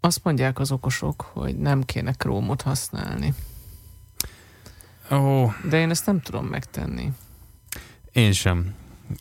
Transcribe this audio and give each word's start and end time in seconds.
Azt 0.00 0.24
mondják 0.24 0.58
az 0.58 0.72
okosok, 0.72 1.30
hogy 1.32 1.56
nem 1.56 1.82
kéne 1.82 2.12
krómot 2.12 2.62
használni. 2.62 3.34
Ó. 5.10 5.52
De 5.68 5.78
én 5.78 5.90
ezt 5.90 6.06
nem 6.06 6.20
tudom 6.20 6.46
megtenni. 6.46 7.12
Én 8.12 8.32
sem. 8.32 8.74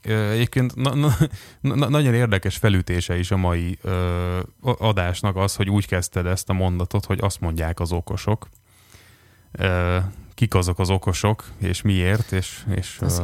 Egyébként 0.03 0.75
na, 0.75 0.93
na, 0.93 1.15
na, 1.61 1.89
nagyon 1.89 2.13
érdekes 2.13 2.57
felütése 2.57 3.17
is 3.17 3.31
a 3.31 3.37
mai 3.37 3.77
ö, 3.81 4.39
adásnak 4.61 5.35
az, 5.35 5.55
hogy 5.55 5.69
úgy 5.69 5.87
kezdted 5.87 6.25
ezt 6.25 6.49
a 6.49 6.53
mondatot, 6.53 7.05
hogy 7.05 7.19
azt 7.21 7.39
mondják 7.39 7.79
az 7.79 7.91
okosok. 7.91 8.49
Ö, 9.51 9.97
kik 10.33 10.53
azok 10.53 10.79
az 10.79 10.89
okosok, 10.89 11.43
és 11.57 11.81
miért, 11.81 12.31
és, 12.31 12.65
és 12.75 12.97
az, 13.01 13.21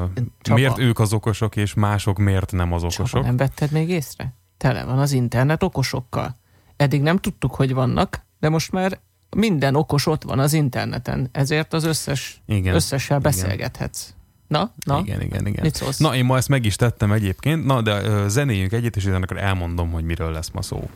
ö, 0.48 0.54
miért 0.54 0.78
ők 0.78 1.00
az 1.00 1.14
okosok, 1.14 1.56
és 1.56 1.74
mások 1.74 2.18
miért 2.18 2.52
nem 2.52 2.74
az 2.74 2.84
okosok. 2.84 3.08
Csaba, 3.08 3.26
nem 3.26 3.38
vetted 3.38 3.72
még 3.72 3.90
észre? 3.90 4.34
Tele 4.58 4.84
van 4.84 5.00
az 5.00 5.12
internet 5.12 5.64
okosokkal. 5.64 6.44
Eddig 6.78 7.02
nem 7.02 7.18
tudtuk, 7.18 7.56
hogy 7.56 7.74
vannak, 7.74 8.26
de 8.40 8.50
most 8.50 8.72
már 8.72 9.00
minden 9.30 9.76
okos 9.76 10.06
ott 10.06 10.24
van 10.24 10.40
az 10.40 10.54
interneten, 10.54 11.30
ezért 11.32 11.74
az 11.74 11.84
összes, 11.84 12.42
igen, 12.46 12.76
összessel 12.76 13.20
beszélgethetsz. 13.20 14.14
Na, 14.48 14.72
na? 14.86 15.00
Igen, 15.00 15.22
igen, 15.22 15.48
igen. 15.48 15.64
Mit 15.64 15.76
szólsz? 15.76 15.98
Na, 15.98 16.16
én 16.16 16.26
ma 16.26 16.38
ezt 16.38 16.50
meg 16.50 16.66
is 16.66 16.76
tettem 16.76 17.12
egyébként, 17.12 17.66
na, 17.66 17.82
de 17.82 18.02
uh, 18.02 18.28
zenéljünk 18.28 18.72
egyet, 18.72 18.96
és 18.96 19.06
akkor 19.06 19.38
elmondom, 19.38 19.92
hogy 19.92 20.04
miről 20.04 20.32
lesz 20.32 20.50
ma 20.50 20.62
szó. 20.62 20.90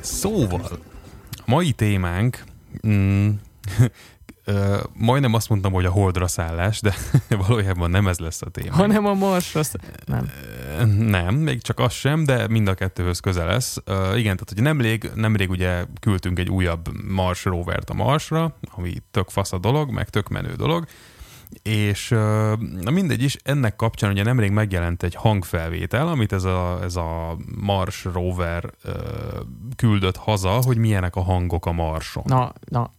Szóval, 0.00 0.78
a 1.30 1.42
mai 1.46 1.72
témánk 1.72 2.44
mm, 2.86 3.28
majdnem 4.92 5.34
azt 5.34 5.48
mondtam, 5.48 5.72
hogy 5.72 5.84
a 5.84 5.90
holdra 5.90 6.28
szállás, 6.28 6.80
de 6.80 6.94
valójában 7.46 7.90
nem 7.90 8.06
ez 8.06 8.18
lesz 8.18 8.42
a 8.42 8.50
téma. 8.50 8.74
Hanem 8.74 9.06
a 9.06 9.14
marsra 9.14 9.60
Nem. 10.04 10.30
Nem, 10.98 11.34
még 11.34 11.62
csak 11.62 11.78
az 11.78 11.92
sem, 11.92 12.24
de 12.24 12.48
mind 12.48 12.68
a 12.68 12.74
kettőhöz 12.74 13.20
közel 13.20 13.46
lesz. 13.46 13.76
Uh, 13.76 13.94
igen, 13.94 14.36
tehát 14.36 14.52
hogy 14.54 14.62
nemrég, 14.62 15.10
nemrég 15.14 15.50
ugye 15.50 15.84
küldtünk 16.00 16.38
egy 16.38 16.48
újabb 16.48 16.88
Mars 17.10 17.44
rovert 17.44 17.90
a 17.90 17.94
Marsra, 17.94 18.56
ami 18.70 18.92
tök 19.10 19.28
fasz 19.28 19.52
a 19.52 19.58
dolog, 19.58 19.90
meg 19.90 20.08
tök 20.08 20.28
menő 20.28 20.54
dolog, 20.54 20.84
és 21.62 22.10
uh, 22.10 22.90
mindegy 22.90 23.22
is, 23.22 23.36
ennek 23.42 23.76
kapcsán 23.76 24.10
ugye 24.10 24.22
nemrég 24.22 24.50
megjelent 24.50 25.02
egy 25.02 25.14
hangfelvétel, 25.14 26.08
amit 26.08 26.32
ez 26.32 26.44
a, 26.44 26.78
ez 26.82 26.96
a 26.96 27.36
Mars 27.60 28.04
rover 28.04 28.70
uh, 28.84 28.94
küldött 29.76 30.16
haza, 30.16 30.50
hogy 30.50 30.76
milyenek 30.76 31.16
a 31.16 31.22
hangok 31.22 31.66
a 31.66 31.72
Marson. 31.72 32.22
Na, 32.26 32.52
na, 32.64 32.90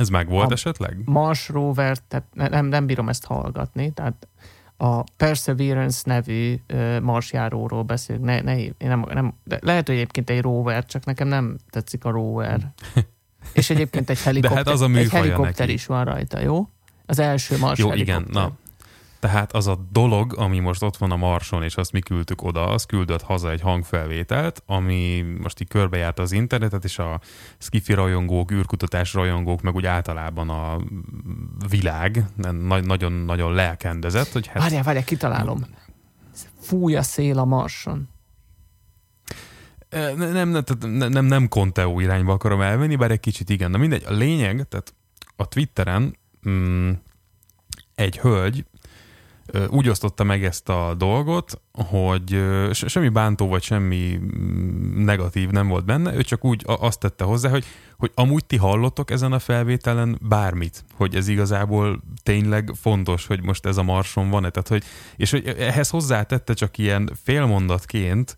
ez 0.00 0.08
meg 0.08 0.28
volt 0.28 0.50
a 0.50 0.52
esetleg? 0.52 0.96
Mars 1.04 1.48
rover, 1.48 1.98
tehát 1.98 2.50
nem, 2.50 2.66
nem 2.66 2.86
bírom 2.86 3.08
ezt 3.08 3.24
hallgatni, 3.24 3.90
tehát 3.90 4.28
a 4.76 5.02
Perseverance 5.16 6.02
nevű 6.04 6.60
marsjáróról 7.02 7.82
beszélünk. 7.82 8.24
Ne, 8.24 8.40
ne, 8.40 8.56
nem, 8.78 9.04
nem, 9.12 9.34
de 9.44 9.58
lehet, 9.62 9.86
hogy 9.86 9.96
egyébként 9.96 10.30
egy 10.30 10.40
rover, 10.40 10.86
csak 10.86 11.04
nekem 11.04 11.28
nem 11.28 11.56
tetszik 11.70 12.04
a 12.04 12.10
rover. 12.10 12.72
És 13.52 13.70
egyébként 13.70 14.10
egy 14.10 14.22
helikopter, 14.22 14.56
hát 14.56 14.68
az 14.68 14.80
a 14.80 14.88
egy 14.88 15.10
helikopter 15.10 15.68
is 15.68 15.86
van 15.86 16.04
rajta, 16.04 16.40
jó? 16.40 16.68
Az 17.06 17.18
első 17.18 17.58
mars 17.58 17.78
Jó, 17.78 17.88
helikopter. 17.88 18.20
igen, 18.20 18.42
na, 18.42 18.52
tehát 19.20 19.52
az 19.52 19.66
a 19.66 19.86
dolog, 19.92 20.34
ami 20.36 20.58
most 20.58 20.82
ott 20.82 20.96
van 20.96 21.10
a 21.10 21.16
Marson, 21.16 21.62
és 21.62 21.76
azt 21.76 21.92
mi 21.92 22.00
küldtük 22.00 22.42
oda, 22.42 22.68
az 22.68 22.84
küldött 22.84 23.22
haza 23.22 23.50
egy 23.50 23.60
hangfelvételt, 23.60 24.62
ami 24.66 25.24
most 25.40 25.60
így 25.60 25.68
körbejárt 25.68 26.18
az 26.18 26.32
internetet, 26.32 26.84
és 26.84 26.98
a 26.98 27.20
skifi 27.58 27.92
rajongók, 27.92 28.52
űrkutatás 28.52 29.14
rajongók, 29.14 29.62
meg 29.62 29.74
úgy 29.74 29.86
általában 29.86 30.50
a 30.50 30.78
világ 31.68 32.24
nagyon-nagyon 32.84 33.52
lelkendezett. 33.54 34.32
Hogy 34.32 34.46
hát, 34.46 34.62
várjál, 34.62 34.82
várjál, 34.82 35.04
kitalálom. 35.04 35.66
Fúj 36.60 36.96
a 36.96 37.02
szél 37.02 37.38
a 37.38 37.44
Marson. 37.44 38.08
Nem, 39.90 40.32
nem, 40.32 40.48
nem, 40.80 41.08
nem, 41.08 41.24
nem 41.24 41.48
Conteo 41.48 42.00
irányba 42.00 42.32
akarom 42.32 42.60
elvenni, 42.60 42.96
bár 42.96 43.10
egy 43.10 43.20
kicsit 43.20 43.50
igen. 43.50 43.70
Na 43.70 43.78
mindegy, 43.78 44.04
a 44.06 44.12
lényeg, 44.12 44.68
tehát 44.68 44.94
a 45.36 45.48
Twitteren 45.48 46.16
mm, 46.48 46.90
egy 47.94 48.18
hölgy 48.18 48.64
úgy 49.68 49.88
osztotta 49.88 50.24
meg 50.24 50.44
ezt 50.44 50.68
a 50.68 50.94
dolgot, 50.98 51.60
hogy 51.72 52.44
semmi 52.72 53.08
bántó 53.08 53.48
vagy 53.48 53.62
semmi 53.62 54.18
mm, 54.18 55.04
negatív 55.04 55.50
nem 55.50 55.68
volt 55.68 55.84
benne, 55.84 56.14
ő 56.14 56.22
csak 56.22 56.44
úgy 56.44 56.62
azt 56.64 56.98
tette 56.98 57.24
hozzá, 57.24 57.50
hogy, 57.50 57.64
hogy 57.96 58.10
amúgy 58.14 58.44
ti 58.44 58.56
hallottok 58.56 59.10
ezen 59.10 59.32
a 59.32 59.38
felvételen 59.38 60.18
bármit, 60.22 60.84
hogy 60.94 61.14
ez 61.14 61.28
igazából 61.28 62.00
tényleg 62.22 62.72
fontos, 62.80 63.26
hogy 63.26 63.42
most 63.42 63.66
ez 63.66 63.76
a 63.76 63.82
marson 63.82 64.30
van-e, 64.30 64.50
tehát 64.50 64.68
hogy, 64.68 64.84
és 65.16 65.30
hogy 65.30 65.46
ehhez 65.46 65.90
hozzátette 65.90 66.52
csak 66.52 66.78
ilyen 66.78 67.10
félmondatként, 67.22 68.36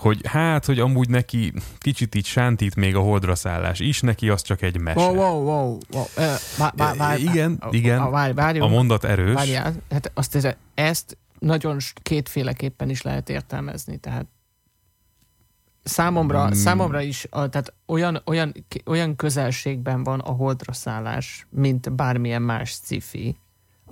hogy 0.00 0.20
hát, 0.26 0.64
hogy 0.64 0.78
amúgy 0.78 1.08
neki 1.08 1.52
kicsit 1.78 2.14
így 2.14 2.24
sántít 2.24 2.74
még 2.74 2.96
a 2.96 3.00
holdra 3.00 3.34
szállás 3.34 3.80
is, 3.80 4.00
neki 4.00 4.28
az 4.28 4.42
csak 4.42 4.62
egy 4.62 4.78
mese. 4.78 5.00
Wow, 5.00 5.14
wow, 5.14 5.44
wow. 5.44 5.78
wow. 5.92 6.04
Uh, 6.16 6.24
bá, 6.58 6.72
bá, 6.76 6.92
bá, 6.92 7.16
igen, 7.16 7.62
igen, 7.70 8.10
várj, 8.10 8.32
várj, 8.32 8.58
a 8.58 8.66
mondat 8.66 9.04
erős. 9.04 9.34
Várjál, 9.34 9.74
hát 9.90 10.10
azt 10.14 10.34
ez, 10.34 10.48
ezt 10.74 11.18
nagyon 11.38 11.76
kétféleképpen 12.02 12.90
is 12.90 13.02
lehet 13.02 13.28
értelmezni, 13.28 13.96
tehát 13.96 14.26
számomra, 15.82 16.44
hmm. 16.44 16.52
számomra 16.52 17.00
is 17.00 17.26
a, 17.30 17.48
tehát 17.48 17.74
olyan, 17.86 18.22
olyan, 18.26 18.54
olyan 18.86 19.16
közelségben 19.16 20.02
van 20.04 20.20
a 20.20 20.30
holdra 20.30 20.72
szállás, 20.72 21.46
mint 21.50 21.92
bármilyen 21.92 22.42
más 22.42 22.70
sci 22.70 23.36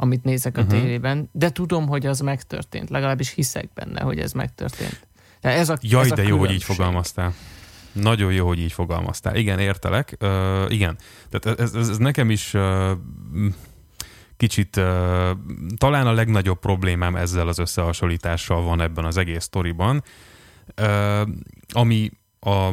amit 0.00 0.24
nézek 0.24 0.56
a 0.56 0.60
uh-huh. 0.60 0.80
tévében, 0.80 1.28
de 1.32 1.50
tudom, 1.50 1.86
hogy 1.86 2.06
az 2.06 2.20
megtörtént, 2.20 2.90
legalábbis 2.90 3.30
hiszek 3.30 3.68
benne, 3.74 4.00
hogy 4.00 4.18
ez 4.18 4.32
megtörtént. 4.32 5.07
Ez 5.40 5.68
a, 5.68 5.76
Jaj, 5.80 6.04
ez 6.04 6.10
a 6.10 6.14
de 6.14 6.22
jó, 6.22 6.38
hogy 6.38 6.50
így 6.50 6.64
fogalmaztál. 6.64 7.34
Nagyon 7.92 8.32
jó, 8.32 8.46
hogy 8.46 8.58
így 8.58 8.72
fogalmaztál. 8.72 9.36
Igen, 9.36 9.58
értelek. 9.58 10.16
Uh, 10.20 10.28
igen. 10.68 10.98
Tehát 11.30 11.60
ez, 11.60 11.74
ez, 11.74 11.88
ez 11.88 11.98
nekem 11.98 12.30
is 12.30 12.54
uh, 12.54 12.90
kicsit 14.36 14.76
uh, 14.76 14.84
talán 15.76 16.06
a 16.06 16.12
legnagyobb 16.12 16.58
problémám 16.58 17.16
ezzel 17.16 17.48
az 17.48 17.58
összehasonlítással 17.58 18.62
van 18.62 18.80
ebben 18.80 19.04
az 19.04 19.16
egész 19.16 19.44
sztoriban, 19.44 20.02
uh, 20.80 21.28
ami 21.68 22.10
a 22.40 22.70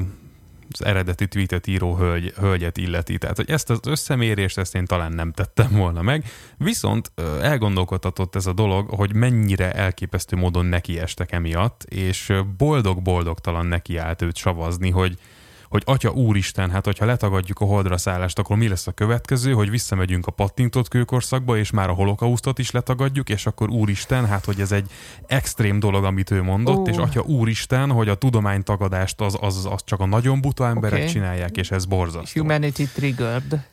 az 0.80 0.86
eredeti 0.86 1.28
tweetet 1.28 1.68
író 1.68 1.96
hölgy, 1.96 2.34
hölgyet 2.38 2.78
illeti. 2.78 3.18
Tehát, 3.18 3.36
hogy 3.36 3.50
ezt 3.50 3.70
az 3.70 3.80
összemérést, 3.84 4.58
ezt 4.58 4.76
én 4.76 4.86
talán 4.86 5.12
nem 5.12 5.32
tettem 5.32 5.72
volna 5.72 6.02
meg, 6.02 6.26
viszont 6.58 7.12
elgondolkodhatott 7.42 8.36
ez 8.36 8.46
a 8.46 8.54
dolog, 8.54 8.90
hogy 8.90 9.14
mennyire 9.14 9.74
elképesztő 9.74 10.36
módon 10.36 10.66
nekiestek 10.66 11.32
emiatt, 11.32 11.84
és 11.84 12.34
boldog-boldogtalan 12.58 13.66
neki 13.66 13.98
állt 13.98 14.22
őt 14.22 14.38
savazni, 14.38 14.90
hogy 14.90 15.18
hogy 15.76 15.96
Atya 15.96 16.10
Úristen, 16.10 16.70
hát 16.70 16.86
hogyha 16.86 17.06
letagadjuk 17.06 17.60
a 17.60 17.66
holdra 17.66 17.98
szállást, 17.98 18.40
akkor 18.40 18.58
mi 18.58 18.68
lesz 18.68 18.88
a 18.88 18.92
következő, 18.92 19.52
hogy 19.52 19.70
visszamegyünk 19.70 20.28
a 20.28 20.32
pattintott 20.32 20.88
kőkorszakba, 20.88 21.58
és 21.58 21.72
már 21.72 21.90
a 21.90 21.94
holokausztot 21.94 22.60
is 22.60 22.72
letagadjuk, 22.72 23.30
és 23.30 23.46
akkor 23.46 23.70
Úristen, 23.70 24.26
hát 24.28 24.46
hogy 24.46 24.60
ez 24.60 24.72
egy 24.72 24.90
extrém 25.28 25.80
dolog, 25.80 26.04
amit 26.04 26.32
ő 26.32 26.44
mondott, 26.44 26.78
oh. 26.78 26.90
és 26.90 26.98
Atya 26.98 27.22
Úristen, 27.22 27.92
hogy 27.92 28.10
a 28.10 28.16
tudománytagadást 28.16 29.22
az, 29.22 29.38
az, 29.42 29.68
az 29.72 29.82
csak 29.86 30.00
a 30.00 30.06
nagyon 30.06 30.42
buta 30.42 30.68
emberek 30.68 31.00
okay. 31.00 31.12
csinálják, 31.12 31.58
és 31.58 31.72
ez 31.72 31.86
borzasztó. 31.86 32.42
Humanity 32.42 32.84
triggered. 32.94 33.66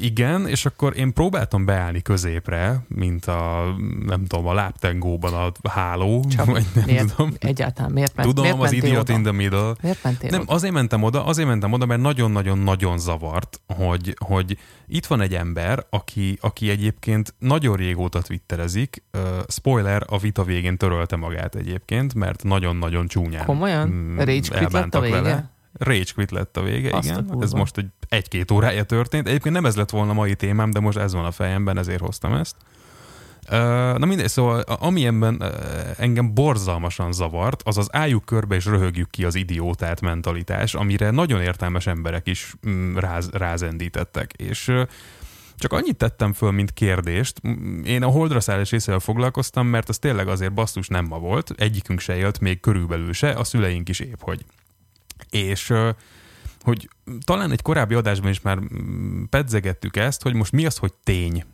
Igen, 0.00 0.46
és 0.48 0.66
akkor 0.66 0.96
én 0.96 1.12
próbáltam 1.12 1.64
beállni 1.64 2.02
középre, 2.02 2.84
mint 2.88 3.26
a, 3.26 3.74
nem 4.06 4.26
tudom, 4.26 4.46
a 4.46 4.54
láptengóban 4.54 5.52
a 5.62 5.68
háló, 5.68 6.24
Csak 6.36 6.46
vagy 6.46 6.66
nem 6.74 6.84
miért, 6.84 7.14
tudom. 7.14 7.34
Egyáltalán 7.38 7.90
miért, 7.90 8.14
ment, 8.14 8.28
tudom, 8.28 8.44
miért 8.44 8.60
az 8.60 8.72
idiot 8.72 9.00
oda? 9.00 9.12
in 9.12 9.22
the 9.22 9.32
middle. 9.32 9.74
Miért 9.82 10.02
mentél 10.02 10.30
Nem, 10.30 10.40
oda? 10.40 10.52
azért 10.52 10.72
mentem 10.72 11.02
oda, 11.02 11.24
azért 11.24 11.41
mentem 11.44 11.72
oda, 11.72 11.86
mert 11.86 12.00
nagyon-nagyon-nagyon 12.00 12.98
zavart, 12.98 13.60
hogy, 13.66 14.16
hogy 14.26 14.58
itt 14.86 15.06
van 15.06 15.20
egy 15.20 15.34
ember, 15.34 15.86
aki, 15.90 16.38
aki 16.40 16.70
egyébként 16.70 17.34
nagyon 17.38 17.76
régóta 17.76 18.22
twitterezik, 18.22 19.02
uh, 19.12 19.20
spoiler, 19.48 20.02
a 20.06 20.18
vita 20.18 20.44
végén 20.44 20.76
törölte 20.76 21.16
magát 21.16 21.54
egyébként, 21.54 22.14
mert 22.14 22.42
nagyon-nagyon 22.42 23.06
csúnyán 23.06 23.44
Komolyan? 23.44 23.88
Mm, 23.88 24.18
Rage 24.18 24.68
lett 24.70 24.94
a 24.94 25.00
vége? 25.00 25.20
Vele. 25.20 25.50
Rage 25.78 26.12
quit 26.14 26.30
lett 26.30 26.56
a 26.56 26.62
vége, 26.62 26.96
Azt 26.96 27.08
igen. 27.08 27.28
A 27.28 27.42
ez 27.42 27.52
most 27.52 27.78
egy, 27.78 27.88
egy-két 28.08 28.50
órája 28.50 28.84
történt. 28.84 29.28
Egyébként 29.28 29.54
nem 29.54 29.66
ez 29.66 29.76
lett 29.76 29.90
volna 29.90 30.10
a 30.10 30.14
mai 30.14 30.34
témám, 30.34 30.70
de 30.70 30.80
most 30.80 30.98
ez 30.98 31.12
van 31.12 31.24
a 31.24 31.30
fejemben, 31.30 31.78
ezért 31.78 32.00
hoztam 32.00 32.32
ezt. 32.34 32.56
Na 33.48 34.06
mindegy, 34.06 34.28
szóval 34.28 34.60
amilyenben 34.60 35.42
engem 35.96 36.34
borzalmasan 36.34 37.12
zavart, 37.12 37.62
az 37.64 37.78
az 37.78 37.94
álljuk 37.94 38.24
körbe 38.24 38.54
és 38.54 38.64
röhögjük 38.64 39.10
ki 39.10 39.24
az 39.24 39.34
idiótát 39.34 40.00
mentalitás, 40.00 40.74
amire 40.74 41.10
nagyon 41.10 41.40
értelmes 41.40 41.86
emberek 41.86 42.26
is 42.26 42.54
mm, 42.68 42.96
ráz, 42.96 43.30
rázendítettek. 43.30 44.32
És 44.32 44.72
csak 45.56 45.72
annyit 45.72 45.96
tettem 45.96 46.32
föl, 46.32 46.50
mint 46.50 46.72
kérdést. 46.72 47.40
Én 47.84 48.02
a 48.02 48.08
holdra 48.08 48.40
szállás 48.40 48.70
részével 48.70 49.00
foglalkoztam, 49.00 49.66
mert 49.66 49.88
az 49.88 49.98
tényleg 49.98 50.28
azért 50.28 50.52
basszus 50.52 50.88
nem 50.88 51.06
ma 51.06 51.18
volt, 51.18 51.52
egyikünk 51.56 52.00
se 52.00 52.16
élt, 52.16 52.40
még 52.40 52.60
körülbelül 52.60 53.12
se, 53.12 53.30
a 53.30 53.44
szüleink 53.44 53.88
is 53.88 54.00
épp 54.00 54.20
hogy. 54.20 54.44
És 55.30 55.72
hogy 56.62 56.88
talán 57.24 57.50
egy 57.50 57.62
korábbi 57.62 57.94
adásban 57.94 58.30
is 58.30 58.40
már 58.40 58.58
pedzegettük 59.30 59.96
ezt, 59.96 60.22
hogy 60.22 60.34
most 60.34 60.52
mi 60.52 60.66
az, 60.66 60.76
hogy 60.76 60.92
tény. 61.04 61.44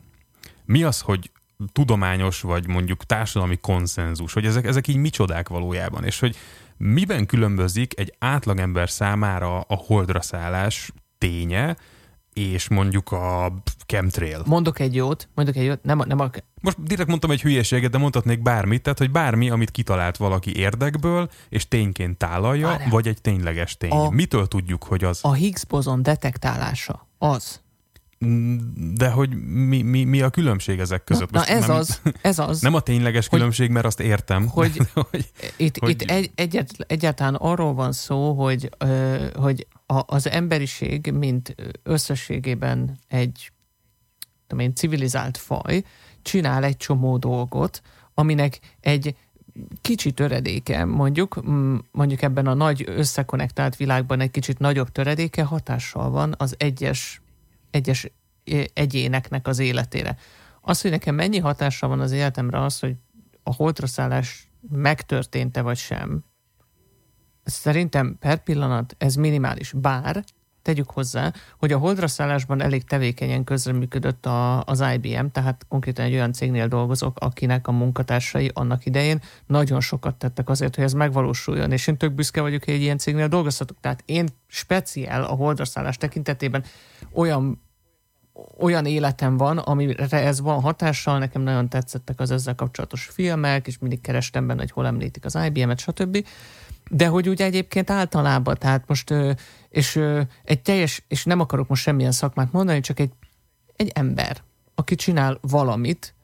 mi 0.64 0.82
az, 0.82 1.00
hogy 1.00 1.30
tudományos, 1.72 2.40
vagy 2.40 2.66
mondjuk 2.66 3.04
társadalmi 3.04 3.56
konszenzus, 3.56 4.32
hogy 4.32 4.46
ezek, 4.46 4.66
ezek 4.66 4.88
így 4.88 4.96
micsodák 4.96 5.48
valójában, 5.48 6.04
és 6.04 6.18
hogy 6.18 6.36
miben 6.76 7.26
különbözik 7.26 7.98
egy 7.98 8.14
átlagember 8.18 8.90
számára 8.90 9.60
a 9.60 9.74
holdra 9.74 10.20
szállás 10.20 10.92
ténye, 11.18 11.76
és 12.32 12.68
mondjuk 12.68 13.12
a 13.12 13.52
chemtrail. 13.86 14.42
Mondok 14.46 14.78
egy 14.78 14.94
jót, 14.94 15.28
mondok 15.34 15.56
egy 15.56 15.64
jót, 15.64 15.82
nem, 15.82 16.02
nem 16.06 16.20
a... 16.20 16.30
Most 16.60 16.82
direkt 16.82 17.08
mondtam 17.08 17.30
egy 17.30 17.42
hülyeséget, 17.42 17.90
de 17.90 17.98
mondhatnék 17.98 18.42
bármit, 18.42 18.82
tehát 18.82 18.98
hogy 18.98 19.10
bármi, 19.10 19.50
amit 19.50 19.70
kitalált 19.70 20.16
valaki 20.16 20.56
érdekből, 20.56 21.30
és 21.48 21.68
tényként 21.68 22.16
tálalja, 22.16 22.66
Várjál. 22.66 22.90
vagy 22.90 23.08
egy 23.08 23.20
tényleges 23.20 23.76
tény. 23.76 23.90
A, 23.90 24.10
Mitől 24.10 24.48
tudjuk, 24.48 24.84
hogy 24.84 25.04
az? 25.04 25.18
A 25.22 25.32
Higgs 25.32 25.64
bozon 25.64 26.02
detektálása 26.02 27.08
az, 27.18 27.60
de 28.94 29.10
hogy 29.10 29.42
mi, 29.44 29.82
mi, 29.82 30.04
mi 30.04 30.20
a 30.20 30.30
különbség 30.30 30.78
ezek 30.78 31.04
között? 31.04 31.30
Na, 31.30 31.38
na 31.38 31.44
ez 31.46 31.66
nem, 31.66 31.76
az, 31.76 32.00
ez 32.22 32.38
az. 32.38 32.60
Nem 32.60 32.74
a 32.74 32.80
tényleges 32.80 33.28
hogy, 33.28 33.38
különbség, 33.38 33.70
mert 33.70 33.86
azt 33.86 34.00
értem. 34.00 34.48
Hogy, 34.48 34.80
hogy 35.10 35.30
itt, 35.56 35.78
hogy, 35.78 35.90
itt 35.90 36.02
egy, 36.02 36.30
egyet, 36.34 36.70
egyáltalán 36.86 37.34
arról 37.34 37.74
van 37.74 37.92
szó, 37.92 38.32
hogy, 38.32 38.70
hogy 39.34 39.66
a, 39.86 40.02
az 40.06 40.28
emberiség, 40.28 41.12
mint 41.12 41.54
összességében 41.82 42.98
egy 43.08 43.52
tudom 44.46 44.64
én, 44.64 44.74
civilizált 44.74 45.36
faj, 45.36 45.82
csinál 46.22 46.64
egy 46.64 46.76
csomó 46.76 47.16
dolgot, 47.16 47.82
aminek 48.14 48.58
egy 48.80 49.16
kicsi 49.80 50.12
töredéke, 50.12 50.84
mondjuk, 50.84 51.42
mondjuk 51.90 52.22
ebben 52.22 52.46
a 52.46 52.54
nagy 52.54 52.84
összekonektált 52.86 53.76
világban 53.76 54.20
egy 54.20 54.30
kicsit 54.30 54.58
nagyobb 54.58 54.88
töredéke 54.88 55.42
hatással 55.42 56.10
van 56.10 56.34
az 56.36 56.54
egyes 56.58 57.20
egyes 57.70 58.10
egyéneknek 58.72 59.46
az 59.46 59.58
életére. 59.58 60.16
Az, 60.60 60.80
hogy 60.80 60.90
nekem 60.90 61.14
mennyi 61.14 61.38
hatása 61.38 61.88
van 61.88 62.00
az 62.00 62.12
életemre 62.12 62.62
az, 62.62 62.78
hogy 62.78 62.96
a 63.42 63.54
holtraszállás 63.54 64.48
megtörtént-e 64.70 65.60
vagy 65.60 65.76
sem, 65.76 66.24
szerintem 67.44 68.16
per 68.18 68.42
pillanat 68.42 68.94
ez 68.98 69.14
minimális. 69.14 69.72
Bár 69.72 70.24
tegyük 70.68 70.90
hozzá, 70.90 71.32
hogy 71.58 71.72
a 71.72 71.78
holdraszállásban 71.78 72.62
elég 72.62 72.84
tevékenyen 72.84 73.44
közreműködött 73.44 74.26
a, 74.26 74.64
az 74.64 74.84
IBM, 74.94 75.26
tehát 75.32 75.66
konkrétan 75.68 76.04
egy 76.04 76.12
olyan 76.12 76.32
cégnél 76.32 76.68
dolgozok, 76.68 77.18
akinek 77.20 77.68
a 77.68 77.72
munkatársai 77.72 78.50
annak 78.54 78.86
idején 78.86 79.20
nagyon 79.46 79.80
sokat 79.80 80.14
tettek 80.14 80.48
azért, 80.48 80.74
hogy 80.74 80.84
ez 80.84 80.92
megvalósuljon, 80.92 81.72
és 81.72 81.86
én 81.86 81.96
tök 81.96 82.12
büszke 82.12 82.40
vagyok, 82.40 82.64
hogy 82.64 82.74
egy 82.74 82.80
ilyen 82.80 82.98
cégnél 82.98 83.28
dolgozhatok. 83.28 83.76
Tehát 83.80 84.02
én 84.06 84.28
speciál 84.46 85.24
a 85.24 85.34
holdraszállás 85.34 85.96
tekintetében 85.96 86.64
olyan 87.12 87.66
olyan 88.58 88.86
életem 88.86 89.36
van, 89.36 89.58
amire 89.58 90.06
ez 90.10 90.40
van 90.40 90.60
hatással, 90.60 91.18
nekem 91.18 91.42
nagyon 91.42 91.68
tetszettek 91.68 92.20
az 92.20 92.30
ezzel 92.30 92.54
kapcsolatos 92.54 93.04
filmek, 93.04 93.66
és 93.66 93.78
mindig 93.78 94.00
kerestem 94.00 94.46
benne, 94.46 94.60
hogy 94.60 94.70
hol 94.70 94.86
említik 94.86 95.24
az 95.24 95.38
IBM-et, 95.46 95.78
stb. 95.78 96.26
De 96.88 97.06
hogy 97.06 97.28
úgy 97.28 97.42
egyébként 97.42 97.90
általában, 97.90 98.56
tehát 98.58 98.84
most, 98.86 99.14
és 99.68 100.00
egy 100.44 100.62
teljes, 100.62 101.04
és 101.08 101.24
nem 101.24 101.40
akarok 101.40 101.68
most 101.68 101.82
semmilyen 101.82 102.12
szakmát 102.12 102.52
mondani, 102.52 102.80
csak 102.80 103.00
egy, 103.00 103.12
egy 103.76 103.90
ember, 103.94 104.42
aki 104.74 104.94
csinál 104.94 105.38
valamit, 105.40 106.14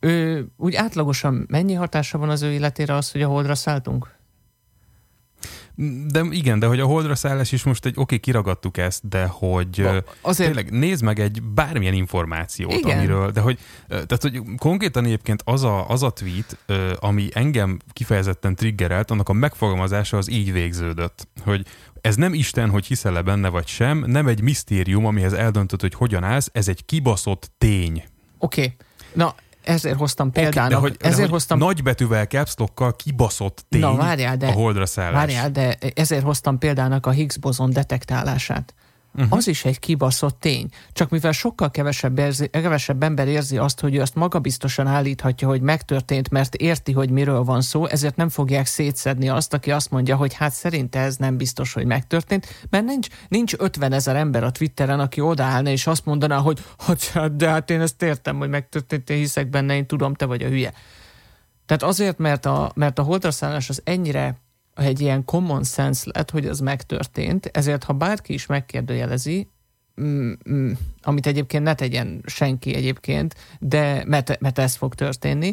ő 0.00 0.46
úgy 0.56 0.74
átlagosan 0.74 1.46
mennyi 1.48 1.74
hatása 1.74 2.18
van 2.18 2.28
az 2.28 2.42
ő 2.42 2.52
életére 2.52 2.94
az, 2.94 3.10
hogy 3.10 3.22
a 3.22 3.28
holdra 3.28 3.54
szálltunk? 3.54 4.15
De 6.06 6.26
igen, 6.30 6.58
de 6.58 6.66
hogy 6.66 6.80
a 6.80 6.84
holdra 6.84 7.14
szállás 7.14 7.52
is 7.52 7.62
most 7.62 7.84
egy, 7.84 7.92
oké, 7.92 8.00
okay, 8.02 8.18
kiragadtuk 8.18 8.76
ezt, 8.76 9.08
de 9.08 9.26
hogy 9.26 9.82
ba, 9.82 10.02
azért... 10.20 10.52
tényleg 10.52 10.72
nézd 10.72 11.02
meg 11.02 11.20
egy 11.20 11.42
bármilyen 11.42 11.94
információt, 11.94 12.72
igen. 12.72 12.98
amiről, 12.98 13.30
de 13.30 13.40
hogy, 13.40 13.58
tehát, 13.88 14.22
hogy 14.22 14.40
konkrétan 14.58 15.04
egyébként 15.04 15.42
az 15.44 15.62
a, 15.62 15.88
az 15.88 16.02
a 16.02 16.10
tweet, 16.10 16.58
ami 17.00 17.28
engem 17.32 17.78
kifejezetten 17.92 18.54
triggerelt, 18.54 19.10
annak 19.10 19.28
a 19.28 19.32
megfogalmazása 19.32 20.16
az 20.16 20.30
így 20.30 20.52
végződött, 20.52 21.28
hogy 21.44 21.66
ez 22.00 22.16
nem 22.16 22.34
Isten, 22.34 22.70
hogy 22.70 22.86
hiszel-e 22.86 23.22
benne 23.22 23.48
vagy 23.48 23.66
sem, 23.66 24.04
nem 24.06 24.26
egy 24.26 24.40
misztérium, 24.40 25.06
amihez 25.06 25.32
eldöntött, 25.32 25.80
hogy 25.80 25.94
hogyan 25.94 26.24
állsz, 26.24 26.50
ez 26.52 26.68
egy 26.68 26.84
kibaszott 26.84 27.50
tény. 27.58 28.04
Oké. 28.38 28.60
Okay. 28.60 28.76
Na, 29.12 29.34
ezért 29.66 29.96
hoztam 29.96 30.30
példának. 30.30 30.78
Okay, 30.78 30.80
hogy, 30.80 30.96
ezért 31.00 31.26
de 31.26 31.32
hoztam... 31.32 31.58
Nagybetűvel 31.58 32.26
capslokkal 32.26 32.96
kibaszott 32.96 33.64
tény 33.68 33.80
Na, 33.80 33.96
várjál, 33.96 34.36
de, 34.36 34.46
a 34.46 34.52
holdra 34.52 34.86
szállás. 34.86 35.12
Várjál, 35.12 35.50
de 35.50 35.76
ezért 35.94 36.22
hoztam 36.22 36.58
példának 36.58 37.06
a 37.06 37.10
Higgs 37.10 37.38
bozon 37.38 37.72
detektálását 37.72 38.74
uh-huh. 39.16 39.36
az 39.38 39.48
is 39.48 39.64
egy 39.64 39.78
kibaszott 39.78 40.40
tény. 40.40 40.68
Csak 40.92 41.10
mivel 41.10 41.32
sokkal 41.32 41.70
kevesebb, 41.70 42.18
érzi, 42.18 42.48
kevesebb 42.48 43.02
ember 43.02 43.28
érzi 43.28 43.56
azt, 43.56 43.80
hogy 43.80 43.94
ő 43.94 44.00
azt 44.00 44.14
magabiztosan 44.14 44.86
állíthatja, 44.86 45.48
hogy 45.48 45.60
megtörtént, 45.60 46.30
mert 46.30 46.54
érti, 46.54 46.92
hogy 46.92 47.10
miről 47.10 47.42
van 47.42 47.60
szó, 47.60 47.86
ezért 47.86 48.16
nem 48.16 48.28
fogják 48.28 48.66
szétszedni 48.66 49.28
azt, 49.28 49.54
aki 49.54 49.70
azt 49.70 49.90
mondja, 49.90 50.16
hogy 50.16 50.34
hát 50.34 50.52
szerinte 50.52 51.00
ez 51.00 51.16
nem 51.16 51.36
biztos, 51.36 51.72
hogy 51.72 51.84
megtörtént, 51.84 52.66
mert 52.70 52.84
nincs, 52.84 53.06
nincs 53.28 53.54
50 53.58 53.92
ezer 53.92 54.16
ember 54.16 54.44
a 54.44 54.50
Twitteren, 54.50 55.00
aki 55.00 55.20
odaállna 55.20 55.68
és 55.68 55.86
azt 55.86 56.04
mondaná, 56.04 56.36
hogy 56.36 56.60
hát, 56.78 57.36
de 57.36 57.48
hát 57.48 57.70
én 57.70 57.80
ezt 57.80 58.02
értem, 58.02 58.36
hogy 58.38 58.48
megtörtént, 58.48 59.10
én 59.10 59.16
hiszek 59.16 59.50
benne, 59.50 59.74
én 59.74 59.86
tudom, 59.86 60.14
te 60.14 60.24
vagy 60.24 60.42
a 60.42 60.48
hülye. 60.48 60.72
Tehát 61.66 61.82
azért, 61.82 62.18
mert 62.18 62.46
a, 62.46 62.70
mert 62.74 62.98
a 62.98 63.02
holdraszállás 63.02 63.68
az 63.68 63.80
ennyire 63.84 64.40
egy 64.76 65.00
ilyen 65.00 65.24
common 65.24 65.64
sense 65.64 66.10
lett, 66.14 66.30
hogy 66.30 66.46
ez 66.46 66.58
megtörtént, 66.58 67.46
ezért 67.46 67.84
ha 67.84 67.92
bárki 67.92 68.32
is 68.32 68.46
megkérdőjelezi, 68.46 69.48
mm, 70.00 70.32
mm, 70.50 70.72
amit 71.02 71.26
egyébként 71.26 71.64
ne 71.64 71.74
tegyen 71.74 72.22
senki 72.26 72.74
egyébként, 72.74 73.34
de 73.58 74.02
mert, 74.06 74.40
mert 74.40 74.58
ez 74.58 74.74
fog 74.74 74.94
történni, 74.94 75.52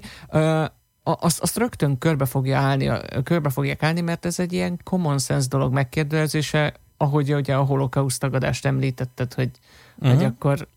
azt, 1.03 1.39
azt 1.39 1.57
rögtön 1.57 1.97
körbe, 1.97 2.25
fogja 2.25 2.57
állni, 2.57 2.91
körbe 3.23 3.49
fogják 3.49 3.83
állni, 3.83 4.01
mert 4.01 4.25
ez 4.25 4.39
egy 4.39 4.53
ilyen 4.53 4.79
common 4.83 5.19
sense 5.19 5.47
dolog 5.47 5.73
megkérdőjelezése, 5.73 6.73
ahogy 6.97 7.33
ugye 7.33 7.55
a 7.55 7.63
holokauszt 7.63 8.19
tagadást 8.19 8.65
említetted, 8.65 9.33
hogy, 9.33 9.49
uh-huh. 9.95 10.15
hogy 10.15 10.25
akkor 10.25 10.67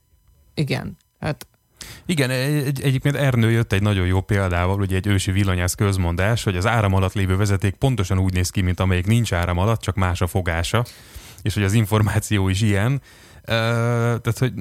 igen, 0.54 0.96
hát 1.20 1.46
igen, 2.06 2.30
egy, 2.30 2.82
egyébként 2.82 3.16
Ernő 3.16 3.50
jött 3.50 3.72
egy 3.72 3.82
nagyon 3.82 4.06
jó 4.06 4.20
példával, 4.20 4.80
ugye 4.80 4.96
egy 4.96 5.06
ősi 5.06 5.30
villanyász 5.30 5.74
közmondás, 5.74 6.42
hogy 6.42 6.56
az 6.56 6.66
áram 6.66 6.94
alatt 6.94 7.12
lévő 7.12 7.36
vezeték 7.36 7.74
pontosan 7.74 8.18
úgy 8.18 8.32
néz 8.32 8.50
ki, 8.50 8.60
mint 8.60 8.80
amelyik 8.80 9.06
nincs 9.06 9.32
áram 9.32 9.58
alatt, 9.58 9.80
csak 9.80 9.94
más 9.94 10.20
a 10.20 10.26
fogása, 10.26 10.84
és 11.42 11.54
hogy 11.54 11.62
az 11.62 11.72
információ 11.72 12.48
is 12.48 12.60
ilyen. 12.60 12.92
Uh, 12.92 13.00
tehát, 13.48 14.38
hogy 14.38 14.52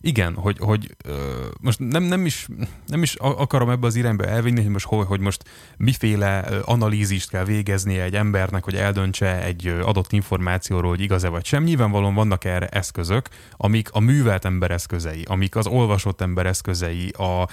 igen, 0.00 0.34
hogy, 0.34 0.56
hogy 0.58 0.96
uh, 1.08 1.14
most 1.60 1.78
nem, 1.78 2.02
nem, 2.02 2.26
is, 2.26 2.48
nem 2.86 3.02
is 3.02 3.14
akarom 3.14 3.70
ebbe 3.70 3.86
az 3.86 3.94
irányba 3.94 4.24
elvinni, 4.24 4.62
hogy 4.62 4.70
most, 4.70 4.86
hogy 4.86 5.20
most 5.20 5.44
miféle 5.76 6.38
analízist 6.64 7.30
kell 7.30 7.44
végeznie 7.44 8.02
egy 8.02 8.14
embernek, 8.14 8.64
hogy 8.64 8.74
eldöntse 8.74 9.42
egy 9.42 9.66
adott 9.66 10.12
információról, 10.12 10.90
hogy 10.90 11.00
igaz-e 11.00 11.28
vagy 11.28 11.44
sem. 11.44 11.62
Nyilvánvalóan 11.62 12.14
vannak 12.14 12.44
erre 12.44 12.66
eszközök, 12.66 13.28
amik 13.52 13.88
a 13.92 14.00
művelt 14.00 14.44
ember 14.44 14.70
eszközei, 14.70 15.22
amik 15.22 15.56
az 15.56 15.66
olvasott 15.66 16.20
ember 16.20 16.46
eszközei, 16.46 17.08
a 17.08 17.48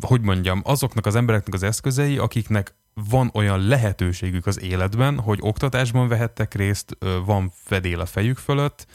hogy 0.00 0.20
mondjam, 0.20 0.60
azoknak 0.64 1.06
az 1.06 1.14
embereknek 1.14 1.54
az 1.54 1.62
eszközei, 1.62 2.18
akiknek 2.18 2.74
van 2.94 3.30
olyan 3.34 3.66
lehetőségük 3.66 4.46
az 4.46 4.62
életben, 4.62 5.18
hogy 5.18 5.38
oktatásban 5.40 6.08
vehettek 6.08 6.54
részt, 6.54 6.96
van 7.24 7.52
fedél 7.64 8.00
a 8.00 8.06
fejük 8.06 8.38
fölött, 8.38 8.86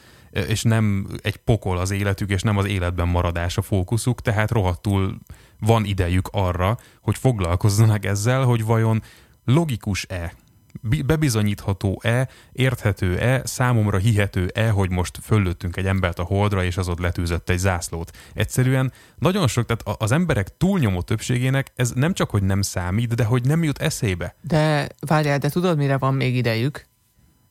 és 0.47 0.63
nem 0.63 1.07
egy 1.21 1.37
pokol 1.37 1.77
az 1.77 1.91
életük, 1.91 2.29
és 2.29 2.41
nem 2.41 2.57
az 2.57 2.65
életben 2.65 3.07
maradás 3.07 3.57
a 3.57 3.61
fókuszuk, 3.61 4.21
tehát 4.21 4.51
rohadtul 4.51 5.17
van 5.59 5.85
idejük 5.85 6.27
arra, 6.31 6.77
hogy 7.01 7.17
foglalkozzanak 7.17 8.05
ezzel, 8.05 8.43
hogy 8.43 8.65
vajon 8.65 9.03
logikus-e, 9.45 10.33
bebizonyítható-e, 11.05 12.27
érthető-e, 12.51 13.41
számomra 13.45 13.97
hihető-e, 13.97 14.69
hogy 14.69 14.89
most 14.89 15.17
föllőttünk 15.21 15.77
egy 15.77 15.85
embert 15.85 16.19
a 16.19 16.23
holdra, 16.23 16.63
és 16.63 16.77
az 16.77 16.89
ott 16.89 16.99
letűzött 16.99 17.49
egy 17.49 17.57
zászlót. 17.57 18.11
Egyszerűen 18.33 18.93
nagyon 19.19 19.47
sok, 19.47 19.65
tehát 19.65 20.01
az 20.01 20.11
emberek 20.11 20.57
túlnyomó 20.57 21.01
többségének 21.01 21.71
ez 21.75 21.91
nem 21.91 22.13
csak, 22.13 22.29
hogy 22.29 22.43
nem 22.43 22.61
számít, 22.61 23.15
de 23.15 23.23
hogy 23.23 23.45
nem 23.45 23.63
jut 23.63 23.77
eszébe. 23.77 24.35
De 24.41 24.89
várjál, 24.99 25.37
de 25.37 25.49
tudod, 25.49 25.77
mire 25.77 25.97
van 25.97 26.13
még 26.13 26.35
idejük? 26.35 26.86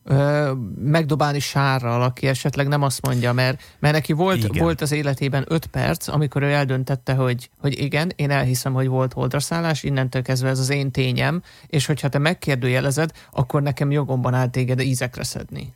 Ö, 0.07 0.53
megdobálni 0.81 1.39
sárral, 1.39 2.03
aki 2.03 2.27
esetleg 2.27 2.69
nem 2.69 2.83
azt 2.83 3.07
mondja, 3.07 3.33
mert, 3.33 3.63
mert 3.79 3.95
neki 3.95 4.13
volt, 4.13 4.59
volt 4.59 4.81
az 4.81 4.93
életében 4.93 5.45
öt 5.49 5.67
perc, 5.67 6.09
amikor 6.09 6.43
ő 6.43 6.53
eldöntette, 6.53 7.15
hogy, 7.15 7.51
hogy 7.61 7.81
igen, 7.81 8.13
én 8.17 8.31
elhiszem, 8.31 8.73
hogy 8.73 8.87
volt 8.87 9.13
holdraszállás, 9.13 9.83
innentől 9.83 10.23
kezdve 10.23 10.49
ez 10.49 10.59
az 10.59 10.71
én 10.71 10.91
tényem, 10.91 11.43
és 11.67 11.87
hogyha 11.87 12.09
te 12.09 12.19
megkérdőjelezed, 12.19 13.11
akkor 13.33 13.63
nekem 13.63 13.91
jogomban 13.91 14.35
áll 14.35 14.49
téged 14.49 14.81
ízekre 14.81 15.25
szedni. 15.25 15.75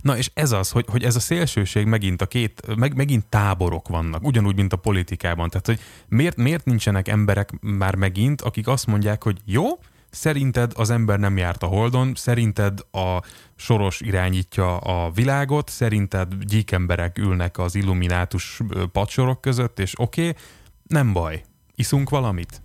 Na 0.00 0.16
és 0.16 0.30
ez 0.34 0.52
az, 0.52 0.70
hogy, 0.70 0.84
hogy 0.88 1.04
ez 1.04 1.16
a 1.16 1.20
szélsőség 1.20 1.86
megint 1.86 2.22
a 2.22 2.26
két, 2.26 2.76
meg, 2.76 2.96
megint 2.96 3.26
táborok 3.26 3.88
vannak, 3.88 4.26
ugyanúgy, 4.26 4.56
mint 4.56 4.72
a 4.72 4.76
politikában. 4.76 5.48
Tehát, 5.48 5.66
hogy 5.66 5.80
miért, 6.08 6.36
miért 6.36 6.64
nincsenek 6.64 7.08
emberek 7.08 7.50
már 7.60 7.94
megint, 7.94 8.40
akik 8.42 8.68
azt 8.68 8.86
mondják, 8.86 9.22
hogy 9.22 9.38
jó, 9.44 9.64
Szerinted 10.10 10.72
az 10.74 10.90
ember 10.90 11.18
nem 11.18 11.36
járt 11.36 11.62
a 11.62 11.66
Holdon, 11.66 12.14
szerinted 12.14 12.80
a 12.90 13.22
soros 13.56 14.00
irányítja 14.00 14.76
a 14.76 15.10
világot, 15.10 15.68
szerinted 15.68 16.34
gyíkemberek 16.34 17.18
ülnek 17.18 17.58
az 17.58 17.74
illuminátus 17.74 18.60
padsorok 18.92 19.40
között, 19.40 19.78
és 19.78 19.92
oké, 19.98 20.28
okay, 20.28 20.42
nem 20.82 21.12
baj, 21.12 21.44
iszunk 21.74 22.10
valamit? 22.10 22.62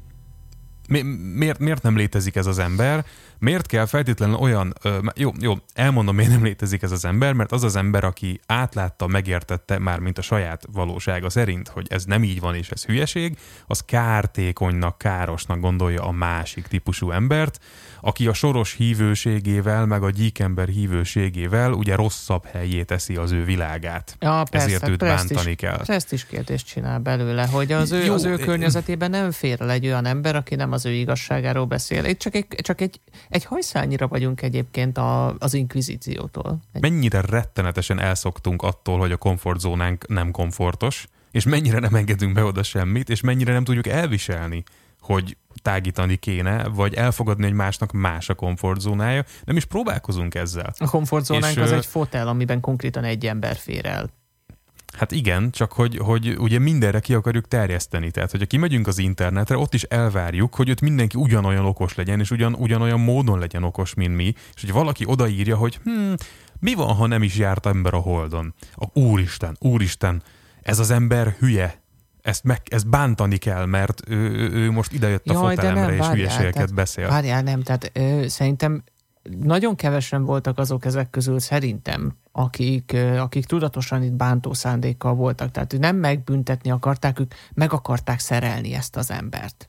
Mi, 0.88 1.01
miért, 1.36 1.60
miért 1.60 1.83
nem 1.83 1.98
létezik 1.98 2.36
ez 2.36 2.45
az 2.45 2.60
ember? 2.60 3.05
Miért 3.41 3.65
kell 3.65 3.86
feltétlenül 3.86 4.36
olyan, 4.36 4.74
ö, 4.81 4.98
jó, 5.15 5.31
jó, 5.39 5.53
elmondom, 5.74 6.15
miért 6.15 6.31
nem 6.31 6.43
létezik 6.43 6.81
ez 6.81 6.91
az 6.91 7.05
ember, 7.05 7.33
mert 7.33 7.51
az 7.51 7.63
az 7.63 7.75
ember, 7.75 8.03
aki 8.03 8.39
átlátta, 8.45 9.07
megértette 9.07 9.79
már, 9.79 10.00
mint 10.00 10.17
a 10.17 10.21
saját 10.21 10.63
valósága 10.71 11.29
szerint, 11.29 11.67
hogy 11.67 11.88
ez 11.89 12.05
nem 12.05 12.24
így 12.24 12.39
van 12.39 12.55
és 12.55 12.69
ez 12.69 12.86
hülyeség, 12.86 13.38
az 13.67 13.79
kártékonynak, 13.79 14.98
károsnak 14.98 15.60
gondolja 15.60 16.03
a 16.03 16.12
másik 16.12 16.67
típusú 16.67 17.12
embert, 17.12 17.60
aki 18.01 18.27
a 18.27 18.34
soros 18.34 18.74
hívőségével, 18.74 19.86
meg 19.86 20.03
a 20.03 20.10
gyíkember 20.10 20.67
hívőségével 20.67 21.72
ugye 21.72 21.96
rosszabb 21.96 22.46
helyé 22.46 22.84
teszi 22.84 23.15
az 23.15 23.31
ő 23.31 23.43
világát. 23.43 24.15
Ja, 24.20 24.43
persze, 24.51 24.65
Ezért 24.65 24.88
őt 24.88 24.98
bántani 24.98 25.50
is, 25.50 25.55
kell. 25.55 25.81
Ezt 25.86 26.13
is 26.13 26.25
kérdést 26.25 26.67
csinál 26.67 27.00
belőle, 27.00 27.46
hogy 27.46 27.72
az 27.72 27.91
ő, 27.91 28.03
Jó, 28.03 28.13
az 28.13 28.24
ő 28.24 28.38
környezetében 28.38 29.10
nem 29.10 29.31
fér 29.31 29.62
el 29.62 29.72
egy 29.72 29.86
olyan 29.86 30.05
ember, 30.05 30.36
aki 30.36 30.55
nem 30.55 30.72
az 30.72 30.86
ő 30.86 30.91
igazságáról 30.91 31.65
beszél. 31.65 32.05
Itt 32.05 32.20
csak 32.20 32.36
egy, 32.36 32.46
csak 32.62 32.81
egy, 32.81 33.00
egy 33.29 33.46
hajszányira 33.46 34.08
vagyunk 34.08 34.41
egyébként 34.41 34.98
a, 34.98 35.36
az 35.38 35.53
inkvizíciótól. 35.53 36.60
Egy... 36.74 36.81
Mennyire 36.81 37.22
rettenetesen 37.22 38.00
elszoktunk 38.00 38.62
attól, 38.62 39.00
hogy 39.00 39.12
a 39.12 39.17
komfortzónánk 39.17 40.08
nem 40.08 40.31
komfortos, 40.31 41.08
és 41.31 41.43
mennyire 41.43 41.79
nem 41.79 41.96
engedünk 41.96 42.34
be 42.34 42.43
oda 42.43 42.63
semmit, 42.63 43.10
és 43.10 43.22
mennyire 43.22 43.53
nem 43.53 43.63
tudjuk 43.63 43.88
elviselni 43.88 44.63
hogy 45.01 45.38
tágítani 45.62 46.15
kéne, 46.15 46.67
vagy 46.67 46.93
elfogadni, 46.93 47.43
hogy 47.43 47.53
másnak 47.53 47.91
más 47.91 48.29
a 48.29 48.34
komfortzónája. 48.34 49.24
Nem 49.43 49.55
is 49.55 49.65
próbálkozunk 49.65 50.36
ezzel. 50.36 50.74
A 50.77 50.89
komfortzónánk 50.89 51.55
és, 51.55 51.62
az 51.62 51.72
egy 51.72 51.86
fotel, 51.86 52.27
amiben 52.27 52.60
konkrétan 52.60 53.03
egy 53.03 53.25
ember 53.25 53.55
fér 53.55 53.86
el. 53.86 54.10
Hát 54.98 55.12
igen, 55.12 55.51
csak 55.51 55.72
hogy, 55.72 55.98
hogy 55.98 56.36
ugye 56.38 56.60
mindenre 56.60 57.00
ki 57.00 57.13
akarjuk 57.13 57.48
terjeszteni. 57.48 58.12
Tehát, 58.12 58.31
hogyha 58.31 58.46
kimegyünk 58.46 58.88
az 58.88 58.98
internetre, 58.98 59.58
ott 59.58 59.74
is 59.74 59.84
elvárjuk, 59.84 60.55
hogy 60.55 60.70
ott 60.70 60.81
mindenki 60.81 61.17
ugyanolyan 61.17 61.65
okos 61.65 61.96
legyen, 61.96 62.20
és 62.20 62.31
ugyan, 62.31 62.53
ugyanolyan 62.53 63.00
módon 63.00 63.39
legyen 63.39 63.63
okos, 63.63 63.93
mint 63.93 64.15
mi. 64.15 64.34
És 64.55 64.62
hogy 64.62 64.72
valaki 64.72 65.03
odaírja, 65.08 65.55
hogy 65.55 65.79
hm, 65.84 66.13
mi 66.60 66.74
van, 66.74 66.96
ha 66.96 67.08
nem 67.08 67.24
is 67.24 67.36
járt 67.36 67.65
ember 67.65 67.93
a 67.93 67.98
holdon? 67.98 68.53
A 68.75 69.00
úristen, 69.00 69.58
úristen, 69.60 70.24
ez 70.62 70.79
az 70.79 70.91
ember 70.91 71.36
hülye, 71.39 71.80
ezt, 72.21 72.43
meg, 72.43 72.61
ezt 72.65 72.87
bántani 72.87 73.37
kell, 73.37 73.65
mert 73.65 74.01
ő, 74.07 74.15
ő, 74.15 74.51
ő 74.51 74.71
most 74.71 74.93
idejött 74.93 75.29
a 75.29 75.33
Jaj, 75.33 75.55
fotelemre, 75.55 75.81
nem, 75.81 75.91
és 75.91 75.97
várjál, 75.97 76.15
hülyeségeket 76.15 76.53
tehát, 76.53 76.73
beszél. 76.73 77.07
Várjál, 77.07 77.41
nem, 77.41 77.61
tehát 77.63 77.91
ö, 77.93 78.27
szerintem 78.27 78.83
nagyon 79.39 79.75
kevesen 79.75 80.25
voltak 80.25 80.57
azok 80.57 80.85
ezek 80.85 81.09
közül 81.09 81.39
szerintem, 81.39 82.17
akik, 82.31 82.97
akik 83.17 83.45
tudatosan 83.45 84.03
itt 84.03 84.11
bántó 84.11 84.53
szándékkal 84.53 85.13
voltak. 85.13 85.51
Tehát 85.51 85.75
nem 85.79 85.95
megbüntetni 85.95 86.71
akarták, 86.71 87.19
ők 87.19 87.33
meg 87.53 87.73
akarták 87.73 88.19
szerelni 88.19 88.73
ezt 88.73 88.95
az 88.95 89.11
embert. 89.11 89.65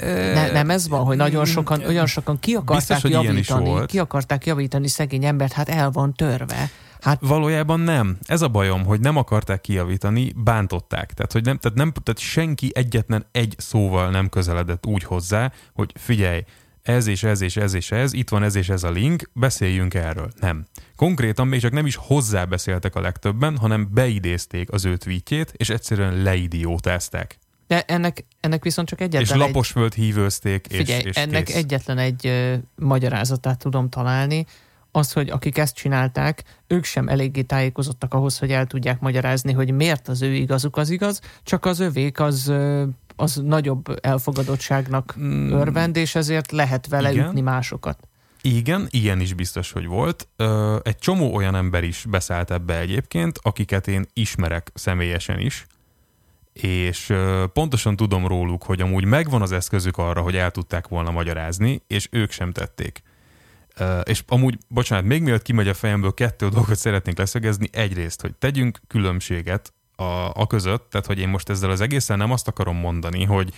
Ne, 0.00 0.50
nem 0.50 0.70
ez 0.70 0.88
van, 0.88 1.04
hogy 1.04 1.16
nagyon 1.16 1.44
sokan, 1.44 1.84
olyan 1.84 2.06
sokan 2.06 2.38
ki 2.38 2.54
akarták 2.54 3.02
Biztos, 3.02 3.24
javítani, 3.24 3.86
ki 3.86 3.98
akarták 3.98 4.46
javítani 4.46 4.88
szegény 4.88 5.24
embert, 5.24 5.52
hát 5.52 5.68
el 5.68 5.90
van 5.90 6.14
törve. 6.14 6.70
Hát 7.04 7.20
valójában 7.20 7.80
nem. 7.80 8.18
Ez 8.22 8.42
a 8.42 8.48
bajom, 8.48 8.84
hogy 8.84 9.00
nem 9.00 9.16
akarták 9.16 9.60
kijavítani, 9.60 10.32
bántották. 10.36 11.12
Tehát, 11.12 11.32
hogy 11.32 11.44
nem, 11.44 11.58
tehát 11.58 11.76
nem, 11.76 11.92
tehát 11.92 12.20
senki 12.20 12.70
egyetlen 12.74 13.26
egy 13.32 13.54
szóval 13.58 14.10
nem 14.10 14.28
közeledett 14.28 14.86
úgy 14.86 15.04
hozzá, 15.04 15.52
hogy 15.74 15.92
figyelj, 15.94 16.44
ez 16.82 17.06
és 17.06 17.22
ez 17.22 17.40
és 17.40 17.56
ez 17.56 17.74
és 17.74 17.90
ez, 17.90 18.12
itt 18.12 18.28
van 18.28 18.42
ez 18.42 18.54
és 18.54 18.68
ez 18.68 18.82
a 18.82 18.90
link, 18.90 19.30
beszéljünk 19.32 19.94
erről. 19.94 20.30
Nem. 20.40 20.64
Konkrétan 20.96 21.46
még 21.46 21.60
csak 21.60 21.72
nem 21.72 21.86
is 21.86 21.96
hozzá 21.96 22.44
beszéltek 22.44 22.94
a 22.94 23.00
legtöbben, 23.00 23.58
hanem 23.58 23.88
beidézték 23.92 24.72
az 24.72 24.84
ő 24.84 24.96
tweetjét, 24.96 25.52
és 25.56 25.68
egyszerűen 25.70 26.22
leidiótázták. 26.22 27.38
De 27.66 27.82
ennek, 27.82 28.24
ennek 28.40 28.62
viszont 28.62 28.88
csak 28.88 29.00
egyetlen 29.00 29.22
És 29.22 29.46
lapos 29.46 29.74
egy... 29.76 29.94
hívőzték, 29.94 30.66
Figyelj, 30.70 31.00
és, 31.00 31.04
és 31.04 31.16
ennek 31.16 31.44
kész. 31.44 31.56
egyetlen 31.56 31.98
egy 31.98 32.26
ö, 32.26 32.54
magyarázatát 32.74 33.58
tudom 33.58 33.88
találni, 33.88 34.46
az, 34.96 35.12
hogy 35.12 35.28
akik 35.28 35.58
ezt 35.58 35.74
csinálták, 35.74 36.42
ők 36.66 36.84
sem 36.84 37.08
eléggé 37.08 37.42
tájékozottak 37.42 38.14
ahhoz, 38.14 38.38
hogy 38.38 38.50
el 38.50 38.66
tudják 38.66 39.00
magyarázni, 39.00 39.52
hogy 39.52 39.70
miért 39.70 40.08
az 40.08 40.22
ő 40.22 40.34
igazuk 40.34 40.76
az 40.76 40.90
igaz, 40.90 41.20
csak 41.42 41.64
az 41.64 41.80
övék 41.80 42.20
az 42.20 42.52
az 43.16 43.40
nagyobb 43.44 43.98
elfogadottságnak 44.00 45.14
mm. 45.18 45.50
örvend, 45.50 45.96
és 45.96 46.14
ezért 46.14 46.52
lehet 46.52 46.88
vele 46.88 47.12
Igen. 47.12 47.26
ütni 47.26 47.40
másokat. 47.40 47.98
Igen, 48.42 48.86
ilyen 48.90 49.20
is 49.20 49.34
biztos, 49.34 49.72
hogy 49.72 49.86
volt. 49.86 50.28
Egy 50.82 50.98
csomó 50.98 51.34
olyan 51.34 51.54
ember 51.54 51.84
is 51.84 52.04
beszállt 52.08 52.50
ebbe 52.50 52.78
egyébként, 52.78 53.38
akiket 53.42 53.88
én 53.88 54.06
ismerek 54.12 54.70
személyesen 54.74 55.38
is, 55.38 55.66
és 56.52 57.12
pontosan 57.52 57.96
tudom 57.96 58.26
róluk, 58.26 58.62
hogy 58.62 58.80
amúgy 58.80 59.04
megvan 59.04 59.42
az 59.42 59.52
eszközük 59.52 59.98
arra, 59.98 60.20
hogy 60.20 60.36
el 60.36 60.50
tudták 60.50 60.88
volna 60.88 61.10
magyarázni, 61.10 61.82
és 61.86 62.08
ők 62.10 62.30
sem 62.30 62.52
tették. 62.52 63.02
És 64.02 64.22
amúgy, 64.26 64.58
bocsánat, 64.68 65.04
még 65.04 65.22
mielőtt 65.22 65.42
kimegy 65.42 65.68
a 65.68 65.74
fejemből, 65.74 66.14
kettő 66.14 66.48
dolgot 66.48 66.76
szeretnénk 66.76 67.18
leszögezni. 67.18 67.68
Egyrészt, 67.72 68.20
hogy 68.20 68.34
tegyünk 68.34 68.80
különbséget 68.86 69.72
a, 69.96 70.30
a 70.34 70.46
között, 70.46 70.90
tehát 70.90 71.06
hogy 71.06 71.18
én 71.18 71.28
most 71.28 71.48
ezzel 71.48 71.70
az 71.70 71.80
egészen 71.80 72.18
nem 72.18 72.30
azt 72.30 72.48
akarom 72.48 72.76
mondani, 72.76 73.24
hogy 73.24 73.54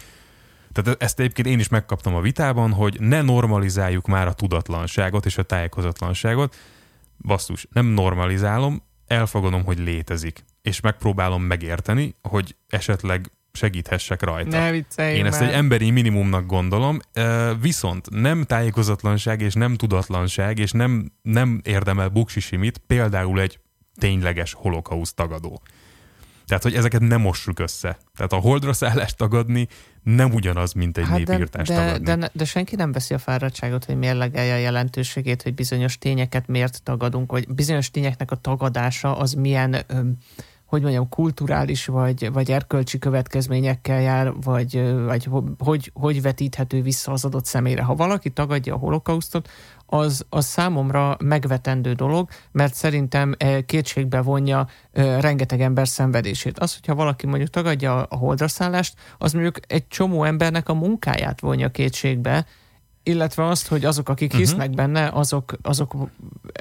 tehát 0.73 1.02
ezt 1.02 1.18
egyébként 1.20 1.49
én 1.49 1.58
is 1.58 1.68
megkaptam 1.68 2.14
a 2.14 2.20
vitában, 2.20 2.73
hogy 2.73 3.00
ne 3.00 3.23
normalizáljuk 3.23 4.06
már 4.06 4.26
a 4.26 4.32
tudatlanságot 4.32 5.26
és 5.26 5.38
a 5.38 5.42
tájékozatlanságot. 5.42 6.56
Basszus, 7.18 7.66
nem 7.70 7.87
normalizálom, 7.87 8.82
elfogadom, 9.06 9.64
hogy 9.64 9.78
létezik, 9.78 10.44
és 10.62 10.80
megpróbálom 10.80 11.42
megérteni, 11.42 12.14
hogy 12.23 12.56
esetleg 12.68 13.30
segíthessek 13.56 14.22
rajta. 14.22 14.58
Ne 14.58 14.70
viccelj 14.70 15.16
Én 15.16 15.26
ezt 15.26 15.40
egy 15.40 15.52
emberi 15.52 15.90
minimumnak 15.90 16.46
gondolom, 16.46 17.00
viszont 17.60 18.10
nem 18.10 18.44
tájékozatlanság 18.44 19.40
és 19.40 19.54
nem 19.54 19.75
tudatlanság, 19.75 20.58
és 20.58 20.70
nem, 20.70 21.12
nem 21.22 21.60
érdemel 21.64 22.08
buksisimit, 22.08 22.78
például 22.78 23.40
egy 23.40 23.58
tényleges 23.98 24.52
holokauszt 24.52 25.14
tagadó. 25.14 25.62
Tehát, 26.46 26.62
hogy 26.62 26.75
ezeket 26.75 27.00
nem 27.00 27.20
mossuk 27.20 27.58
össze. 27.58 27.98
Tehát 28.16 28.32
a 28.32 28.36
holdra 28.36 28.72
szállást 28.72 29.16
tagadni 29.16 29.68
nem 30.02 30.34
ugyanaz, 30.34 30.72
mint 30.72 30.98
egy 30.98 31.06
hát 31.06 31.18
népírtást 31.18 31.70
de, 31.70 31.76
tagadni. 31.76 32.04
De, 32.04 32.16
de, 32.16 32.30
de 32.32 32.44
senki 32.44 32.76
nem 32.76 32.92
veszi 32.92 33.14
a 33.14 33.18
fáradtságot, 33.18 33.84
hogy 33.84 33.98
mérlegelje 33.98 34.54
a 34.54 34.58
jelentőségét, 34.58 35.42
hogy 35.42 35.54
bizonyos 35.54 35.98
tényeket 35.98 36.46
miért 36.46 36.82
tagadunk, 36.82 37.30
vagy 37.30 37.48
bizonyos 37.48 37.90
tényeknek 37.90 38.30
a 38.30 38.36
tagadása 38.36 39.16
az 39.16 39.32
milyen... 39.32 39.76
Öm, 39.86 40.16
hogy 40.66 40.82
mondjam, 40.82 41.08
kulturális 41.08 41.87
vagy, 41.87 42.32
vagy 42.32 42.50
erkölcsi 42.50 42.99
következményekkel 42.99 44.00
jár, 44.00 44.32
vagy, 44.42 44.94
vagy 45.04 45.28
hogy, 45.58 45.90
hogy 45.94 46.23
vetíthető 46.23 46.82
vissza 46.82 47.12
az 47.12 47.25
adott 47.25 47.44
személyre. 47.44 47.82
Ha 47.82 47.94
valaki 47.94 48.30
tagadja 48.30 48.75
a 48.75 48.78
holokausztot, 48.78 49.49
az, 49.87 50.26
az 50.28 50.46
számomra 50.46 51.16
megvetendő 51.25 51.92
dolog, 51.92 52.28
mert 52.52 52.75
szerintem 52.75 53.35
kétségbe 53.66 54.20
vonja 54.20 54.66
rengeteg 54.92 55.61
ember 55.61 55.88
szenvedését. 55.88 56.58
Az, 56.58 56.75
hogyha 56.75 56.94
valaki 56.94 57.26
mondjuk 57.26 57.50
tagadja 57.50 58.02
a 58.02 58.16
holdraszállást, 58.16 58.94
az 59.18 59.32
mondjuk 59.32 59.58
egy 59.66 59.88
csomó 59.88 60.25
embernek 60.25 60.68
a 60.68 60.75
munkáját 60.75 61.40
vonja 61.40 61.68
kétségbe, 61.68 62.46
illetve 63.06 63.46
azt, 63.46 63.68
hogy 63.68 63.84
azok, 63.84 64.08
akik 64.08 64.32
uh-huh. 64.32 64.46
hisznek 64.46 64.70
benne, 64.70 65.08
azok, 65.08 65.54
azok 65.62 65.94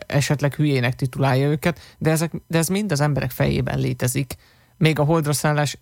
esetleg 0.07 0.53
hülyének 0.53 0.95
titulálja 0.95 1.47
őket, 1.47 1.79
de, 1.97 2.09
ezek, 2.09 2.31
de 2.47 2.57
ez 2.57 2.67
mind 2.67 2.91
az 2.91 3.01
emberek 3.01 3.31
fejében 3.31 3.79
létezik. 3.79 4.35
Még 4.77 4.99
a 4.99 5.03
holdra 5.03 5.33
szállás 5.33 5.77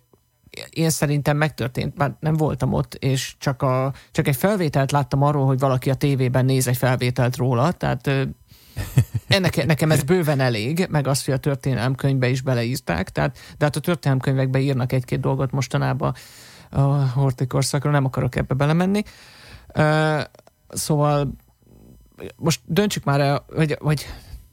én 0.70 0.90
szerintem 0.90 1.36
megtörtént, 1.36 1.96
már 1.96 2.14
nem 2.20 2.36
voltam 2.36 2.72
ott, 2.72 2.94
és 2.94 3.34
csak, 3.38 3.62
a, 3.62 3.92
csak 4.10 4.28
egy 4.28 4.36
felvételt 4.36 4.92
láttam 4.92 5.22
arról, 5.22 5.46
hogy 5.46 5.58
valaki 5.58 5.90
a 5.90 5.94
tévében 5.94 6.44
néz 6.44 6.66
egy 6.66 6.76
felvételt 6.76 7.36
róla, 7.36 7.72
tehát 7.72 8.10
ennek, 9.28 9.66
nekem 9.66 9.90
ez 9.90 10.02
bőven 10.02 10.40
elég, 10.40 10.86
meg 10.90 11.06
az, 11.06 11.24
hogy 11.24 11.34
a 11.34 11.38
történelemkönyvbe 11.38 12.28
is 12.28 12.40
beleírták, 12.40 13.10
tehát, 13.10 13.38
de 13.58 13.64
hát 13.64 13.76
a 13.76 13.80
történelemkönyvekbe 13.80 14.58
írnak 14.58 14.92
egy-két 14.92 15.20
dolgot 15.20 15.50
mostanában 15.50 16.14
a 16.70 16.80
hortikorszakról, 17.08 17.92
nem 17.92 18.04
akarok 18.04 18.36
ebbe 18.36 18.54
belemenni. 18.54 19.02
Szóval 20.74 21.32
most 22.36 22.60
döntsük 22.64 23.04
már 23.04 23.20
el, 23.20 23.44
vagy, 23.48 23.76
vagy 23.80 24.06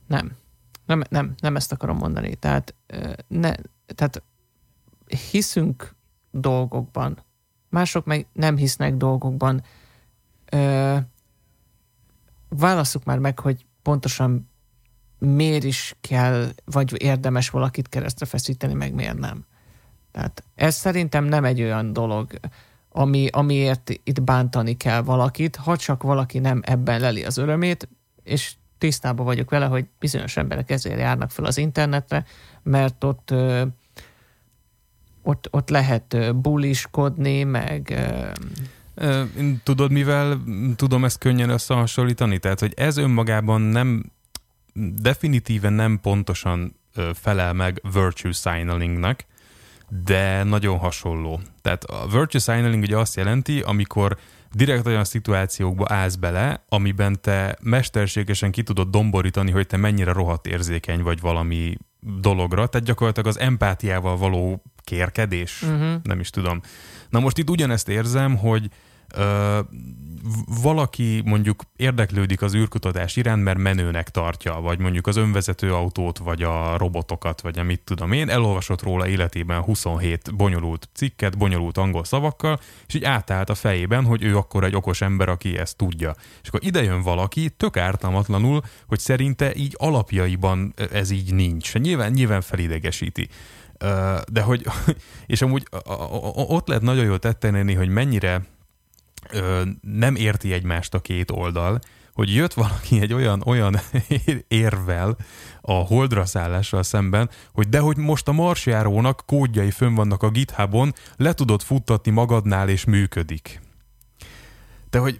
nem. 0.07 0.31
nem. 0.85 1.01
Nem, 1.09 1.33
nem 1.39 1.55
ezt 1.55 1.71
akarom 1.71 1.97
mondani. 1.97 2.35
Tehát, 2.35 2.75
ne, 3.27 3.53
tehát 3.95 4.23
hiszünk 5.31 5.95
dolgokban, 6.31 7.23
mások 7.69 8.05
meg 8.05 8.27
nem 8.33 8.57
hisznek 8.57 8.95
dolgokban. 8.95 9.63
Válasszuk 12.49 13.03
már 13.03 13.19
meg, 13.19 13.39
hogy 13.39 13.65
pontosan 13.81 14.49
miért 15.17 15.63
is 15.63 15.95
kell, 16.01 16.49
vagy 16.65 17.01
érdemes 17.01 17.49
valakit 17.49 17.89
keresztre 17.89 18.25
feszíteni, 18.25 18.73
meg 18.73 18.93
miért 18.93 19.17
nem. 19.17 19.45
Tehát 20.11 20.43
ez 20.55 20.75
szerintem 20.75 21.23
nem 21.23 21.45
egy 21.45 21.61
olyan 21.61 21.93
dolog, 21.93 22.31
ami, 22.91 23.27
amiért 23.31 23.89
itt 24.03 24.21
bántani 24.21 24.77
kell 24.77 25.01
valakit, 25.01 25.55
ha 25.55 25.77
csak 25.77 26.03
valaki 26.03 26.39
nem 26.39 26.61
ebben 26.63 26.99
leli 26.99 27.23
az 27.23 27.37
örömét, 27.37 27.89
és 28.23 28.53
tisztában 28.77 29.25
vagyok 29.25 29.49
vele, 29.49 29.65
hogy 29.65 29.85
bizonyos 29.99 30.37
emberek 30.37 30.71
ezért 30.71 30.99
járnak 30.99 31.31
fel 31.31 31.45
az 31.45 31.57
internetre, 31.57 32.25
mert 32.63 33.03
ott 33.03 33.33
ott, 35.23 35.47
ott 35.51 35.69
lehet 35.69 36.35
buliskodni, 36.35 37.43
meg... 37.43 38.09
Tudod, 39.63 39.91
mivel 39.91 40.41
tudom 40.75 41.05
ezt 41.05 41.17
könnyen 41.17 41.49
összehasonlítani? 41.49 42.39
Tehát, 42.39 42.59
hogy 42.59 42.73
ez 42.75 42.97
önmagában 42.97 43.61
nem, 43.61 44.11
definitíven 45.01 45.73
nem 45.73 45.99
pontosan 46.01 46.75
felel 47.13 47.53
meg 47.53 47.81
virtue 47.93 48.31
signalingnak, 48.31 49.25
de 50.05 50.43
nagyon 50.43 50.77
hasonló. 50.77 51.39
Tehát 51.61 51.83
a 51.83 52.07
virtue 52.07 52.41
signaling 52.41 52.83
ugye 52.83 52.97
azt 52.97 53.15
jelenti, 53.15 53.59
amikor 53.59 54.17
direkt 54.51 54.87
olyan 54.87 55.03
szituációkba 55.03 55.85
állsz 55.89 56.15
bele, 56.15 56.63
amiben 56.69 57.21
te 57.21 57.57
mesterségesen 57.61 58.51
ki 58.51 58.63
tudod 58.63 58.89
domborítani, 58.89 59.51
hogy 59.51 59.67
te 59.67 59.77
mennyire 59.77 60.11
rohadt 60.11 60.47
érzékeny 60.47 61.01
vagy 61.01 61.21
valami 61.21 61.77
dologra, 61.99 62.67
tehát 62.67 62.87
gyakorlatilag 62.87 63.29
az 63.29 63.39
empátiával 63.39 64.17
való 64.17 64.63
kérkedés, 64.83 65.61
uh-huh. 65.61 65.93
nem 66.03 66.19
is 66.19 66.29
tudom. 66.29 66.61
Na 67.09 67.19
most 67.19 67.37
itt 67.37 67.49
ugyanezt 67.49 67.89
érzem, 67.89 68.37
hogy 68.37 68.69
valaki 70.61 71.21
mondjuk 71.25 71.63
érdeklődik 71.75 72.41
az 72.41 72.55
űrkutatás 72.55 73.15
iránt, 73.15 73.43
mert 73.43 73.57
menőnek 73.57 74.09
tartja, 74.09 74.53
vagy 74.53 74.79
mondjuk 74.79 75.07
az 75.07 75.15
önvezető 75.15 75.73
autót, 75.73 76.17
vagy 76.17 76.43
a 76.43 76.77
robotokat, 76.77 77.41
vagy 77.41 77.59
amit 77.59 77.81
tudom 77.81 78.11
én, 78.11 78.29
elolvasott 78.29 78.81
róla 78.81 79.07
életében 79.07 79.61
27 79.61 80.35
bonyolult 80.35 80.89
cikket, 80.93 81.37
bonyolult 81.37 81.77
angol 81.77 82.03
szavakkal, 82.03 82.59
és 82.87 82.93
így 82.93 83.03
átállt 83.03 83.49
a 83.49 83.55
fejében, 83.55 84.05
hogy 84.05 84.23
ő 84.23 84.37
akkor 84.37 84.63
egy 84.63 84.75
okos 84.75 85.01
ember, 85.01 85.29
aki 85.29 85.57
ezt 85.57 85.77
tudja. 85.77 86.15
És 86.41 86.47
akkor 86.47 86.63
ide 86.63 86.83
jön 86.83 87.01
valaki, 87.01 87.49
tök 87.49 87.77
ártalmatlanul, 87.77 88.61
hogy 88.87 88.99
szerinte 88.99 89.55
így 89.55 89.75
alapjaiban 89.77 90.73
ez 90.91 91.09
így 91.09 91.33
nincs. 91.33 91.73
Nyilván, 91.73 92.11
nyilván 92.11 92.41
felidegesíti 92.41 93.29
de 94.31 94.41
hogy, 94.41 94.65
és 95.25 95.41
amúgy 95.41 95.67
ott 96.33 96.67
lehet 96.67 96.83
nagyon 96.83 97.05
jól 97.05 97.19
tetten 97.19 97.75
hogy 97.75 97.89
mennyire 97.89 98.41
nem 99.81 100.15
érti 100.15 100.53
egymást 100.53 100.93
a 100.93 100.99
két 100.99 101.31
oldal, 101.31 101.79
hogy 102.13 102.33
jött 102.33 102.53
valaki 102.53 103.01
egy 103.01 103.13
olyan, 103.13 103.41
olyan 103.45 103.79
érvel 104.47 105.17
a 105.61 105.71
holdra 105.71 106.25
szállással 106.25 106.83
szemben, 106.83 107.29
hogy 107.53 107.69
de 107.69 107.79
hogy 107.79 107.97
most 107.97 108.27
a 108.27 108.31
marsjárónak 108.31 109.23
kódjai 109.25 109.71
fönn 109.71 109.95
vannak 109.95 110.23
a 110.23 110.29
GitHubon, 110.29 110.93
le 111.15 111.33
tudod 111.33 111.61
futtatni 111.61 112.11
magadnál 112.11 112.69
és 112.69 112.85
működik. 112.85 113.61
De 114.89 114.99
hogy 114.99 115.19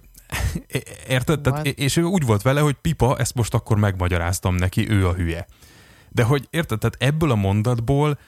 érted? 1.07 1.41
Tehát, 1.41 1.65
és 1.65 1.97
ő 1.97 2.03
úgy 2.03 2.25
volt 2.25 2.41
vele, 2.41 2.59
hogy 2.59 2.75
pipa, 2.81 3.17
ezt 3.17 3.35
most 3.35 3.53
akkor 3.53 3.77
megmagyaráztam 3.77 4.55
neki, 4.55 4.89
ő 4.89 5.07
a 5.07 5.13
hülye. 5.13 5.47
De 6.09 6.23
hogy 6.23 6.47
érted? 6.49 6.79
Tehát 6.79 6.95
ebből 6.99 7.31
a 7.31 7.35
mondatból 7.35 8.19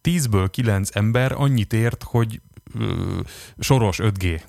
tízből 0.00 0.50
kilenc 0.50 0.96
ember 0.96 1.32
annyit 1.32 1.72
ért, 1.72 2.02
hogy 2.02 2.40
ö, 2.78 3.20
soros 3.58 3.98
5G. 4.02 4.40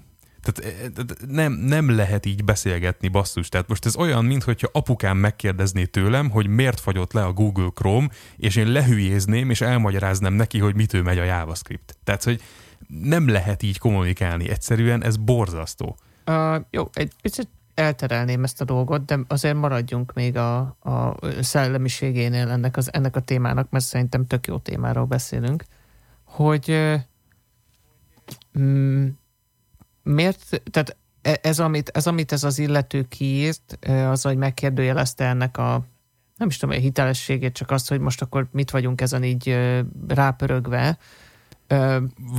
Tehát 0.46 1.16
nem, 1.28 1.52
nem 1.52 1.96
lehet 1.96 2.26
így 2.26 2.44
beszélgetni, 2.44 3.08
basszus. 3.08 3.50
Tehát 3.50 3.68
most 3.68 3.86
ez 3.86 3.96
olyan, 3.96 4.26
mintha 4.26 4.54
apukám 4.72 5.18
megkérdezné 5.18 5.86
tőlem, 5.86 6.30
hogy 6.30 6.48
miért 6.48 6.80
fagyott 6.80 7.14
le 7.14 7.24
a 7.24 7.34
Google 7.34 7.70
Chrome, 7.74 8.08
és 8.38 8.56
én 8.56 8.68
lehülyézném, 8.68 9.50
és 9.50 9.62
elmagyaráznám 9.62 10.34
neki, 10.34 10.60
hogy 10.60 10.76
mitől 10.76 11.04
megy 11.04 11.18
a 11.18 11.24
JavaScript. 11.24 11.98
Tehát, 12.04 12.24
hogy 12.24 12.42
nem 12.88 13.28
lehet 13.28 13.64
így 13.64 13.78
kommunikálni. 13.78 14.50
Egyszerűen 14.50 15.04
ez 15.04 15.18
borzasztó. 15.18 15.98
Uh, 16.26 16.56
jó, 16.70 16.90
egy 16.94 17.12
picit 17.22 17.50
elterelném 17.74 18.44
ezt 18.44 18.62
a 18.62 18.66
dolgot, 18.66 19.06
de 19.06 19.20
azért 19.28 19.56
maradjunk 19.56 20.14
még 20.14 20.38
a, 20.38 20.58
a 20.80 21.18
szellemiségénél 21.40 22.50
ennek, 22.50 22.78
az, 22.78 22.94
ennek 22.94 23.16
a 23.16 23.20
témának, 23.20 23.70
mert 23.70 23.86
szerintem 23.86 24.28
tök 24.28 24.48
jó 24.48 24.58
témáról 24.58 25.06
beszélünk, 25.06 25.64
hogy 26.24 26.96
mm, 28.60 29.08
miért, 30.06 30.62
tehát 30.72 30.98
e, 31.22 31.40
ez 31.42 31.60
amit, 31.60 31.90
ez, 31.90 32.08
amit 32.08 32.32
ez 32.32 32.44
az 32.44 32.60
illető 32.60 33.04
kiírt, 33.04 33.78
az, 33.88 34.22
hogy 34.22 34.38
megkérdőjelezte 34.38 35.26
ennek 35.26 35.58
a 35.58 35.86
nem 36.38 36.48
is 36.48 36.58
tudom, 36.58 36.76
a 36.76 36.80
hitelességét, 36.80 37.54
csak 37.54 37.72
azt, 37.72 37.90
hogy 37.90 38.00
most 38.00 38.22
akkor 38.22 38.48
mit 38.52 38.72
vagyunk 38.72 39.02
ezen 39.02 39.24
így 39.24 39.58
rápörögve. 40.08 40.98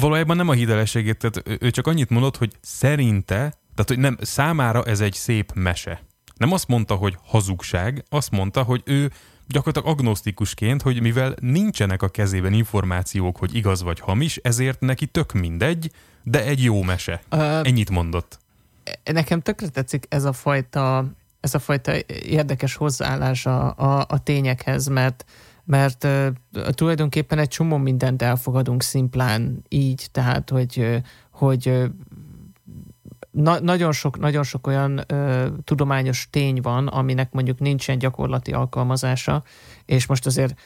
Valójában 0.01 0.37
nem 0.37 0.49
a 0.49 0.53
hitelességét, 0.53 1.19
tehát 1.19 1.63
ő 1.63 1.71
csak 1.71 1.87
annyit 1.87 2.11
mondott, 2.11 2.37
hogy 2.37 2.53
szerinte 2.61 3.55
tehát, 3.77 3.91
hogy 3.91 3.99
nem, 3.99 4.17
számára 4.21 4.85
ez 4.85 5.01
egy 5.01 5.13
szép 5.13 5.53
mese. 5.55 6.03
Nem 6.35 6.53
azt 6.53 6.69
mondta, 6.69 6.95
hogy 6.95 7.17
hazugság, 7.23 8.05
azt 8.09 8.31
mondta, 8.31 8.63
hogy 8.63 8.83
ő 8.85 9.11
gyakorlatilag 9.49 9.99
agnosztikusként, 9.99 10.83
hogy 10.83 11.01
mivel 11.01 11.35
nincsenek 11.41 12.03
a 12.03 12.09
kezében 12.09 12.53
információk, 12.53 13.37
hogy 13.37 13.55
igaz 13.55 13.83
vagy 13.83 14.01
hamis, 14.01 14.37
ezért 14.37 14.81
neki 14.81 15.07
tök 15.07 15.33
mindegy, 15.33 15.91
de 16.23 16.45
egy 16.45 16.63
jó 16.63 16.83
mese. 16.83 17.23
Uh, 17.33 17.41
Ennyit 17.41 17.91
mondott. 17.91 18.39
Nekem 19.05 19.41
tökre 19.41 19.69
tetszik 19.69 20.07
ez 20.09 20.25
a 20.25 20.33
fajta, 20.33 21.11
ez 21.41 21.55
a 21.55 21.59
fajta 21.59 21.93
érdekes 22.25 22.75
hozzáállás 22.75 23.47
a, 23.47 23.77
a, 23.77 24.05
a 24.09 24.23
tényekhez, 24.23 24.87
mert 24.87 25.25
mert 25.65 26.05
uh, 26.05 26.27
tulajdonképpen 26.71 27.39
egy 27.39 27.49
csomó 27.49 27.77
mindent 27.77 28.23
elfogadunk 28.23 28.83
szimplán 28.83 29.65
így, 29.69 30.09
tehát 30.13 30.51
hogy, 30.51 31.03
hogy 31.31 31.83
na, 33.37 33.61
nagyon, 33.61 33.93
sok, 33.93 34.19
nagyon 34.19 34.43
sok 34.43 34.67
olyan 34.67 35.01
ö, 35.07 35.47
tudományos 35.65 36.29
tény 36.31 36.61
van, 36.61 36.87
aminek 36.87 37.33
mondjuk 37.33 37.59
nincsen 37.59 37.99
gyakorlati 37.99 38.53
alkalmazása, 38.53 39.43
és 39.85 40.07
most 40.07 40.27
azért 40.27 40.61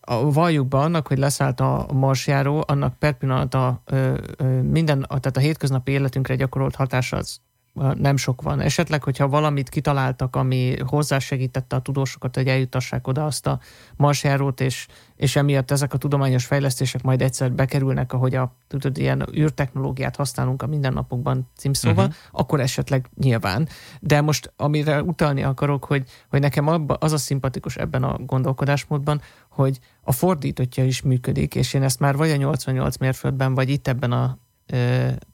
a 0.00 0.32
valljuk 0.32 0.68
be 0.68 0.78
annak, 0.78 1.06
hogy 1.06 1.18
leszállt 1.18 1.60
a 1.60 1.86
marsjáró, 1.92 2.64
annak 2.66 2.98
per 2.98 3.12
pillanat 3.12 3.54
a, 3.54 3.82
ö, 3.84 4.18
ö, 4.36 4.62
minden, 4.62 5.06
tehát 5.08 5.36
a 5.36 5.40
hétköznapi 5.40 5.92
életünkre 5.92 6.34
gyakorolt 6.34 6.74
hatása 6.74 7.16
az 7.16 7.40
nem 7.72 8.16
sok 8.16 8.42
van. 8.42 8.60
Esetleg, 8.60 9.02
hogyha 9.02 9.28
valamit 9.28 9.68
kitaláltak, 9.68 10.36
ami 10.36 10.76
hozzásegítette 10.86 11.76
a 11.76 11.80
tudósokat, 11.80 12.34
hogy 12.36 12.46
eljutassák 12.46 13.06
oda 13.06 13.24
azt 13.24 13.46
a 13.46 13.60
marsjárót, 13.96 14.60
és, 14.60 14.86
és 15.16 15.36
emiatt 15.36 15.70
ezek 15.70 15.92
a 15.92 15.98
tudományos 15.98 16.44
fejlesztések 16.44 17.02
majd 17.02 17.22
egyszer 17.22 17.52
bekerülnek, 17.52 18.12
ahogy 18.12 18.34
a 18.34 18.56
tudod, 18.68 18.98
ilyen 18.98 19.26
űrtechnológiát 19.36 20.16
használunk 20.16 20.62
a 20.62 20.66
mindennapokban 20.66 21.48
címszóval, 21.56 22.04
uh-huh. 22.04 22.20
akkor 22.30 22.60
esetleg 22.60 23.10
nyilván. 23.16 23.68
De 24.00 24.20
most 24.20 24.52
amire 24.56 25.02
utalni 25.02 25.42
akarok, 25.42 25.84
hogy, 25.84 26.04
hogy 26.28 26.40
nekem 26.40 26.66
abba, 26.66 26.94
az 26.94 27.12
a 27.12 27.18
szimpatikus 27.18 27.76
ebben 27.76 28.02
a 28.02 28.18
gondolkodásmódban, 28.18 29.20
hogy 29.48 29.78
a 30.02 30.12
fordítottja 30.12 30.84
is 30.84 31.02
működik, 31.02 31.54
és 31.54 31.74
én 31.74 31.82
ezt 31.82 32.00
már 32.00 32.16
vagy 32.16 32.30
a 32.30 32.36
88 32.36 32.96
mérföldben, 32.96 33.54
vagy 33.54 33.68
itt 33.68 33.88
ebben 33.88 34.12
a 34.12 34.38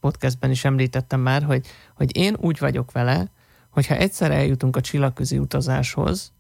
podcastben 0.01 0.51
is 0.51 0.65
említettem 0.65 1.21
már, 1.21 1.43
hogy, 1.43 1.67
hogy 1.95 2.17
én 2.17 2.37
úgy 2.41 2.59
vagyok 2.59 2.93
vele, 2.93 3.31
hogyha 3.71 3.95
egyszer 3.95 4.31
eljutunk 4.31 4.77
a 4.77 4.81
csillagközi 4.81 5.39
utazáshoz, 5.39 6.33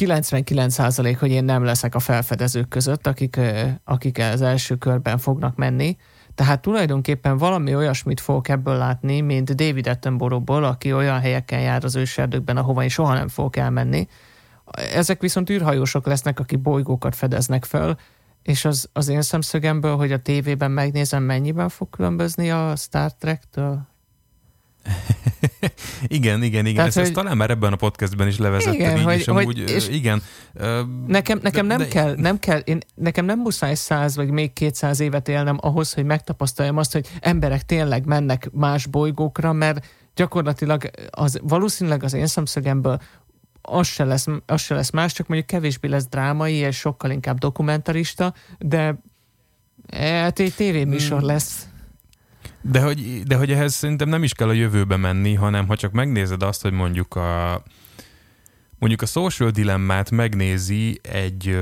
99% 0.00 1.16
hogy 1.18 1.30
én 1.30 1.44
nem 1.44 1.64
leszek 1.64 1.94
a 1.94 1.98
felfedezők 1.98 2.68
között, 2.68 3.06
akik, 3.06 3.40
akik 3.84 4.18
az 4.18 4.42
első 4.42 4.76
körben 4.76 5.18
fognak 5.18 5.56
menni, 5.56 5.96
tehát 6.34 6.60
tulajdonképpen 6.60 7.36
valami 7.36 7.74
olyasmit 7.74 8.20
fogok 8.20 8.48
ebből 8.48 8.76
látni, 8.76 9.20
mint 9.20 9.54
David 9.54 9.86
Attenborough-ból, 9.86 10.64
aki 10.64 10.92
olyan 10.92 11.20
helyeken 11.20 11.60
jár 11.60 11.84
az 11.84 11.96
őserdőkben, 11.96 12.56
ahova 12.56 12.82
én 12.82 12.88
soha 12.88 13.14
nem 13.14 13.28
fogok 13.28 13.56
elmenni. 13.56 14.08
Ezek 14.92 15.20
viszont 15.20 15.50
űrhajósok 15.50 16.06
lesznek, 16.06 16.40
akik 16.40 16.58
bolygókat 16.58 17.14
fedeznek 17.14 17.64
föl, 17.64 17.96
és 18.46 18.64
az, 18.64 18.88
az 18.92 19.08
én 19.08 19.22
szemszögemből, 19.22 19.96
hogy 19.96 20.12
a 20.12 20.18
tévében 20.18 20.70
megnézem, 20.70 21.22
mennyiben 21.22 21.68
fog 21.68 21.90
különbözni 21.90 22.50
a 22.50 22.72
Star 22.76 23.14
Trek-től? 23.14 23.80
igen, 26.06 26.42
igen, 26.42 26.66
igen. 26.66 26.74
Tehát, 26.74 26.88
ezt, 26.88 26.96
hogy, 26.96 27.04
ezt 27.04 27.14
talán 27.14 27.36
már 27.36 27.50
ebben 27.50 27.72
a 27.72 27.76
podcastben 27.76 28.26
is 28.26 28.38
levezettem 28.38 28.74
igen, 28.74 28.96
így, 28.96 29.04
hogy, 29.04 29.14
és 29.14 29.28
amúgy, 29.28 29.44
hogy, 29.44 29.70
és 29.70 29.88
igen. 29.88 30.22
Nekem, 31.06 31.38
nekem 31.42 31.68
de, 31.68 31.76
nem 31.76 31.78
de, 31.78 31.88
kell, 31.88 32.14
nem 32.16 32.38
kell, 32.38 32.58
én, 32.58 32.80
nekem 32.94 33.24
nem 33.24 33.38
muszáj 33.38 33.74
száz 33.74 34.16
vagy 34.16 34.30
még 34.30 34.52
kétszáz 34.52 35.00
évet 35.00 35.28
élnem 35.28 35.58
ahhoz, 35.60 35.92
hogy 35.92 36.04
megtapasztaljam 36.04 36.76
azt, 36.76 36.92
hogy 36.92 37.08
emberek 37.20 37.62
tényleg 37.62 38.04
mennek 38.04 38.50
más 38.52 38.86
bolygókra, 38.86 39.52
mert 39.52 39.86
gyakorlatilag 40.14 40.90
az, 41.10 41.38
valószínűleg 41.42 42.02
az 42.02 42.12
én 42.12 42.26
szemszögemből 42.26 43.00
az 43.66 43.86
se, 43.86 44.04
lesz, 44.04 44.26
az 44.46 44.60
se 44.60 44.74
lesz 44.74 44.90
más, 44.90 45.12
csak 45.12 45.26
mondjuk 45.26 45.50
kevésbé 45.50 45.88
lesz 45.88 46.06
drámai, 46.06 46.54
és 46.54 46.76
sokkal 46.76 47.10
inkább 47.10 47.38
dokumentarista, 47.38 48.34
de 48.58 48.98
hát 49.90 50.38
egy 50.38 50.54
tévéműsor 50.54 51.18
hmm. 51.18 51.26
lesz. 51.26 51.68
De 52.60 52.80
hogy, 52.80 53.22
de 53.22 53.36
hogy 53.36 53.52
ehhez 53.52 53.74
szerintem 53.74 54.08
nem 54.08 54.22
is 54.22 54.32
kell 54.32 54.48
a 54.48 54.52
jövőbe 54.52 54.96
menni, 54.96 55.34
hanem 55.34 55.66
ha 55.66 55.76
csak 55.76 55.92
megnézed 55.92 56.42
azt, 56.42 56.62
hogy 56.62 56.72
mondjuk 56.72 57.14
a 57.14 57.62
mondjuk 58.78 59.02
a 59.02 59.06
social 59.06 59.50
dilemmát 59.50 60.10
megnézi 60.10 61.00
egy 61.02 61.58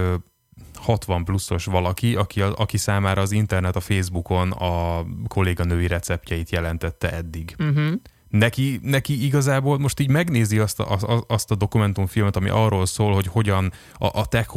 60 0.75 1.25
pluszos 1.25 1.65
valaki, 1.65 2.15
aki, 2.15 2.41
aki 2.41 2.77
számára 2.77 3.21
az 3.21 3.33
internet 3.33 3.77
a 3.77 3.81
Facebookon 3.81 4.51
a 4.51 5.05
kolléganői 5.29 5.87
receptjeit 5.87 6.51
jelentette 6.51 7.13
eddig. 7.13 7.55
Uh-huh. 7.59 7.93
Neki, 8.39 8.81
neki 8.83 9.25
igazából 9.25 9.79
most 9.79 10.01
így 10.01 10.09
megnézi 10.09 10.59
azt 10.59 10.81
a, 10.81 11.25
azt 11.27 11.51
a 11.51 11.55
dokumentumfilmet, 11.55 12.37
ami 12.37 12.49
arról 12.49 12.87
szól, 12.87 13.15
hogy 13.15 13.27
hogyan 13.27 13.73
a, 13.95 14.19
a 14.19 14.27
tech 14.27 14.49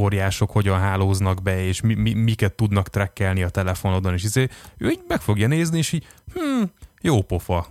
hogyan 0.48 0.80
hálóznak 0.80 1.42
be, 1.42 1.63
és 1.63 1.82
mi, 1.82 1.94
mi, 1.94 2.13
miket 2.13 2.54
tudnak 2.54 2.90
trekkelni 2.90 3.44
a 3.44 3.50
telefonodon, 3.50 4.13
és 4.13 4.24
izé, 4.24 4.48
ő 4.78 4.90
így 4.90 5.04
meg 5.08 5.22
fogja 5.22 5.48
nézni, 5.48 5.78
és 5.78 5.92
így, 5.92 6.08
hm, 6.34 6.63
jó 7.02 7.22
pofa, 7.22 7.68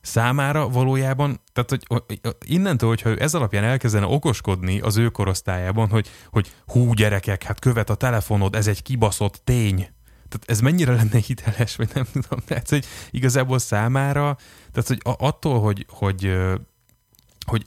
számára 0.00 0.68
valójában, 0.68 1.40
tehát 1.52 1.70
hogy 1.86 2.20
innentől, 2.46 2.88
hogyha 2.88 3.08
ő 3.08 3.20
ez 3.20 3.34
alapján 3.34 3.64
elkezdene 3.64 4.06
okoskodni 4.06 4.80
az 4.80 4.96
ő 4.96 5.08
korosztályában, 5.08 5.88
hogy, 5.88 6.08
hogy 6.30 6.52
hú 6.66 6.92
gyerekek, 6.92 7.42
hát 7.42 7.60
követ 7.60 7.90
a 7.90 7.94
telefonod, 7.94 8.54
ez 8.54 8.66
egy 8.66 8.82
kibaszott 8.82 9.40
tény. 9.44 9.88
Tehát 10.28 10.44
ez 10.46 10.60
mennyire 10.60 10.94
lenne 10.94 11.18
hiteles, 11.26 11.76
vagy 11.76 11.90
nem 11.94 12.06
tudom. 12.12 12.38
Tehát, 12.44 12.68
hogy 12.68 12.84
igazából 13.10 13.58
számára, 13.58 14.36
tehát 14.72 14.88
hogy 14.88 15.00
attól, 15.02 15.60
hogy, 15.60 15.86
hogy, 15.88 16.36
hogy 17.46 17.62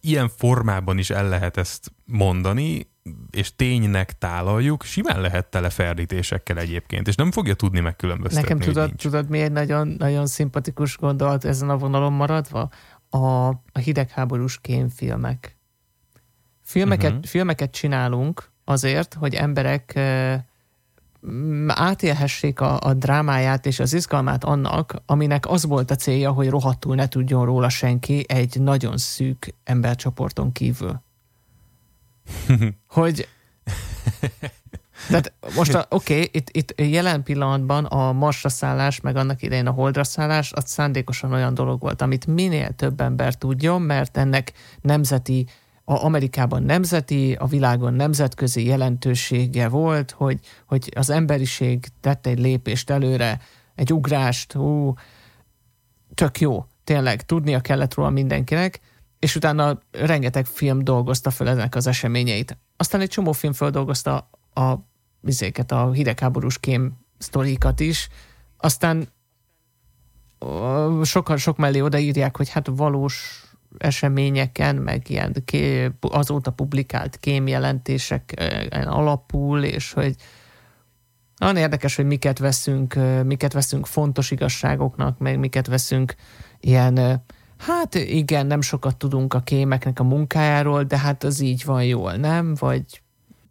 ilyen 0.00 0.28
formában 0.28 0.98
is 0.98 1.10
el 1.10 1.28
lehet 1.28 1.56
ezt 1.56 1.92
mondani, 2.04 2.92
és 3.30 3.56
ténynek 3.56 4.18
tálaljuk, 4.18 4.82
simán 4.82 5.20
lehet 5.20 5.46
tele 5.46 5.70
ferdítésekkel 5.70 6.58
egyébként, 6.58 7.08
és 7.08 7.14
nem 7.14 7.30
fogja 7.30 7.54
tudni 7.54 7.80
megkülönböztetni. 7.80 8.48
Nekem 8.52 8.66
tudod, 8.66 8.92
tudod 8.96 9.28
mi 9.28 9.40
egy 9.40 9.52
nagyon, 9.52 9.88
nagyon 9.88 10.26
szimpatikus 10.26 10.96
gondolat 10.96 11.44
ezen 11.44 11.70
a 11.70 11.76
vonalon 11.76 12.12
maradva? 12.12 12.70
A, 13.10 13.46
a 13.48 13.78
hidegháborús 13.82 14.60
kémfilmek. 14.60 15.56
Filmeket, 16.62 17.10
uh-huh. 17.10 17.26
filmeket 17.26 17.70
csinálunk 17.70 18.50
azért, 18.64 19.14
hogy 19.14 19.34
emberek 19.34 20.00
átélhessék 21.66 22.60
a, 22.60 22.78
a 22.80 22.94
drámáját 22.94 23.66
és 23.66 23.80
az 23.80 23.92
izgalmát 23.92 24.44
annak, 24.44 25.02
aminek 25.06 25.48
az 25.48 25.64
volt 25.66 25.90
a 25.90 25.96
célja, 25.96 26.32
hogy 26.32 26.48
rohadtul 26.48 26.94
ne 26.94 27.08
tudjon 27.08 27.44
róla 27.44 27.68
senki 27.68 28.24
egy 28.28 28.60
nagyon 28.60 28.96
szűk 28.96 29.54
embercsoporton 29.64 30.52
kívül. 30.52 31.02
hogy 32.86 33.28
tehát 35.08 35.32
most 35.56 35.86
oké, 35.88 36.14
okay, 36.14 36.28
itt, 36.32 36.48
itt 36.50 36.80
jelen 36.80 37.22
pillanatban 37.22 37.84
a 37.84 38.12
Marsra 38.12 38.48
szállás, 38.48 39.00
meg 39.00 39.16
annak 39.16 39.42
idején 39.42 39.66
a 39.66 39.70
Holdra 39.70 40.04
szállás, 40.04 40.52
az 40.52 40.64
szándékosan 40.66 41.32
olyan 41.32 41.54
dolog 41.54 41.80
volt, 41.80 42.02
amit 42.02 42.26
minél 42.26 42.70
több 42.70 43.00
ember 43.00 43.34
tudjon, 43.34 43.82
mert 43.82 44.16
ennek 44.16 44.52
nemzeti, 44.80 45.46
a 45.84 46.04
Amerikában 46.04 46.62
nemzeti, 46.62 47.32
a 47.32 47.46
világon 47.46 47.94
nemzetközi 47.94 48.64
jelentősége 48.64 49.68
volt, 49.68 50.10
hogy, 50.10 50.40
hogy 50.66 50.92
az 50.96 51.10
emberiség 51.10 51.86
tette 52.00 52.30
egy 52.30 52.38
lépést 52.38 52.90
előre, 52.90 53.40
egy 53.74 53.92
ugrást, 53.92 54.52
hú, 54.52 54.94
tök 56.14 56.40
jó, 56.40 56.64
tényleg, 56.84 57.22
tudnia 57.22 57.60
kellett 57.60 57.94
róla 57.94 58.10
mindenkinek, 58.10 58.80
és 59.18 59.36
utána 59.36 59.78
rengeteg 59.90 60.46
film 60.46 60.84
dolgozta 60.84 61.30
fel 61.30 61.48
ennek 61.48 61.74
az 61.74 61.86
eseményeit. 61.86 62.58
Aztán 62.76 63.00
egy 63.00 63.08
csomó 63.08 63.32
film 63.32 63.52
feldolgozta 63.52 64.30
a 64.54 64.74
vizéket, 65.20 65.72
a 65.72 65.92
hidegháborús 65.92 66.58
kém 66.58 66.92
sztorikat 67.18 67.80
is, 67.80 68.08
aztán 68.56 69.08
sokan 71.02 71.36
sok 71.36 71.56
mellé 71.56 71.80
odaírják, 71.80 72.36
hogy 72.36 72.48
hát 72.48 72.66
valós 72.70 73.43
eseményeken, 73.78 74.76
meg 74.76 75.10
ilyen 75.10 75.36
ké, 75.44 75.90
azóta 76.00 76.50
publikált 76.50 77.16
kémjelentések 77.16 78.34
alapul, 78.70 79.62
és 79.62 79.92
hogy 79.92 80.14
nagyon 81.36 81.56
érdekes, 81.56 81.96
hogy 81.96 82.06
miket 82.06 82.38
veszünk, 82.38 82.94
miket 83.24 83.52
veszünk 83.52 83.86
fontos 83.86 84.30
igazságoknak, 84.30 85.18
meg 85.18 85.38
miket 85.38 85.66
veszünk 85.66 86.14
ilyen 86.60 87.24
Hát 87.58 87.94
igen, 87.94 88.46
nem 88.46 88.60
sokat 88.60 88.96
tudunk 88.96 89.34
a 89.34 89.40
kémeknek 89.40 90.00
a 90.00 90.04
munkájáról, 90.04 90.82
de 90.82 90.98
hát 90.98 91.24
az 91.24 91.40
így 91.40 91.64
van 91.64 91.84
jól, 91.84 92.12
nem? 92.12 92.54
Vagy 92.58 93.02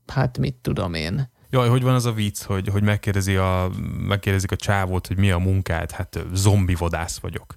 hát 0.08 0.38
mit 0.38 0.56
tudom 0.56 0.94
én. 0.94 1.32
Jaj, 1.50 1.70
hogy 1.70 1.82
van 1.84 1.94
az 1.94 2.06
a 2.06 2.12
vicc, 2.12 2.44
hogy, 2.44 2.68
hogy 2.68 2.84
megkérdezi 2.84 3.36
a, 3.36 3.70
megkérdezik 4.08 4.52
a 4.52 4.56
csávót, 4.56 5.08
hogy 5.08 5.18
mi 5.18 5.32
a 5.32 5.38
munkád? 5.38 5.92
Hát 5.92 6.26
zombi 6.34 6.76
vadász 6.76 7.18
vagyok. 7.18 7.56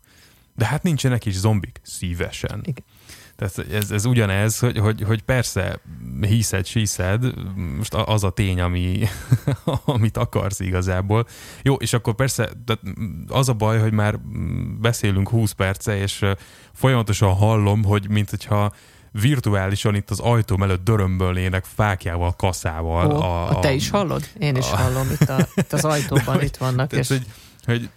De 0.57 0.67
hát 0.67 0.83
nincsenek 0.83 1.25
is 1.25 1.35
zombik. 1.35 1.81
Szívesen. 1.83 2.61
Igen. 2.63 2.85
Tehát 3.37 3.73
ez, 3.73 3.91
ez 3.91 4.05
ugyanez, 4.05 4.59
hogy, 4.59 4.79
hogy, 4.79 5.03
hogy 5.03 5.23
persze 5.23 5.81
hiszed, 6.21 6.67
síszed, 6.67 7.35
most 7.77 7.95
az 7.95 8.25
a 8.25 8.31
tény, 8.31 8.61
ami, 8.61 9.03
amit 9.85 10.17
akarsz 10.17 10.61
igazából. 10.61 11.27
Jó, 11.63 11.75
és 11.75 11.93
akkor 11.93 12.15
persze 12.15 12.49
az 13.29 13.49
a 13.49 13.53
baj, 13.53 13.79
hogy 13.79 13.93
már 13.93 14.19
beszélünk 14.81 15.29
20 15.29 15.53
perce, 15.53 15.97
és 15.97 16.25
folyamatosan 16.73 17.35
hallom, 17.35 17.85
hogy 17.85 18.09
mint 18.09 18.31
hogyha 18.31 18.73
virtuálisan 19.21 19.95
itt 19.95 20.11
az 20.11 20.21
ajtóm 20.21 20.63
előtt 20.63 20.85
dörömbölnének 20.85 21.65
fákjával, 21.65 22.33
kaszával. 22.37 23.13
Ó, 23.13 23.21
a, 23.21 23.49
a, 23.49 23.61
te 23.61 23.73
is 23.73 23.91
hallod? 23.91 24.29
Én 24.39 24.57
is 24.57 24.71
a, 24.71 24.77
hallom, 24.77 25.11
itt, 25.21 25.29
a, 25.29 25.49
itt 25.55 25.73
az 25.73 25.85
ajtóban 25.95 26.43
itt 26.43 26.57
vannak. 26.57 26.89
Tehát, 26.89 27.05
és... 27.05 27.09
hogy, 27.09 27.27
hogy 27.65 27.91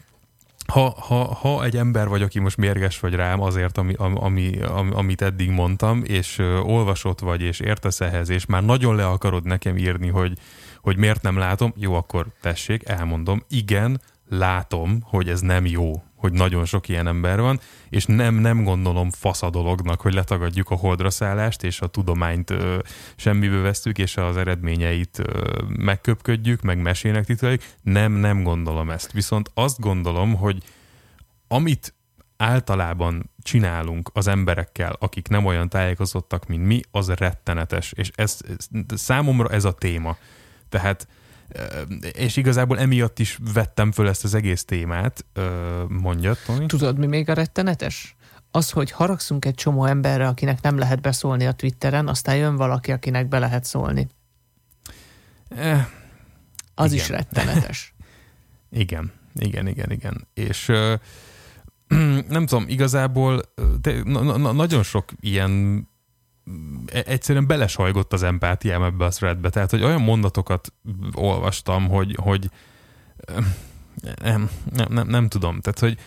ha, 0.69 0.95
ha, 0.99 1.33
ha 1.33 1.63
egy 1.63 1.77
ember 1.77 2.07
vagy, 2.07 2.21
aki 2.21 2.39
most 2.39 2.57
mérges 2.57 2.99
vagy 2.99 3.13
rám 3.13 3.41
azért, 3.41 3.77
ami, 3.77 3.93
ami, 3.97 4.59
ami, 4.61 4.91
amit 4.93 5.21
eddig 5.21 5.49
mondtam, 5.49 6.03
és 6.05 6.37
olvasott 6.63 7.19
vagy, 7.19 7.41
és 7.41 7.59
értesz 7.59 8.01
ehhez, 8.01 8.29
és 8.29 8.45
már 8.45 8.63
nagyon 8.63 8.95
le 8.95 9.07
akarod 9.07 9.45
nekem 9.45 9.77
írni, 9.77 10.07
hogy, 10.07 10.37
hogy 10.81 10.97
miért 10.97 11.21
nem 11.21 11.37
látom, 11.37 11.73
jó, 11.75 11.93
akkor 11.93 12.27
tessék, 12.41 12.89
elmondom, 12.89 13.43
igen, 13.49 14.01
látom, 14.29 14.99
hogy 15.03 15.29
ez 15.29 15.41
nem 15.41 15.65
jó, 15.65 16.03
hogy 16.19 16.33
nagyon 16.33 16.65
sok 16.65 16.87
ilyen 16.87 17.07
ember 17.07 17.41
van, 17.41 17.59
és 17.89 18.05
nem, 18.05 18.35
nem 18.35 18.63
gondolom 18.63 19.09
fasz 19.11 19.41
a 19.41 19.49
dolognak, 19.49 20.01
hogy 20.01 20.13
letagadjuk 20.13 20.69
a 20.69 20.75
holdra 20.75 21.09
szállást, 21.09 21.63
és 21.63 21.81
a 21.81 21.87
tudományt 21.87 22.49
ö, 22.49 22.77
semmibe 23.15 23.57
vesztük, 23.57 23.97
és 23.97 24.17
az 24.17 24.37
eredményeit 24.37 25.19
ö, 25.19 25.57
megköpködjük, 25.67 26.61
meg 26.61 26.81
mesének 26.81 27.25
tituláljuk. 27.25 27.63
Nem, 27.81 28.11
nem 28.11 28.43
gondolom 28.43 28.89
ezt. 28.89 29.11
Viszont 29.11 29.51
azt 29.53 29.79
gondolom, 29.79 30.35
hogy 30.35 30.63
amit 31.47 31.93
általában 32.37 33.29
csinálunk 33.43 34.09
az 34.13 34.27
emberekkel, 34.27 34.95
akik 34.99 35.27
nem 35.27 35.45
olyan 35.45 35.69
tájékozottak, 35.69 36.47
mint 36.47 36.65
mi, 36.65 36.81
az 36.91 37.09
rettenetes. 37.09 37.91
És 37.95 38.11
ez, 38.15 38.39
ez 38.45 38.67
számomra 38.95 39.49
ez 39.49 39.65
a 39.65 39.71
téma. 39.71 40.17
Tehát 40.69 41.07
és 42.11 42.37
igazából 42.37 42.79
emiatt 42.79 43.19
is 43.19 43.39
vettem 43.53 43.91
föl 43.91 44.07
ezt 44.07 44.23
az 44.23 44.33
egész 44.33 44.65
témát, 44.65 45.25
mondja, 45.87 46.33
Tony. 46.45 46.67
Tudod, 46.67 46.97
mi 46.97 47.05
még 47.05 47.29
a 47.29 47.33
rettenetes? 47.33 48.15
Az, 48.51 48.69
hogy 48.69 48.91
haragszunk 48.91 49.45
egy 49.45 49.55
csomó 49.55 49.85
emberre, 49.85 50.27
akinek 50.27 50.61
nem 50.61 50.77
lehet 50.77 51.01
beszólni 51.01 51.45
a 51.45 51.51
Twitteren, 51.51 52.07
aztán 52.07 52.35
jön 52.35 52.55
valaki, 52.55 52.91
akinek 52.91 53.27
be 53.27 53.39
lehet 53.39 53.63
szólni. 53.63 54.07
Eh, 55.49 55.87
az 56.75 56.91
igen. 56.91 57.03
is 57.03 57.09
rettenetes. 57.09 57.93
igen, 58.69 59.11
igen, 59.33 59.67
igen, 59.67 59.91
igen. 59.91 60.27
És 60.33 60.71
nem 62.27 62.45
tudom, 62.45 62.65
igazából 62.67 63.41
de, 63.81 64.01
na, 64.03 64.37
na, 64.37 64.51
nagyon 64.51 64.83
sok 64.83 65.05
ilyen 65.19 65.87
egyszerűen 66.85 67.47
belesajgott 67.47 68.13
az 68.13 68.23
empátiám 68.23 68.83
ebbe 68.83 69.05
a 69.05 69.09
threadbe. 69.09 69.49
Tehát, 69.49 69.69
hogy 69.69 69.83
olyan 69.83 70.01
mondatokat 70.01 70.73
olvastam, 71.13 71.87
hogy, 71.87 72.15
hogy 72.21 72.49
nem, 74.21 74.49
nem, 74.73 74.87
nem, 74.89 75.07
nem 75.07 75.27
tudom. 75.27 75.59
Tehát, 75.61 75.79
hogy 75.79 75.97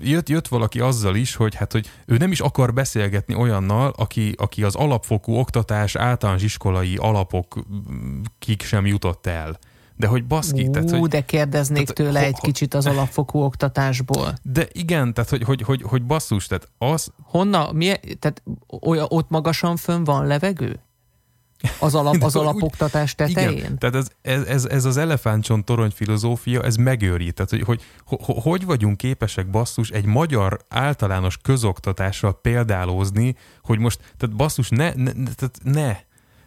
jött, 0.00 0.28
jött 0.28 0.48
valaki 0.48 0.80
azzal 0.80 1.16
is, 1.16 1.34
hogy 1.34 1.54
hát, 1.54 1.72
hogy 1.72 1.90
ő 2.06 2.16
nem 2.16 2.32
is 2.32 2.40
akar 2.40 2.72
beszélgetni 2.72 3.34
olyannal, 3.34 3.92
aki, 3.96 4.34
aki 4.36 4.62
az 4.62 4.74
alapfokú 4.74 5.34
oktatás, 5.34 5.96
általános 5.96 6.42
iskolai 6.42 6.96
alapok 6.96 7.58
kik 8.38 8.62
sem 8.62 8.86
jutott 8.86 9.26
el. 9.26 9.58
De 10.00 10.06
hogy 10.06 10.26
baszki, 10.26 10.66
Ú, 10.66 10.70
tehát, 10.70 10.90
hogy, 10.90 11.08
de 11.08 11.20
kérdeznék 11.20 11.88
tehát, 11.88 11.94
tőle 11.94 12.20
ho, 12.20 12.26
egy 12.26 12.40
kicsit 12.40 12.74
az 12.74 12.86
alapfokú 12.86 13.38
oktatásból. 13.38 14.34
De 14.42 14.68
igen, 14.72 15.14
tehát 15.14 15.30
hogy, 15.30 15.42
hogy, 15.42 15.62
hogy, 15.62 15.82
hogy 15.82 16.02
basszus, 16.02 16.46
tehát 16.46 16.68
az... 16.78 17.12
Honna, 17.22 17.72
mi, 17.72 17.92
tehát 18.18 18.42
olyan, 18.80 19.06
ott 19.08 19.28
magasan 19.28 19.76
fönn 19.76 20.04
van 20.04 20.26
levegő? 20.26 20.80
Az, 21.78 21.94
alap, 21.94 22.22
az 22.28 22.36
alapoktatás 22.36 23.14
tetején? 23.14 23.50
Igen, 23.50 23.78
tehát 23.78 23.94
ez, 23.94 24.08
ez, 24.22 24.42
ez, 24.42 24.64
ez 24.64 24.84
az 24.84 24.96
elefántcsont 24.96 25.64
torony 25.64 25.90
filozófia, 25.90 26.62
ez 26.62 26.76
megőrít. 26.76 27.34
Tehát, 27.34 27.50
hogy, 27.50 27.62
hogy, 27.62 27.82
hogy 28.04 28.36
hogy 28.42 28.64
vagyunk 28.64 28.96
képesek 28.96 29.50
basszus 29.50 29.90
egy 29.90 30.04
magyar 30.04 30.60
általános 30.68 31.36
közoktatással 31.36 32.40
példálózni, 32.40 33.36
hogy 33.62 33.78
most, 33.78 34.14
tehát 34.16 34.36
basszus, 34.36 34.68
ne, 34.68 34.92
ne, 34.94 35.12
tehát 35.12 35.58
ne 35.62 35.96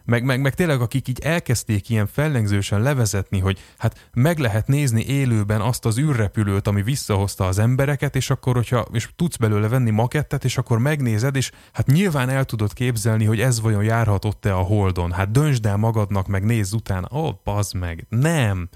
meg, 0.06 0.24
meg, 0.24 0.42
meg 0.42 0.54
tényleg 0.54 0.82
akik 0.82 1.08
így 1.08 1.20
elkezdték 1.20 1.90
ilyen 1.90 2.08
fellengzősen 2.08 2.82
levezetni, 2.82 3.40
hogy 3.40 3.60
hát 3.78 4.10
meg 4.14 4.40
lehet 4.40 4.68
nézni 4.68 5.06
élőben 5.06 5.62
azt 5.62 5.86
az 5.86 5.98
űrrepülőt, 5.98 6.68
ami 6.68 6.82
visszahozta 6.82 7.48
az 7.48 7.60
embereket, 7.60 8.16
és 8.16 8.30
akkor, 8.30 8.56
hogyha 8.56 8.86
és 8.92 9.10
tudsz 9.16 9.36
belőle 9.36 9.68
venni 9.68 9.90
makettet, 9.90 10.44
és 10.44 10.58
akkor 10.58 10.78
megnézed, 10.78 11.36
és 11.36 11.52
hát 11.74 11.88
nyilván 11.88 12.30
el 12.30 12.46
tudod 12.46 12.74
képzelni, 12.74 13.26
hogy 13.26 13.40
ez 13.40 13.62
vajon 13.62 13.84
járhatott-e 13.84 14.56
a 14.56 14.62
Holdon. 14.62 15.12
Hát 15.12 15.32
döntsd 15.32 15.66
el 15.66 15.78
magadnak, 15.78 16.28
meg 16.28 16.44
nézz 16.44 16.74
utána. 16.74 17.08
Ó, 17.12 17.20
oh, 17.20 17.34
bazd 17.44 17.76
meg. 17.76 18.06
Nem. 18.10 18.70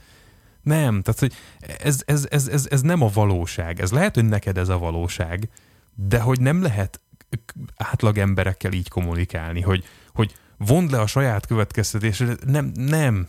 Nem. 0.61 1.01
Tehát, 1.01 1.19
hogy 1.19 1.33
ez, 1.77 2.01
ez, 2.05 2.27
ez, 2.29 2.47
ez, 2.47 2.67
ez 2.69 2.81
nem 2.81 3.01
a 3.01 3.09
valóság. 3.13 3.79
Ez 3.79 3.91
lehet, 3.91 4.15
hogy 4.15 4.25
neked 4.25 4.57
ez 4.57 4.69
a 4.69 4.77
valóság, 4.77 5.49
de 5.95 6.19
hogy 6.19 6.39
nem 6.39 6.61
lehet 6.61 7.01
átlag 7.75 8.17
emberekkel 8.17 8.71
így 8.71 8.89
kommunikálni, 8.89 9.61
hogy, 9.61 9.85
hogy 10.13 10.33
vond 10.57 10.91
le 10.91 10.99
a 10.99 11.07
saját 11.07 11.45
következtetésre, 11.45 12.35
nem, 12.45 12.71
nem, 12.75 13.27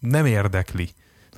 nem 0.00 0.26
érdekli. 0.26 0.88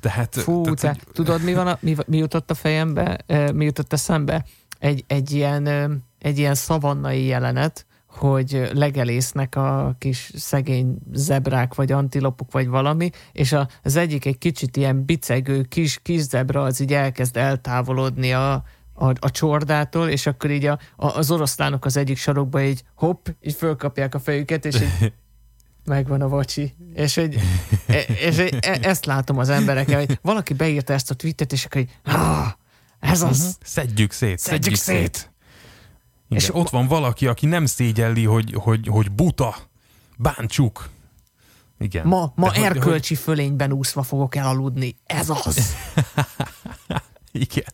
Tehát, 0.00 0.34
Fú, 0.34 0.62
tehát, 0.62 0.98
te, 0.98 1.02
hogy... 1.04 1.12
tudod, 1.12 1.42
mi, 1.42 1.54
van 1.54 1.66
a, 1.66 1.78
mi, 1.80 1.96
mi 2.06 2.16
jutott 2.16 2.50
a 2.50 2.54
fejembe, 2.54 3.18
mi 3.54 3.64
jutott 3.64 3.92
eszembe? 3.92 4.44
Egy, 4.78 5.04
egy, 5.06 5.30
ilyen, 5.30 5.66
egy 6.18 6.38
ilyen 6.38 6.54
szavannai 6.54 7.24
jelenet, 7.24 7.86
hogy 8.06 8.70
legelésznek 8.72 9.56
a 9.56 9.94
kis 9.98 10.32
szegény 10.34 10.98
zebrák, 11.12 11.74
vagy 11.74 11.92
antilopok, 11.92 12.52
vagy 12.52 12.68
valami, 12.68 13.10
és 13.32 13.56
az 13.82 13.96
egyik 13.96 14.24
egy 14.24 14.38
kicsit 14.38 14.76
ilyen 14.76 15.04
bicegő 15.04 15.62
kis, 15.62 15.98
kis 16.02 16.20
zebra 16.20 16.62
az 16.62 16.80
így 16.80 16.92
elkezd 16.92 17.36
eltávolodni 17.36 18.32
a, 18.32 18.52
a, 18.94 19.08
a 19.20 19.30
csordától, 19.30 20.08
és 20.08 20.26
akkor 20.26 20.50
így 20.50 20.64
a, 20.64 20.78
a, 20.96 21.06
az 21.06 21.30
oroszlánok 21.30 21.84
az 21.84 21.96
egyik 21.96 22.16
sarokba 22.16 22.62
így 22.62 22.82
hopp, 22.94 23.26
így 23.40 23.54
fölkapják 23.54 24.14
a 24.14 24.18
fejüket, 24.18 24.64
és 24.64 24.80
így 24.80 25.12
megvan 25.84 26.20
a 26.20 26.28
vacsi. 26.28 26.74
És, 26.94 27.14
hogy, 27.14 27.34
e, 27.86 27.98
és 28.00 28.36
hogy 28.36 28.58
e, 28.60 28.78
ezt 28.82 29.04
látom 29.04 29.38
az 29.38 29.48
emberekkel, 29.48 29.98
hogy 29.98 30.18
valaki 30.22 30.54
beírta 30.54 30.92
ezt 30.92 31.10
a 31.10 31.14
tweetet, 31.14 31.52
és 31.52 31.64
akkor 31.64 31.84
ah, 32.04 32.48
ez 33.00 33.22
az. 33.22 33.38
Uh-huh. 33.38 33.54
Szedjük 33.62 34.12
szét, 34.12 34.38
szedjük, 34.38 34.62
szedjük 34.62 34.76
szét. 34.76 35.16
szét. 35.16 35.30
Igen, 36.28 36.42
és 36.42 36.54
ott 36.54 36.70
van 36.70 36.86
valaki, 36.86 37.26
aki 37.26 37.46
nem 37.46 37.66
szégyelli, 37.66 38.24
hogy, 38.24 38.54
hogy, 38.54 38.86
hogy 38.86 39.10
buta, 39.12 39.56
bántsuk. 40.16 40.88
Igen. 41.78 42.06
Ma, 42.06 42.32
ma 42.34 42.50
De 42.50 42.64
erkölcsi 42.64 43.14
hogy, 43.14 43.22
fölényben 43.24 43.72
úszva 43.72 44.02
fogok 44.02 44.34
elaludni. 44.34 44.96
Ez 45.06 45.28
az. 45.28 45.76
Igen. 47.32 47.64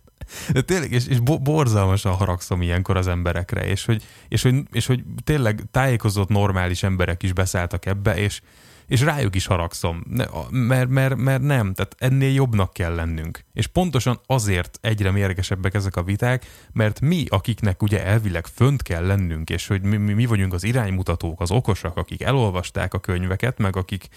De 0.52 0.60
tényleg, 0.60 0.92
és, 0.92 1.06
és 1.06 1.20
borzalmasan 1.20 2.12
haragszom 2.12 2.62
ilyenkor 2.62 2.96
az 2.96 3.06
emberekre, 3.06 3.66
és 3.66 3.84
hogy, 3.84 4.02
és, 4.28 4.42
hogy, 4.42 4.62
és 4.72 4.86
hogy 4.86 5.02
tényleg 5.24 5.62
tájékozott 5.70 6.28
normális 6.28 6.82
emberek 6.82 7.22
is 7.22 7.32
beszálltak 7.32 7.86
ebbe, 7.86 8.16
és, 8.16 8.40
és 8.86 9.00
rájuk 9.00 9.34
is 9.34 9.46
haragszom, 9.46 10.02
mert, 10.50 10.88
mert, 10.88 11.16
mert 11.16 11.42
nem, 11.42 11.74
tehát 11.74 11.94
ennél 11.98 12.32
jobbnak 12.32 12.72
kell 12.72 12.94
lennünk. 12.94 13.44
És 13.52 13.66
pontosan 13.66 14.20
azért 14.26 14.78
egyre 14.80 15.10
mérgesebbek 15.10 15.74
ezek 15.74 15.96
a 15.96 16.02
viták, 16.02 16.46
mert 16.72 17.00
mi, 17.00 17.24
akiknek 17.28 17.82
ugye 17.82 18.04
elvileg 18.04 18.46
fönt 18.46 18.82
kell 18.82 19.06
lennünk, 19.06 19.50
és 19.50 19.66
hogy 19.66 19.82
mi, 19.82 19.96
mi, 19.96 20.12
mi 20.12 20.26
vagyunk 20.26 20.52
az 20.52 20.64
iránymutatók, 20.64 21.40
az 21.40 21.50
okosak, 21.50 21.96
akik 21.96 22.22
elolvasták 22.22 22.94
a 22.94 22.98
könyveket, 22.98 23.58
meg 23.58 23.76
akik 23.76 24.08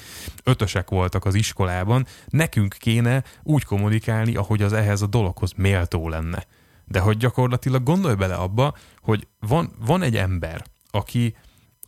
ötösek 0.43 0.89
voltak 0.89 1.25
az 1.25 1.35
iskolában, 1.35 2.05
nekünk 2.27 2.75
kéne 2.79 3.23
úgy 3.43 3.63
kommunikálni, 3.63 4.35
ahogy 4.35 4.61
az 4.61 4.73
ehhez 4.73 5.01
a 5.01 5.07
dologhoz 5.07 5.53
méltó 5.55 6.09
lenne. 6.09 6.45
De 6.85 6.99
hogy 6.99 7.17
gyakorlatilag 7.17 7.83
gondolj 7.83 8.15
bele 8.15 8.35
abba, 8.35 8.75
hogy 9.01 9.27
van, 9.39 9.71
van 9.85 10.01
egy 10.01 10.15
ember, 10.15 10.63
aki 10.91 11.35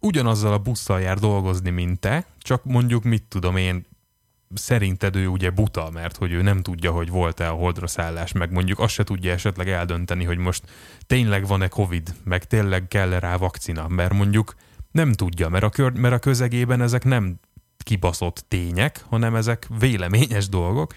ugyanazzal 0.02 0.54
a 0.54 0.58
busszal 0.58 1.02
jár 1.02 1.18
dolgozni, 1.18 1.70
mint 1.70 2.00
te, 2.00 2.26
csak 2.38 2.64
mondjuk 2.64 3.04
mit 3.04 3.24
tudom 3.24 3.56
én, 3.56 3.86
szerinted 4.54 5.16
ő 5.16 5.28
ugye 5.28 5.50
buta, 5.50 5.90
mert 5.94 6.18
hogy 6.18 6.32
ő 6.32 6.42
nem 6.42 6.62
tudja, 6.62 6.92
hogy 6.92 7.10
volt-e 7.10 7.50
a 7.50 7.54
holdra 7.54 7.88
szállás, 7.88 8.32
meg 8.32 8.52
mondjuk 8.52 8.80
azt 8.80 8.94
se 8.94 9.04
tudja 9.04 9.32
esetleg 9.32 9.70
eldönteni, 9.70 10.24
hogy 10.24 10.38
most 10.38 10.64
tényleg 11.08 11.48
van-e 11.48 11.68
Covid, 11.68 12.16
meg 12.24 12.44
tényleg 12.46 12.88
kell-e 12.88 13.20
rá 13.20 13.38
vakcina, 13.38 13.88
mert 13.88 14.14
mondjuk 14.14 14.56
nem 14.92 15.14
tudja, 15.14 15.50
mert 15.50 15.64
a, 15.64 15.70
kör, 15.70 15.92
mert 15.92 16.14
a 16.14 16.20
közegében 16.20 16.82
ezek 16.82 17.04
nem 17.04 17.40
kibaszott 17.78 18.46
tények, 18.48 19.06
hanem 19.10 19.36
ezek 19.36 19.68
véleményes 19.80 20.50
dolgok, 20.50 20.94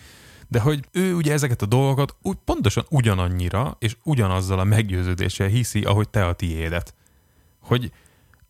de 0.48 0.60
hogy 0.60 0.84
ő 0.92 1.14
ugye 1.14 1.32
ezeket 1.32 1.62
a 1.62 1.66
dolgokat 1.66 2.16
úgy 2.22 2.36
pontosan 2.44 2.84
ugyanannyira 2.90 3.76
és 3.78 3.96
ugyanazzal 4.02 4.58
a 4.58 4.64
meggyőződéssel 4.64 5.46
hiszi, 5.46 5.82
ahogy 5.82 6.08
te 6.08 6.26
a 6.26 6.32
tiédet. 6.32 6.94
Hogy 7.60 7.92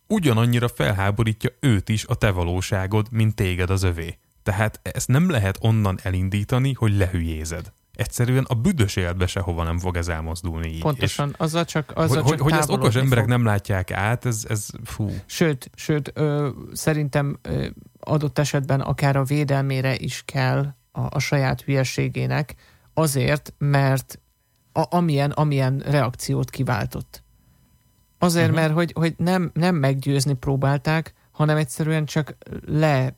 ugyanannyira 0.07 0.67
felháborítja 0.67 1.49
őt 1.59 1.89
is 1.89 2.05
a 2.05 2.15
te 2.15 2.31
valóságod, 2.31 3.07
mint 3.11 3.35
téged 3.35 3.69
az 3.69 3.83
övé. 3.83 4.17
Tehát 4.43 4.79
ezt 4.83 5.07
nem 5.07 5.29
lehet 5.29 5.57
onnan 5.61 5.99
elindítani, 6.03 6.73
hogy 6.73 6.97
lehülyézed. 6.97 7.71
Egyszerűen 7.93 8.45
a 8.47 8.53
büdös 8.53 8.95
életbe 8.95 9.27
sehova 9.27 9.63
nem 9.63 9.77
fog 9.77 9.97
ez 9.97 10.07
elmozdulni 10.07 10.67
így. 10.67 10.81
Pontosan, 10.81 11.29
és 11.29 11.35
azzal 11.37 11.65
csak, 11.65 11.91
azzal 11.95 12.21
hogy, 12.21 12.31
csak 12.31 12.41
hogy 12.41 12.53
ezt 12.53 12.69
okos 12.69 12.95
emberek 12.95 13.23
fog. 13.23 13.33
nem 13.33 13.45
látják 13.45 13.91
át, 13.91 14.25
ez, 14.25 14.45
ez 14.49 14.67
fú. 14.83 15.11
Sőt, 15.25 15.69
sőt 15.75 16.11
ö, 16.13 16.49
szerintem 16.73 17.39
ö, 17.41 17.67
adott 17.99 18.39
esetben 18.39 18.81
akár 18.81 19.15
a 19.15 19.23
védelmére 19.23 19.95
is 19.95 20.23
kell 20.25 20.75
a, 20.91 21.01
a 21.09 21.19
saját 21.19 21.61
hülyeségének, 21.61 22.55
azért, 22.93 23.53
mert 23.57 24.19
a, 24.71 24.95
amilyen, 24.95 25.31
amilyen 25.31 25.83
reakciót 25.85 26.49
kiváltott. 26.49 27.23
Azért, 28.25 28.49
uh-huh. 28.49 28.61
mert 28.61 28.73
hogy, 28.73 28.91
hogy 28.95 29.13
nem, 29.17 29.51
nem 29.53 29.75
meggyőzni 29.75 30.33
próbálták, 30.33 31.13
hanem 31.31 31.57
egyszerűen 31.57 32.05
csak 32.05 32.37
le, 32.65 33.15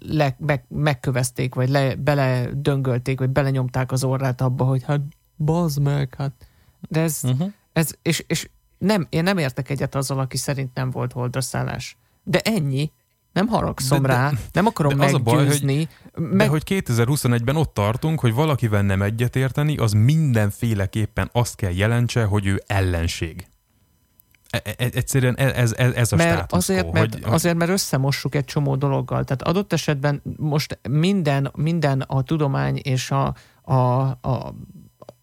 le 0.00 0.36
meg, 0.38 0.64
megkövezték, 0.68 1.54
vagy 1.54 1.68
le, 1.68 1.94
bele 1.94 2.48
döngölték, 2.52 3.18
vagy 3.18 3.30
belenyomták 3.30 3.92
az 3.92 4.04
orrát 4.04 4.40
abba, 4.40 4.64
hogy 4.64 4.82
hát 4.82 5.00
bazd 5.36 5.82
meg, 5.82 6.14
hát. 6.18 6.32
De 6.88 7.00
ez, 7.00 7.20
uh-huh. 7.22 7.52
ez 7.72 7.90
és, 8.02 8.24
és 8.26 8.48
nem, 8.78 9.06
én 9.08 9.22
nem 9.22 9.38
értek 9.38 9.70
egyet 9.70 9.94
azzal, 9.94 10.18
aki 10.18 10.36
szerint 10.36 10.74
nem 10.74 10.90
volt 10.90 11.12
holdraszállás. 11.12 11.96
De 12.22 12.40
ennyi, 12.40 12.92
nem 13.32 13.46
haragszom 13.46 14.02
de, 14.02 14.08
rá, 14.08 14.30
de, 14.30 14.38
nem 14.52 14.66
akarom 14.66 14.90
de 14.90 14.96
meggyőzni. 14.96 15.20
Az 15.28 15.32
a 15.32 15.36
baj, 15.36 15.46
hogy, 15.46 15.88
meg... 16.30 16.36
De 16.36 16.46
hogy 16.46 16.62
2021-ben 16.66 17.56
ott 17.56 17.74
tartunk, 17.74 18.20
hogy 18.20 18.34
valakivel 18.34 18.82
nem 18.82 19.02
egyetérteni, 19.02 19.76
az 19.76 19.92
mindenféleképpen 19.92 21.28
azt 21.32 21.56
kell 21.56 21.72
jelentse, 21.72 22.24
hogy 22.24 22.46
ő 22.46 22.62
ellenség. 22.66 23.46
E, 24.54 24.62
e, 24.64 24.74
e, 24.84 24.90
egyszerűen 24.92 25.36
ez, 25.36 25.72
ez, 25.72 25.92
ez 25.92 26.12
a 26.12 26.16
mert 26.16 26.52
azért, 26.52 26.92
mert, 26.92 27.14
hogy... 27.14 27.22
azért, 27.32 27.56
mert 27.56 27.70
összemossuk 27.70 28.34
egy 28.34 28.44
csomó 28.44 28.76
dologgal. 28.76 29.24
Tehát 29.24 29.42
adott 29.42 29.72
esetben 29.72 30.22
most 30.36 30.78
minden, 30.88 31.50
minden 31.56 32.00
a 32.00 32.22
tudomány 32.22 32.80
és 32.82 33.10
a, 33.10 33.34
a, 33.62 34.00
a 34.06 34.54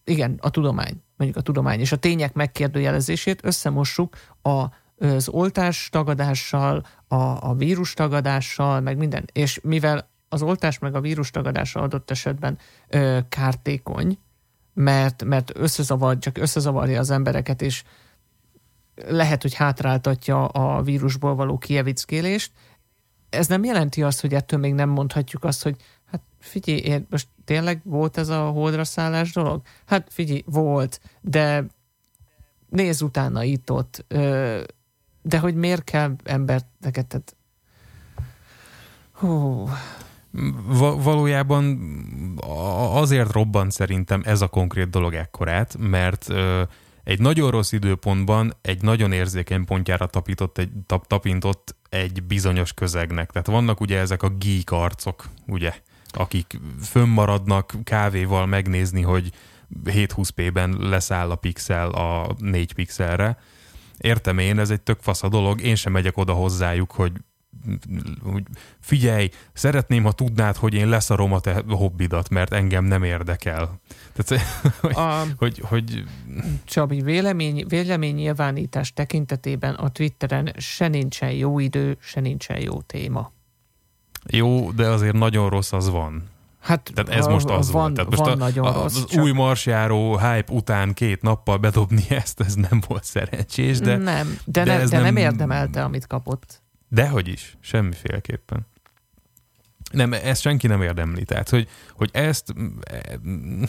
igen, 0.03 0.37
a 0.41 0.49
tudomány, 0.49 1.03
mondjuk 1.17 1.39
a 1.39 1.41
tudomány 1.41 1.79
és 1.79 1.91
a 1.91 1.95
tények 1.95 2.33
megkérdőjelezését 2.33 3.45
összemossuk 3.45 4.15
a, 4.41 4.65
az 4.99 5.29
oltás 5.29 5.89
tagadással, 5.91 6.85
a, 7.07 7.15
a 7.49 7.53
vírus 7.57 7.93
tagadással, 7.93 8.79
meg 8.79 8.97
minden. 8.97 9.25
És 9.33 9.59
mivel 9.63 10.09
az 10.29 10.41
oltás 10.41 10.79
meg 10.79 10.95
a 10.95 11.01
vírus 11.01 11.31
tagadása 11.31 11.81
adott 11.81 12.11
esetben 12.11 12.57
ö, 12.87 13.19
kártékony, 13.29 14.17
mert, 14.73 15.23
mert 15.23 15.51
összezavar, 15.55 16.17
csak 16.17 16.37
összezavarja 16.37 16.99
az 16.99 17.09
embereket, 17.09 17.61
és 17.61 17.83
lehet, 18.95 19.41
hogy 19.41 19.53
hátráltatja 19.53 20.45
a 20.45 20.81
vírusból 20.81 21.35
való 21.35 21.57
kievickélést. 21.57 22.51
Ez 23.29 23.47
nem 23.47 23.63
jelenti 23.63 24.03
azt, 24.03 24.21
hogy 24.21 24.33
ettől 24.33 24.59
még 24.59 24.73
nem 24.73 24.89
mondhatjuk 24.89 25.43
azt, 25.43 25.63
hogy 25.63 25.75
hát 26.05 26.21
figyelj, 26.39 26.79
én 26.79 27.07
most 27.09 27.27
tényleg 27.45 27.81
volt 27.83 28.17
ez 28.17 28.29
a 28.29 28.49
holdra 28.49 28.83
szállás 28.83 29.31
dolog? 29.31 29.61
Hát 29.85 30.07
figyelj, 30.09 30.43
volt, 30.45 31.01
de 31.21 31.65
nézz 32.69 33.01
utána 33.01 33.43
itt-ott. 33.43 34.05
De 35.21 35.39
hogy 35.39 35.55
miért 35.55 35.83
kell 35.83 36.15
emberteket, 36.23 37.07
tehát 37.07 37.35
Hú. 39.21 39.69
Valójában 41.03 41.79
azért 42.93 43.31
robban 43.31 43.69
szerintem 43.69 44.21
ez 44.25 44.41
a 44.41 44.47
konkrét 44.47 44.89
dolog 44.89 45.13
ekkorát, 45.13 45.75
mert 45.79 46.27
egy 47.03 47.19
nagyon 47.19 47.51
rossz 47.51 47.71
időpontban 47.71 48.53
egy 48.61 48.81
nagyon 48.81 49.11
érzékeny 49.11 49.65
pontjára 49.65 50.07
tapított 50.07 50.57
egy, 50.57 50.69
tap, 50.85 51.07
tapintott 51.07 51.75
egy 51.89 52.23
bizonyos 52.23 52.73
közegnek. 52.73 53.31
Tehát 53.31 53.47
vannak 53.47 53.79
ugye 53.79 53.99
ezek 53.99 54.23
a 54.23 54.29
geek 54.29 54.71
arcok, 54.71 55.25
ugye, 55.47 55.73
akik 56.11 56.59
fönnmaradnak 56.81 57.73
kávéval 57.83 58.45
megnézni, 58.45 59.01
hogy 59.01 59.31
720p-ben 59.85 60.75
leszáll 60.79 61.31
a 61.31 61.35
pixel 61.35 61.89
a 61.89 62.35
4 62.37 62.73
pixelre. 62.73 63.37
Értem 63.97 64.37
én, 64.37 64.59
ez 64.59 64.69
egy 64.69 64.81
tök 64.81 64.99
fasz 65.01 65.23
a 65.23 65.29
dolog, 65.29 65.61
én 65.61 65.75
sem 65.75 65.91
megyek 65.91 66.17
oda 66.17 66.33
hozzájuk, 66.33 66.91
hogy 66.91 67.11
hogy 68.23 68.43
figyelj, 68.79 69.29
szeretném, 69.53 70.03
ha 70.03 70.11
tudnád, 70.11 70.55
hogy 70.55 70.73
én 70.73 70.89
leszarom 70.89 71.33
a 71.33 71.39
te 71.39 71.63
hobbidat, 71.69 72.29
mert 72.29 72.53
engem 72.53 72.83
nem 72.83 73.03
érdekel. 73.03 73.79
Tehát, 74.13 74.43
hogy, 74.81 74.95
a, 74.95 75.23
hogy, 75.37 75.59
hogy... 75.59 76.03
Csabi, 76.63 77.01
vélemény, 77.01 77.65
vélemény 77.67 78.15
nyilvánítás 78.15 78.93
tekintetében 78.93 79.73
a 79.73 79.89
Twitteren 79.89 80.53
se 80.57 80.87
nincsen 80.87 81.31
jó 81.31 81.59
idő, 81.59 81.97
se 82.01 82.19
nincsen 82.19 82.59
jó 82.59 82.81
téma. 82.81 83.31
Jó, 84.29 84.71
de 84.71 84.87
azért 84.87 85.15
nagyon 85.15 85.49
rossz 85.49 85.71
az 85.71 85.89
van. 85.89 86.29
Hát 86.59 86.91
Tehát 86.93 87.19
ez 87.19 87.27
most 87.27 87.49
az 87.49 87.71
van, 87.71 87.81
volt. 87.81 87.93
Tehát 87.93 88.09
most 88.09 88.21
van 88.21 88.31
a, 88.31 88.35
nagyon 88.35 88.65
a, 88.65 88.71
rossz, 88.81 88.95
az 88.95 89.05
csak- 89.05 89.23
új 89.23 89.31
marsjáró 89.31 90.17
hype 90.17 90.53
után 90.53 90.93
két 90.93 91.21
nappal 91.21 91.57
bedobni 91.57 92.03
ezt, 92.09 92.39
ez 92.39 92.53
nem 92.53 92.81
volt 92.87 93.03
szerencsés, 93.03 93.79
de 93.79 93.97
nem, 93.97 94.37
de, 94.45 94.63
de 94.63 94.71
ez 94.71 94.89
de 94.89 94.95
nem 94.95 95.05
nem- 95.05 95.17
érdemelte, 95.17 95.83
amit 95.83 96.07
kapott. 96.07 96.60
Dehogy 96.91 97.27
is, 97.27 97.57
semmiféleképpen. 97.59 98.67
Nem, 99.91 100.13
ezt 100.13 100.41
senki 100.41 100.67
nem 100.67 100.81
érdemli. 100.81 101.23
Tehát, 101.23 101.49
hogy, 101.49 101.67
hogy 101.91 102.09
ezt 102.13 102.53
mm, 102.59 103.63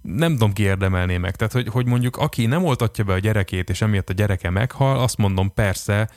nem 0.00 0.32
tudom, 0.32 0.52
ki 0.52 0.62
érdemelné 0.62 1.16
meg. 1.16 1.36
Tehát, 1.36 1.52
hogy, 1.52 1.68
hogy 1.68 1.86
mondjuk 1.86 2.16
aki 2.16 2.46
nem 2.46 2.64
oltatja 2.64 3.04
be 3.04 3.12
a 3.12 3.18
gyerekét, 3.18 3.70
és 3.70 3.80
emiatt 3.80 4.10
a 4.10 4.12
gyereke 4.12 4.50
meghal, 4.50 4.98
azt 4.98 5.16
mondom, 5.16 5.54
persze, 5.54 6.08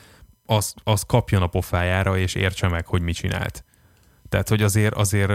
az, 0.46 0.74
az 0.84 1.02
kapjon 1.02 1.42
a 1.42 1.46
pofájára, 1.46 2.18
és 2.18 2.34
értse 2.34 2.68
meg, 2.68 2.86
hogy 2.86 3.02
mit 3.02 3.14
csinált. 3.14 3.64
Tehát, 4.28 4.48
hogy 4.48 4.62
azért, 4.62 4.94
azért 4.94 5.28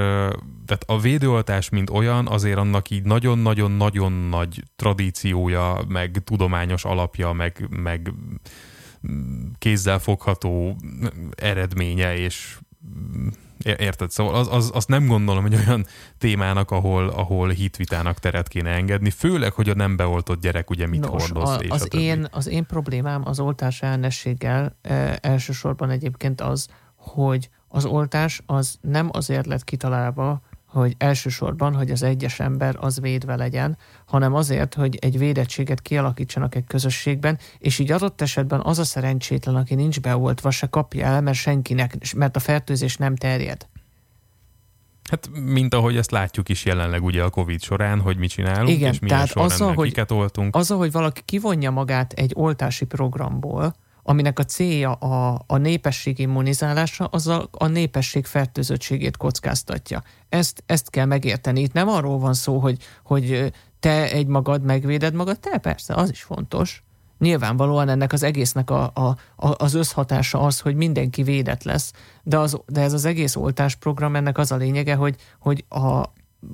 tehát 0.65 0.83
a 0.85 0.99
védőoltás, 0.99 1.69
mint 1.69 1.89
olyan, 1.89 2.27
azért 2.27 2.57
annak 2.57 2.89
így 2.89 3.03
nagyon-nagyon-nagyon 3.03 4.11
nagy 4.11 4.63
tradíciója, 4.75 5.81
meg 5.87 6.21
tudományos 6.23 6.85
alapja, 6.85 7.31
meg, 7.31 7.67
meg 7.69 8.11
mm, 8.11 8.35
kézzel 9.57 9.99
fogható 9.99 10.75
eredménye, 11.35 12.17
és 12.17 12.57
mm, 13.17 13.27
érted? 13.63 14.11
Szóval 14.11 14.35
az, 14.35 14.47
az, 14.51 14.71
azt 14.73 14.87
nem 14.87 15.07
gondolom, 15.07 15.41
hogy 15.41 15.55
olyan 15.55 15.85
témának, 16.17 16.71
ahol, 16.71 17.07
ahol 17.07 17.49
hitvitának 17.49 18.19
teret 18.19 18.47
kéne 18.47 18.69
engedni, 18.69 19.09
főleg, 19.09 19.51
hogy 19.51 19.69
a 19.69 19.73
nem 19.73 19.95
beoltott 19.95 20.41
gyerek 20.41 20.69
ugye 20.69 20.87
mit 20.87 20.99
Nos, 20.99 21.21
hordoz, 21.21 21.49
a, 21.49 21.55
és 21.55 21.69
az, 21.69 21.87
a 21.91 21.97
én, 21.97 22.27
az 22.31 22.47
én 22.47 22.65
problémám 22.65 23.21
az 23.25 23.39
oltás 23.39 23.81
ellenességgel 23.81 24.77
e, 24.81 25.17
elsősorban 25.21 25.89
egyébként 25.89 26.41
az, 26.41 26.67
hogy 26.95 27.49
az 27.67 27.85
oltás 27.85 28.41
az 28.45 28.77
nem 28.81 29.09
azért 29.11 29.45
lett 29.45 29.63
kitalálva, 29.63 30.41
hogy 30.81 30.95
elsősorban, 30.97 31.75
hogy 31.75 31.91
az 31.91 32.03
egyes 32.03 32.39
ember 32.39 32.75
az 32.79 32.99
védve 32.99 33.35
legyen, 33.35 33.77
hanem 34.05 34.33
azért, 34.33 34.73
hogy 34.73 34.97
egy 35.01 35.17
védettséget 35.17 35.81
kialakítsanak 35.81 36.55
egy 36.55 36.63
közösségben, 36.67 37.37
és 37.57 37.79
így 37.79 37.91
adott 37.91 38.21
esetben 38.21 38.61
az 38.63 38.79
a 38.79 38.83
szerencsétlen, 38.83 39.55
aki 39.55 39.75
nincs 39.75 40.01
beoltva, 40.01 40.51
se 40.51 40.67
kapja 40.67 41.05
el, 41.05 41.21
mert 41.21 41.37
senkinek, 41.37 42.13
mert 42.15 42.35
a 42.35 42.39
fertőzés 42.39 42.97
nem 42.97 43.15
terjed. 43.15 43.67
Hát, 45.09 45.29
mint 45.43 45.73
ahogy 45.73 45.97
ezt 45.97 46.11
látjuk 46.11 46.49
is 46.49 46.65
jelenleg 46.65 47.03
ugye 47.03 47.23
a 47.23 47.29
Covid 47.29 47.61
során, 47.61 47.99
hogy 47.99 48.17
mit 48.17 48.29
csinálunk, 48.29 48.69
Igen, 48.69 48.91
és 48.93 48.99
milyen 48.99 49.15
tehát 49.17 49.27
sorrendben 49.27 49.59
azzal, 49.59 49.73
hogy- 49.73 49.87
kiket 49.87 50.11
oltunk. 50.11 50.55
Az, 50.55 50.67
hogy 50.69 50.91
valaki 50.91 51.21
kivonja 51.25 51.71
magát 51.71 52.13
egy 52.13 52.31
oltási 52.35 52.85
programból, 52.85 53.75
aminek 54.07 54.39
a 54.39 54.43
célja 54.43 54.91
a, 54.91 55.43
a 55.47 55.57
népesség 55.57 56.19
immunizálása, 56.19 57.05
azzal 57.05 57.49
a 57.51 57.67
népesség 57.67 58.25
fertőzöttségét 58.25 59.17
kockáztatja. 59.17 60.03
Ezt, 60.29 60.63
ezt 60.65 60.89
kell 60.89 61.05
megérteni. 61.05 61.61
Itt 61.61 61.73
nem 61.73 61.87
arról 61.87 62.19
van 62.19 62.33
szó, 62.33 62.59
hogy, 62.59 62.77
hogy 63.03 63.53
te 63.79 64.11
egy 64.11 64.27
magad 64.27 64.63
megvéded 64.63 65.13
magad, 65.13 65.39
te 65.39 65.57
persze, 65.57 65.93
az 65.93 66.09
is 66.09 66.21
fontos. 66.21 66.83
Nyilvánvalóan 67.19 67.89
ennek 67.89 68.13
az 68.13 68.23
egésznek 68.23 68.69
a, 68.69 68.91
a, 68.93 69.17
a, 69.35 69.63
az 69.63 69.73
összhatása 69.73 70.39
az, 70.39 70.59
hogy 70.59 70.75
mindenki 70.75 71.23
védett 71.23 71.63
lesz, 71.63 71.93
de, 72.23 72.37
az, 72.37 72.59
de 72.67 72.81
ez 72.81 72.93
az 72.93 73.05
egész 73.05 73.35
oltásprogram, 73.35 74.15
ennek 74.15 74.37
az 74.37 74.51
a 74.51 74.55
lényege, 74.55 74.95
hogy, 74.95 75.15
hogy 75.39 75.65
a, 75.69 76.03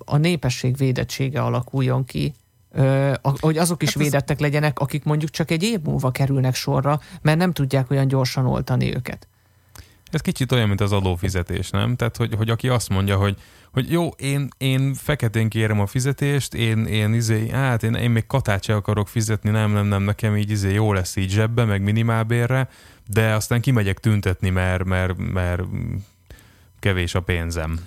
a 0.05 0.17
népesség 0.17 0.77
védettsége 0.77 1.41
alakuljon 1.41 2.05
ki, 2.05 2.33
Ö, 2.73 3.13
hogy 3.21 3.57
azok 3.57 3.83
is 3.83 3.93
Hát 3.93 4.03
védettek 4.03 4.39
legyenek, 4.39 4.79
akik 4.79 5.03
mondjuk 5.03 5.31
csak 5.31 5.51
egy 5.51 5.63
év 5.63 5.79
múlva 5.81 6.11
kerülnek 6.11 6.55
sorra, 6.55 6.99
mert 7.21 7.37
nem 7.37 7.51
tudják 7.51 7.91
olyan 7.91 8.07
gyorsan 8.07 8.45
oltani 8.45 8.95
őket. 8.95 9.27
Ez 10.11 10.21
kicsit 10.21 10.51
olyan, 10.51 10.67
mint 10.67 10.81
az 10.81 10.91
adófizetés, 10.91 11.69
nem? 11.69 11.95
Tehát, 11.95 12.17
hogy, 12.17 12.33
hogy 12.35 12.49
aki 12.49 12.69
azt 12.69 12.89
mondja, 12.89 13.17
hogy, 13.17 13.37
hogy 13.71 13.91
jó, 13.91 14.07
én, 14.07 14.47
én 14.57 14.93
feketén 14.93 15.49
kérem 15.49 15.79
a 15.79 15.85
fizetést, 15.85 16.53
én, 16.53 16.85
én 16.85 17.13
izé, 17.13 17.49
hát 17.49 17.83
én, 17.83 17.93
én 17.93 18.11
még 18.11 18.27
katát 18.27 18.63
se 18.63 18.75
akarok 18.75 19.07
fizetni, 19.07 19.49
nem, 19.49 19.71
nem, 19.71 19.85
nem, 19.85 20.03
nekem 20.03 20.37
így 20.37 20.51
izé 20.51 20.73
jó 20.73 20.93
lesz 20.93 21.15
így 21.15 21.29
zsebbe, 21.29 21.65
meg 21.65 21.81
minimálbérre, 21.81 22.69
de 23.07 23.33
aztán 23.33 23.61
kimegyek 23.61 23.99
tüntetni, 23.99 24.49
mert, 24.49 24.83
mert, 24.83 25.17
mert 25.17 25.61
kevés 26.79 27.15
a 27.15 27.19
pénzem. 27.21 27.79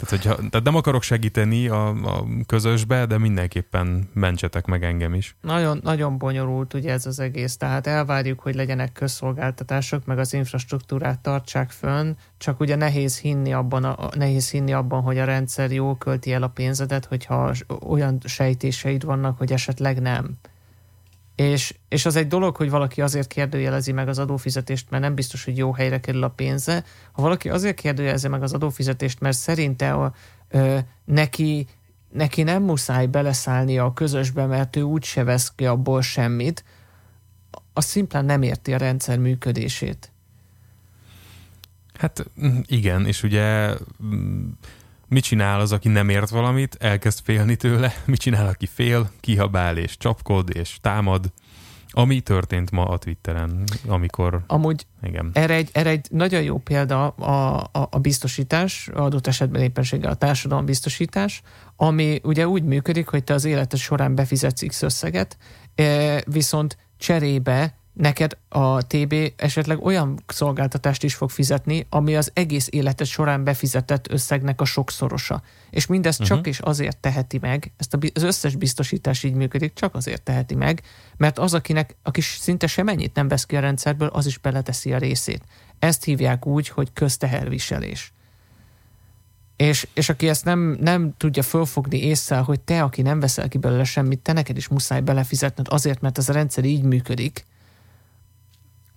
Tehát, 0.00 0.24
hogyha, 0.24 0.48
tehát 0.48 0.66
nem 0.66 0.74
akarok 0.74 1.02
segíteni 1.02 1.68
a, 1.68 1.88
a 1.88 2.26
közösbe, 2.46 3.06
de 3.06 3.18
mindenképpen 3.18 4.08
mentsetek 4.12 4.66
meg 4.66 4.84
engem 4.84 5.14
is. 5.14 5.36
Nagyon, 5.40 5.80
nagyon 5.82 6.18
bonyolult 6.18 6.74
ugye 6.74 6.92
ez 6.92 7.06
az 7.06 7.18
egész, 7.18 7.56
tehát 7.56 7.86
elvárjuk, 7.86 8.40
hogy 8.40 8.54
legyenek 8.54 8.92
közszolgáltatások, 8.92 10.04
meg 10.04 10.18
az 10.18 10.32
infrastruktúrát 10.32 11.20
tartsák 11.20 11.70
fönn, 11.70 12.12
csak 12.38 12.60
ugye 12.60 12.76
nehéz 12.76 13.18
hinni 13.18 13.52
abban, 13.52 13.84
a, 13.84 14.08
nehéz 14.16 14.50
hinni 14.50 14.72
abban, 14.72 15.02
hogy 15.02 15.18
a 15.18 15.24
rendszer 15.24 15.72
jól 15.72 15.98
költi 15.98 16.32
el 16.32 16.42
a 16.42 16.48
pénzedet, 16.48 17.04
hogyha 17.04 17.52
olyan 17.88 18.18
sejtéseid 18.24 19.04
vannak, 19.04 19.38
hogy 19.38 19.52
esetleg 19.52 20.00
nem. 20.00 20.38
És, 21.40 21.74
és 21.88 22.06
az 22.06 22.16
egy 22.16 22.26
dolog, 22.26 22.56
hogy 22.56 22.70
valaki 22.70 23.00
azért 23.00 23.26
kérdőjelezi 23.26 23.92
meg 23.92 24.08
az 24.08 24.18
adófizetést, 24.18 24.90
mert 24.90 25.02
nem 25.02 25.14
biztos, 25.14 25.44
hogy 25.44 25.56
jó 25.56 25.72
helyre 25.72 26.00
kerül 26.00 26.22
a 26.22 26.28
pénze. 26.28 26.84
Ha 27.12 27.22
valaki 27.22 27.48
azért 27.48 27.80
kérdőjelezi 27.80 28.28
meg 28.28 28.42
az 28.42 28.52
adófizetést, 28.52 29.20
mert 29.20 29.36
szerinte 29.36 29.92
a, 29.92 30.14
ö, 30.48 30.78
neki, 31.04 31.66
neki 32.12 32.42
nem 32.42 32.62
muszáj 32.62 33.06
beleszállnia 33.06 33.84
a 33.84 33.92
közösbe, 33.92 34.46
mert 34.46 34.76
ő 34.76 34.80
úgyse 34.80 35.24
vesz 35.24 35.52
ki 35.56 35.66
abból 35.66 36.02
semmit, 36.02 36.64
az 37.72 37.84
szimplán 37.84 38.24
nem 38.24 38.42
érti 38.42 38.72
a 38.72 38.78
rendszer 38.78 39.18
működését. 39.18 40.12
Hát 41.94 42.26
mm, 42.44 42.58
igen, 42.66 43.06
és 43.06 43.22
ugye 43.22 43.74
mm, 44.02 44.48
mit 45.10 45.22
csinál 45.22 45.60
az, 45.60 45.72
aki 45.72 45.88
nem 45.88 46.08
ért 46.08 46.28
valamit, 46.28 46.76
elkezd 46.80 47.20
félni 47.24 47.56
tőle, 47.56 47.94
mit 48.06 48.20
csinál, 48.20 48.46
aki 48.46 48.66
fél, 48.66 49.10
kihabál 49.20 49.76
és 49.76 49.96
csapkod 49.96 50.56
és 50.56 50.78
támad, 50.80 51.32
ami 51.92 52.20
történt 52.20 52.70
ma 52.70 52.84
a 52.84 52.98
Twitteren, 52.98 53.64
amikor, 53.86 54.44
Amúgy 54.46 54.86
igen. 55.02 55.30
Erre 55.32 55.54
egy, 55.54 55.70
erre 55.72 55.90
egy 55.90 56.06
nagyon 56.10 56.42
jó 56.42 56.58
példa 56.58 57.08
a, 57.08 57.68
a, 57.72 57.88
a 57.90 57.98
biztosítás, 57.98 58.88
adott 58.94 59.26
esetben 59.26 59.62
éppenséggel 59.62 60.10
a 60.10 60.14
társadalombiztosítás, 60.14 61.42
ami 61.76 62.20
ugye 62.22 62.48
úgy 62.48 62.64
működik, 62.64 63.08
hogy 63.08 63.24
te 63.24 63.34
az 63.34 63.44
életed 63.44 63.78
során 63.78 64.14
befizetsz 64.14 64.66
X 64.66 64.82
összeget, 64.82 65.36
eh, 65.74 66.18
viszont 66.26 66.76
cserébe 66.96 67.79
neked 67.92 68.36
a 68.48 68.86
TB 68.86 69.14
esetleg 69.36 69.84
olyan 69.84 70.22
szolgáltatást 70.26 71.04
is 71.04 71.14
fog 71.14 71.30
fizetni, 71.30 71.86
ami 71.88 72.16
az 72.16 72.30
egész 72.34 72.68
életed 72.70 73.06
során 73.06 73.44
befizetett 73.44 74.10
összegnek 74.10 74.60
a 74.60 74.64
sokszorosa. 74.64 75.42
És 75.70 75.86
mindezt 75.86 76.20
uh-huh. 76.20 76.36
csak 76.36 76.46
és 76.46 76.58
azért 76.58 76.96
teheti 76.96 77.38
meg, 77.38 77.72
ezt 77.76 77.94
a, 77.94 77.98
az 78.14 78.22
összes 78.22 78.56
biztosítás 78.56 79.22
így 79.22 79.34
működik, 79.34 79.72
csak 79.72 79.94
azért 79.94 80.22
teheti 80.22 80.54
meg, 80.54 80.82
mert 81.16 81.38
az, 81.38 81.54
akinek, 81.54 81.96
aki 82.02 82.20
szinte 82.20 82.66
semennyit 82.66 83.14
nem 83.14 83.28
vesz 83.28 83.46
ki 83.46 83.56
a 83.56 83.60
rendszerből, 83.60 84.08
az 84.08 84.26
is 84.26 84.38
beleteszi 84.38 84.92
a 84.92 84.98
részét. 84.98 85.42
Ezt 85.78 86.04
hívják 86.04 86.46
úgy, 86.46 86.68
hogy 86.68 86.92
közteherviselés. 86.92 88.12
És, 89.56 89.88
és 89.94 90.08
aki 90.08 90.28
ezt 90.28 90.44
nem, 90.44 90.76
nem 90.80 91.14
tudja 91.16 91.42
fölfogni 91.42 91.98
észre, 91.98 92.36
hogy 92.36 92.60
te, 92.60 92.82
aki 92.82 93.02
nem 93.02 93.20
veszel 93.20 93.48
ki 93.48 93.58
belőle 93.58 93.84
semmit, 93.84 94.18
te 94.18 94.32
neked 94.32 94.56
is 94.56 94.68
muszáj 94.68 95.00
belefizetned 95.00 95.66
azért, 95.70 96.00
mert 96.00 96.18
ez 96.18 96.28
a 96.28 96.32
rendszer 96.32 96.64
így 96.64 96.82
működik, 96.82 97.44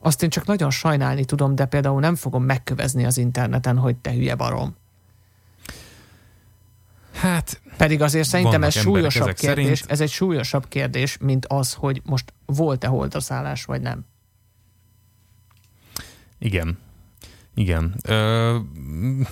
azt 0.04 0.24
én 0.24 0.30
csak 0.30 0.46
nagyon 0.46 0.70
sajnálni 0.70 1.26
tudom, 1.26 1.56
de 1.56 1.66
például 1.66 2.00
nem 2.00 2.16
fogom 2.16 2.44
megkövezni 2.44 3.06
az 3.06 3.18
interneten, 3.18 3.78
hogy 3.78 3.96
te 3.96 4.12
hülye 4.12 4.36
barom. 4.36 4.76
Hát 7.14 7.62
Pedig 7.78 8.02
azért 8.02 8.28
szerintem 8.28 8.64
ez 8.64 8.74
súlyosabb 8.74 9.34
kérdés, 9.34 9.66
szerint. 9.66 9.92
ez 9.92 10.02
egy 10.02 10.10
súlyosabb 10.10 10.68
kérdés, 10.68 11.18
mint 11.18 11.46
az, 11.46 11.74
hogy 11.74 12.02
most 12.06 12.34
volt-e 12.46 12.88
holdaszállás, 12.88 13.66
vagy 13.66 13.82
nem. 13.82 14.06
igen. 16.40 16.78
Igen. 17.56 17.96
Ö, 18.08 18.58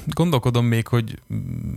gondolkodom 0.05 0.65
még, 0.65 0.87
hogy 0.87 1.21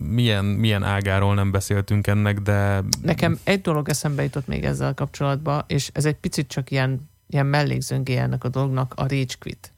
milyen, 0.08 0.44
milyen 0.44 0.82
ágáról 0.82 1.34
nem 1.34 1.50
beszéltünk 1.50 2.06
ennek, 2.06 2.38
de 2.40 2.82
Nekem 3.02 3.38
egy 3.44 3.60
dolog 3.60 3.88
eszembe 3.88 4.22
jutott 4.22 4.46
még 4.46 4.64
ezzel 4.64 4.94
kapcsolatban, 4.94 5.64
és 5.66 5.90
ez 5.92 6.04
egy 6.04 6.16
picit 6.16 6.48
csak 6.48 6.70
ilyen, 6.70 7.10
ilyen 7.26 7.46
mellékzöngé 7.46 8.16
ennek 8.16 8.44
a 8.44 8.48
dolognak, 8.48 8.94
a 8.96 9.02
rage 9.02 9.34
quit. 9.40 9.72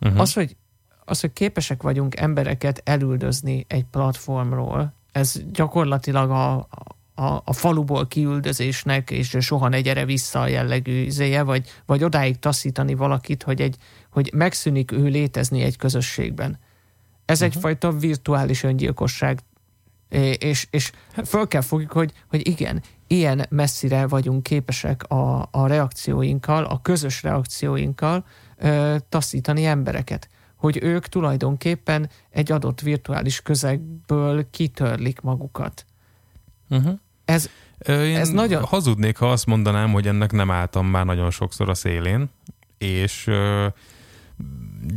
uh-huh. 0.00 0.20
Az, 0.20 0.32
hogy, 0.32 0.56
az, 1.04 1.20
hogy 1.20 1.32
képesek 1.32 1.82
vagyunk 1.82 2.16
embereket 2.16 2.80
elüldözni 2.84 3.64
egy 3.68 3.84
platformról, 3.84 4.94
ez 5.12 5.40
gyakorlatilag 5.52 6.30
a, 6.30 6.68
a, 7.14 7.42
a 7.44 7.52
faluból 7.52 8.06
kiüldözésnek, 8.06 9.10
és 9.10 9.36
soha 9.40 9.68
ne 9.68 9.80
gyere 9.80 10.04
vissza 10.04 10.40
a 10.40 10.46
jellegű 10.46 11.00
izéje, 11.00 11.42
vagy, 11.42 11.68
vagy 11.86 12.04
odáig 12.04 12.38
taszítani 12.38 12.94
valakit, 12.94 13.42
hogy, 13.42 13.60
egy, 13.60 13.76
hogy 14.10 14.30
megszűnik 14.34 14.92
ő 14.92 15.04
létezni 15.04 15.62
egy 15.62 15.76
közösségben. 15.76 16.58
Ez 17.24 17.40
uh-huh. 17.40 17.54
egyfajta 17.54 17.92
virtuális 17.92 18.62
öngyilkosság, 18.62 19.40
és, 20.38 20.66
és 20.70 20.92
föl 21.24 21.48
kell 21.48 21.60
fogjuk, 21.60 21.92
hogy, 21.92 22.12
hogy 22.28 22.48
igen, 22.48 22.82
ilyen 23.06 23.46
messzire 23.48 24.06
vagyunk 24.06 24.42
képesek 24.42 25.02
a, 25.02 25.48
a 25.50 25.66
reakcióinkkal, 25.66 26.64
a 26.64 26.80
közös 26.82 27.22
reakcióinkkal 27.22 28.24
ö, 28.56 28.96
taszítani 29.08 29.64
embereket. 29.64 30.28
hogy 30.56 30.78
ők 30.82 31.06
tulajdonképpen 31.06 32.10
egy 32.30 32.52
adott 32.52 32.80
virtuális 32.80 33.40
közegből 33.40 34.50
kitörlik 34.50 35.20
magukat. 35.20 35.84
Uh-huh. 36.70 36.98
Ez, 37.24 37.50
Én 37.88 38.16
ez 38.16 38.28
nagyon... 38.28 38.64
hazudnék, 38.64 39.16
ha 39.16 39.30
azt 39.30 39.46
mondanám, 39.46 39.92
hogy 39.92 40.06
ennek 40.06 40.32
nem 40.32 40.50
álltam 40.50 40.86
már 40.86 41.04
nagyon 41.04 41.30
sokszor 41.30 41.68
a 41.68 41.74
szélén, 41.74 42.30
és 42.78 43.30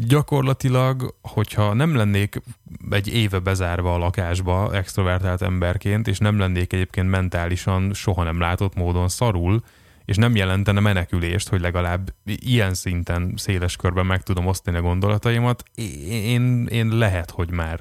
gyakorlatilag, 0.08 1.16
hogyha 1.22 1.74
nem 1.74 1.96
lennék 1.96 2.42
egy 2.90 3.08
éve 3.08 3.40
bezárva 3.40 3.94
a 3.94 3.98
lakásba 3.98 4.74
extrovertált 4.74 5.42
emberként, 5.42 6.08
és 6.08 6.18
nem 6.18 6.40
lennék 6.40 6.74
egyébként 6.74 7.10
mentálisan 7.10 7.94
soha 7.94 8.24
nem 8.24 8.40
látott 8.40 8.76
módon 8.76 9.08
szarul, 9.08 9.64
és 10.06 10.16
nem 10.16 10.36
jelentene 10.36 10.80
menekülést, 10.80 11.50
hogy 11.50 11.62
legalább 11.62 12.14
ilyen 12.26 12.74
szinten 12.74 13.34
széles 13.36 13.76
körben 13.76 14.06
meg 14.06 14.24
tudom 14.24 14.48
osztani 14.48 14.78
a 14.78 14.82
gondolataimat, 14.82 15.64
én, 16.10 16.66
én 16.66 16.88
lehet, 16.88 17.32
hogy 17.32 17.52
már 17.52 17.80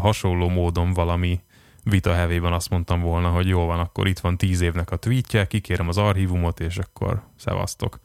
hasonló 0.00 0.48
módon 0.48 0.92
valami 0.92 1.40
vita 1.84 2.14
hevében 2.14 2.52
azt 2.52 2.70
mondtam 2.70 3.00
volna, 3.00 3.28
hogy 3.28 3.48
jó 3.48 3.64
van, 3.64 3.78
akkor 3.78 4.06
itt 4.06 4.18
van 4.18 4.36
tíz 4.36 4.60
évnek 4.60 4.90
a 4.90 4.96
tweetje, 4.96 5.46
kikérem 5.46 5.88
az 5.88 5.98
archívumot, 5.98 6.60
és 6.60 6.76
akkor 6.76 7.22
szevasztok. 7.36 8.00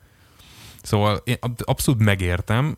Szóval 0.85 1.21
én 1.23 1.37
abszolút 1.57 2.03
megértem. 2.03 2.77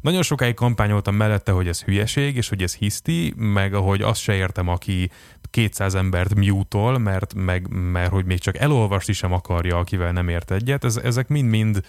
Nagyon 0.00 0.22
sokáig 0.22 0.54
kampányoltam 0.54 1.14
mellette, 1.14 1.52
hogy 1.52 1.68
ez 1.68 1.82
hülyeség, 1.82 2.36
és 2.36 2.48
hogy 2.48 2.62
ez 2.62 2.74
hiszti, 2.74 3.34
meg 3.36 3.74
ahogy 3.74 4.02
azt 4.02 4.20
se 4.20 4.34
értem, 4.34 4.68
aki 4.68 5.10
200 5.50 5.94
embert 5.94 6.34
mute 6.34 6.98
mert, 6.98 7.34
meg, 7.34 7.68
mert 7.68 8.10
hogy 8.10 8.24
még 8.24 8.38
csak 8.38 8.56
elolvasni 8.56 9.12
sem 9.12 9.32
akarja, 9.32 9.76
akivel 9.76 10.12
nem 10.12 10.28
ért 10.28 10.50
egyet. 10.50 10.84
Ez, 10.84 10.96
ezek 10.96 11.28
mind-mind 11.28 11.80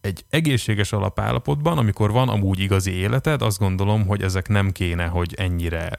egy 0.00 0.24
egészséges 0.30 0.92
alapállapotban, 0.92 1.78
amikor 1.78 2.10
van 2.10 2.28
amúgy 2.28 2.58
igazi 2.58 2.92
életed, 2.92 3.42
azt 3.42 3.58
gondolom, 3.58 4.06
hogy 4.06 4.22
ezek 4.22 4.48
nem 4.48 4.72
kéne, 4.72 5.06
hogy 5.06 5.34
ennyire 5.36 5.90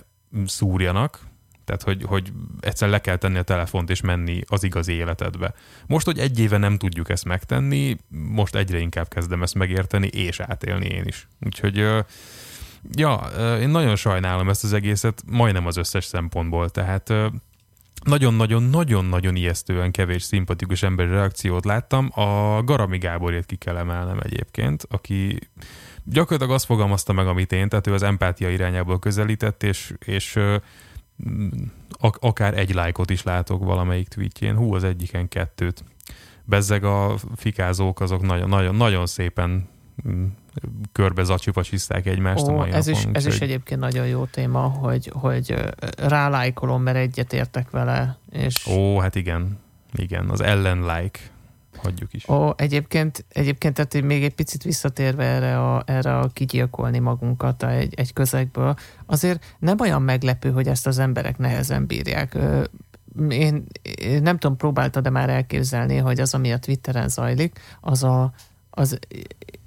szúrjanak, 0.45 1.19
tehát, 1.67 1.83
hogy, 1.83 2.03
hogy 2.03 2.31
egyszer 2.59 2.89
le 2.89 3.01
kell 3.01 3.15
tenni 3.15 3.37
a 3.37 3.43
telefont 3.43 3.89
és 3.89 4.01
menni 4.01 4.41
az 4.47 4.63
igazi 4.63 4.93
életedbe. 4.93 5.53
Most, 5.87 6.05
hogy 6.05 6.19
egy 6.19 6.39
éve 6.39 6.57
nem 6.57 6.77
tudjuk 6.77 7.09
ezt 7.09 7.25
megtenni, 7.25 7.97
most 8.09 8.55
egyre 8.55 8.79
inkább 8.79 9.07
kezdem 9.07 9.43
ezt 9.43 9.55
megérteni 9.55 10.07
és 10.07 10.39
átélni 10.39 10.85
én 10.85 11.03
is. 11.05 11.27
Úgyhogy 11.45 11.77
ja, 12.91 13.15
én 13.59 13.69
nagyon 13.69 13.95
sajnálom 13.95 14.49
ezt 14.49 14.63
az 14.63 14.73
egészet, 14.73 15.23
majdnem 15.25 15.65
az 15.65 15.77
összes 15.77 16.05
szempontból, 16.05 16.69
tehát 16.69 17.13
nagyon-nagyon-nagyon-nagyon 18.03 19.35
ijesztően 19.35 19.91
kevés 19.91 20.23
szimpatikus 20.23 20.83
emberi 20.83 21.09
reakciót 21.09 21.65
láttam. 21.65 22.09
A 22.13 22.61
Garami 22.63 22.97
Gáborét 22.97 23.45
ki 23.45 23.55
kell 23.55 23.77
emelnem 23.77 24.19
egyébként, 24.23 24.85
aki 24.89 25.39
gyakorlatilag 26.03 26.53
azt 26.53 26.65
fogalmazta 26.65 27.13
meg, 27.13 27.27
amit 27.27 27.51
én, 27.51 27.69
tehát 27.69 27.87
ő 27.87 27.93
az 27.93 28.03
empátia 28.03 28.49
irányából 28.49 28.99
közelített, 28.99 29.63
és, 29.63 29.93
és 30.05 30.39
ak- 31.99 32.23
akár 32.23 32.57
egy 32.57 32.73
lájkot 32.73 33.09
is 33.09 33.23
látok 33.23 33.63
valamelyik 33.63 34.07
tweetjén. 34.07 34.55
Hú, 34.55 34.73
az 34.73 34.83
egyiken 34.83 35.27
kettőt. 35.27 35.83
Bezzeg 36.43 36.83
a 36.83 37.15
fikázók 37.35 37.99
azok 37.99 38.21
nagyon, 38.21 38.49
nagyon, 38.49 38.75
nagyon 38.75 39.05
szépen 39.05 39.67
mm, 40.07 40.25
körbe 40.91 41.23
zacsipacsiszták 41.23 42.05
egymást 42.05 42.43
Ó, 42.43 42.49
a 42.49 42.51
mai 42.51 42.71
ez 42.71 42.85
napon. 42.85 43.01
Is, 43.01 43.07
ez 43.11 43.25
is 43.25 43.39
egyébként 43.39 43.79
nagyon 43.79 44.07
jó 44.07 44.25
téma, 44.25 44.59
hogy, 44.59 45.11
hogy 45.13 45.55
rálájkolom, 45.97 46.81
mert 46.81 46.97
egyetértek 46.97 47.69
vele. 47.69 48.17
És... 48.31 48.67
Ó, 48.67 48.99
hát 48.99 49.15
igen. 49.15 49.59
Igen, 49.93 50.29
az 50.29 50.41
ellen 50.41 50.79
like 50.79 51.19
hagyjuk 51.77 52.13
is. 52.13 52.29
Ó, 52.29 52.49
egyébként, 52.55 53.25
egyébként 53.29 53.73
tehát 53.73 54.01
még 54.01 54.23
egy 54.23 54.35
picit 54.35 54.63
visszatérve 54.63 55.23
erre 55.23 55.59
a, 55.59 55.83
erre 55.85 56.17
a 56.17 56.27
kigyilkolni 56.33 56.99
magunkat 56.99 57.63
egy, 57.63 57.93
egy 57.93 58.13
közegből, 58.13 58.75
azért 59.05 59.55
nem 59.59 59.79
olyan 59.79 60.01
meglepő, 60.01 60.51
hogy 60.51 60.67
ezt 60.67 60.87
az 60.87 60.99
emberek 60.99 61.37
nehezen 61.37 61.85
bírják. 61.85 62.37
Én, 63.29 63.63
én 63.99 64.21
nem 64.21 64.37
tudom, 64.37 64.57
próbáltad 64.57 65.03
de 65.03 65.09
már 65.09 65.29
elképzelni, 65.29 65.97
hogy 65.97 66.19
az, 66.19 66.33
ami 66.33 66.51
a 66.51 66.59
Twitteren 66.59 67.09
zajlik, 67.09 67.59
az 67.81 68.03
a, 68.03 68.31
az 68.69 68.99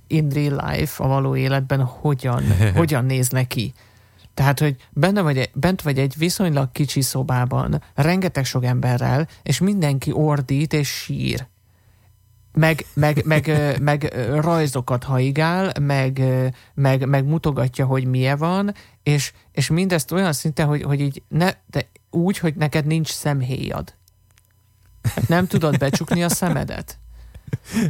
in 0.06 0.28
real 0.28 0.70
life, 0.70 1.04
a 1.04 1.08
való 1.08 1.36
életben 1.36 1.82
hogyan, 1.82 2.42
hogyan 2.74 3.04
néz 3.04 3.28
neki. 3.28 3.72
Tehát, 4.34 4.58
hogy 4.58 4.76
benne 4.90 5.20
vagy, 5.20 5.50
bent 5.54 5.82
vagy 5.82 5.98
egy 5.98 6.14
viszonylag 6.18 6.72
kicsi 6.72 7.00
szobában, 7.00 7.82
rengeteg 7.94 8.44
sok 8.44 8.64
emberrel, 8.64 9.28
és 9.42 9.58
mindenki 9.58 10.12
ordít 10.12 10.72
és 10.72 10.88
sír 10.88 11.46
meg, 12.52 12.86
meg, 12.94 13.22
meg, 13.24 13.76
meg 13.80 14.14
rajzokat 14.40 15.04
haigál, 15.04 15.72
meg, 15.80 16.22
meg, 16.74 17.08
meg 17.08 17.24
mutogatja, 17.24 17.86
hogy 17.86 18.04
milyen 18.04 18.38
van, 18.38 18.74
és, 19.02 19.32
és 19.52 19.68
mindezt 19.68 20.12
olyan 20.12 20.32
szinten, 20.32 20.66
hogy, 20.66 20.82
hogy 20.82 21.00
így 21.00 21.22
ne, 21.28 21.50
de 21.66 21.88
úgy, 22.10 22.38
hogy 22.38 22.54
neked 22.54 22.86
nincs 22.86 23.08
szemhéjad. 23.08 23.94
Hát 25.14 25.28
nem 25.28 25.46
tudod 25.46 25.78
becsukni 25.78 26.22
a 26.22 26.28
szemedet. 26.28 26.98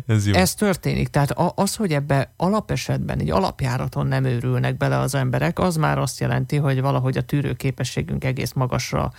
Ez, 0.07 0.27
jó. 0.27 0.35
Ez 0.35 0.55
történik. 0.55 1.09
Tehát 1.09 1.35
az, 1.55 1.77
hogy 1.77 1.93
ebbe 1.93 2.33
alapesetben, 2.37 3.19
egy 3.19 3.31
alapjáraton 3.31 4.07
nem 4.07 4.25
őrülnek 4.25 4.77
bele 4.77 4.99
az 4.99 5.15
emberek, 5.15 5.59
az 5.59 5.77
már 5.77 5.99
azt 5.99 6.21
jelenti, 6.21 6.57
hogy 6.57 6.81
valahogy 6.81 7.17
a 7.17 7.23
tűrőképességünk 7.23 8.25
egész 8.25 8.53
magasra, 8.53 9.13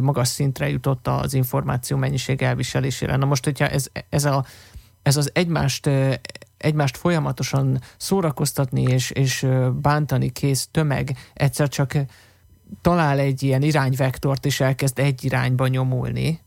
magas 0.00 0.28
szintre 0.28 0.68
jutott 0.68 1.08
az 1.08 1.34
információ 1.34 1.96
mennyiség 1.96 2.42
elviselésére. 2.42 3.16
Na 3.16 3.26
most, 3.26 3.44
hogyha 3.44 3.68
ez, 3.68 3.86
ez 4.08 4.24
a 4.24 4.44
ez 5.02 5.16
az 5.16 5.30
egymást, 5.34 5.90
egymást 6.56 6.96
folyamatosan 6.96 7.80
szórakoztatni 7.96 8.82
és, 8.82 9.10
és 9.10 9.46
bántani 9.72 10.30
kész 10.30 10.68
tömeg 10.70 11.16
egyszer 11.34 11.68
csak 11.68 11.92
talál 12.80 13.18
egy 13.18 13.42
ilyen 13.42 13.62
irányvektort, 13.62 14.46
és 14.46 14.60
elkezd 14.60 14.98
egy 14.98 15.24
irányba 15.24 15.66
nyomulni, 15.66 16.40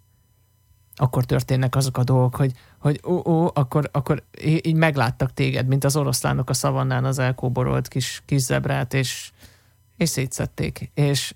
akkor 0.96 1.26
történnek 1.26 1.76
azok 1.76 1.98
a 1.98 2.04
dolgok, 2.04 2.36
hogy, 2.36 2.52
hogy 2.80 3.02
ó, 3.08 3.32
ó 3.32 3.52
akkor, 3.54 3.90
akkor 3.92 4.24
így 4.46 4.76
megláttak 4.76 5.34
téged, 5.34 5.68
mint 5.68 5.84
az 5.84 5.96
oroszlánok 5.96 6.50
a 6.50 6.54
szavannán 6.54 7.06
az 7.06 7.20
elkóborolt 7.20 7.88
kis, 7.88 8.24
kis 8.26 8.42
zebrát, 8.42 8.94
és, 8.94 9.32
és 9.98 10.10
szétszették. 10.10 10.92
És, 10.94 11.36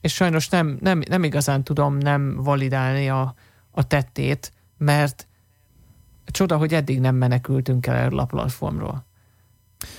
és 0.00 0.14
sajnos 0.14 0.48
nem, 0.48 0.78
nem, 0.80 1.02
nem 1.08 1.24
igazán 1.24 1.64
tudom 1.64 1.96
nem 1.96 2.36
validálni 2.36 3.08
a, 3.08 3.34
a 3.70 3.86
tettét, 3.86 4.52
mert 4.78 5.28
Csoda, 6.30 6.56
hogy 6.56 6.74
eddig 6.74 7.00
nem 7.00 7.14
menekültünk 7.14 7.86
el 7.86 7.96
erről 7.96 8.18
a 8.18 8.24
platformról. 8.24 9.04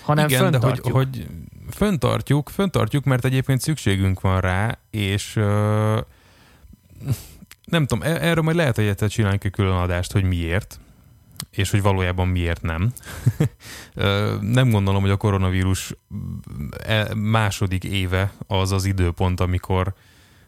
Hanem 0.02 0.28
Igen, 0.28 0.42
föntartjuk. 0.42 0.86
de 0.86 0.92
hogy, 0.92 1.08
hogy 1.08 1.28
föntartjuk, 1.70 2.50
föntartjuk, 2.50 3.04
mert 3.04 3.26
egyébként 3.26 3.62
szükségünk 3.62 4.22
van 4.22 4.42
rá, 4.42 4.78
és 4.90 5.36
uh, 5.36 5.98
nem 7.66 7.86
tudom, 7.86 8.04
e- 8.04 8.28
erről 8.28 8.44
majd 8.44 8.56
lehet, 8.56 8.76
hogy 8.76 8.86
egyszer 8.86 9.10
csinálunk 9.10 9.44
egy 9.44 9.52
külön 9.52 9.76
adást, 9.76 10.12
hogy 10.12 10.24
miért, 10.24 10.80
és 11.52 11.70
hogy 11.72 11.82
valójában 11.82 12.28
miért 12.28 12.62
nem. 12.62 12.94
nem 14.58 14.70
gondolom, 14.70 15.02
hogy 15.02 15.10
a 15.10 15.18
koronavírus 15.18 15.96
e- 16.86 17.14
második 17.16 17.84
éve 17.84 18.32
az 18.48 18.72
az 18.72 18.86
időpont, 18.86 19.40
amikor 19.40 19.94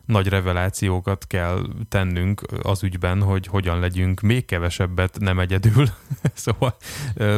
nagy 0.05 0.27
revelációkat 0.27 1.27
kell 1.27 1.61
tennünk 1.89 2.41
az 2.61 2.83
ügyben, 2.83 3.21
hogy 3.21 3.47
hogyan 3.47 3.79
legyünk 3.79 4.21
még 4.21 4.45
kevesebbet 4.45 5.19
nem 5.19 5.39
egyedül. 5.39 5.87
szóval 6.33 6.75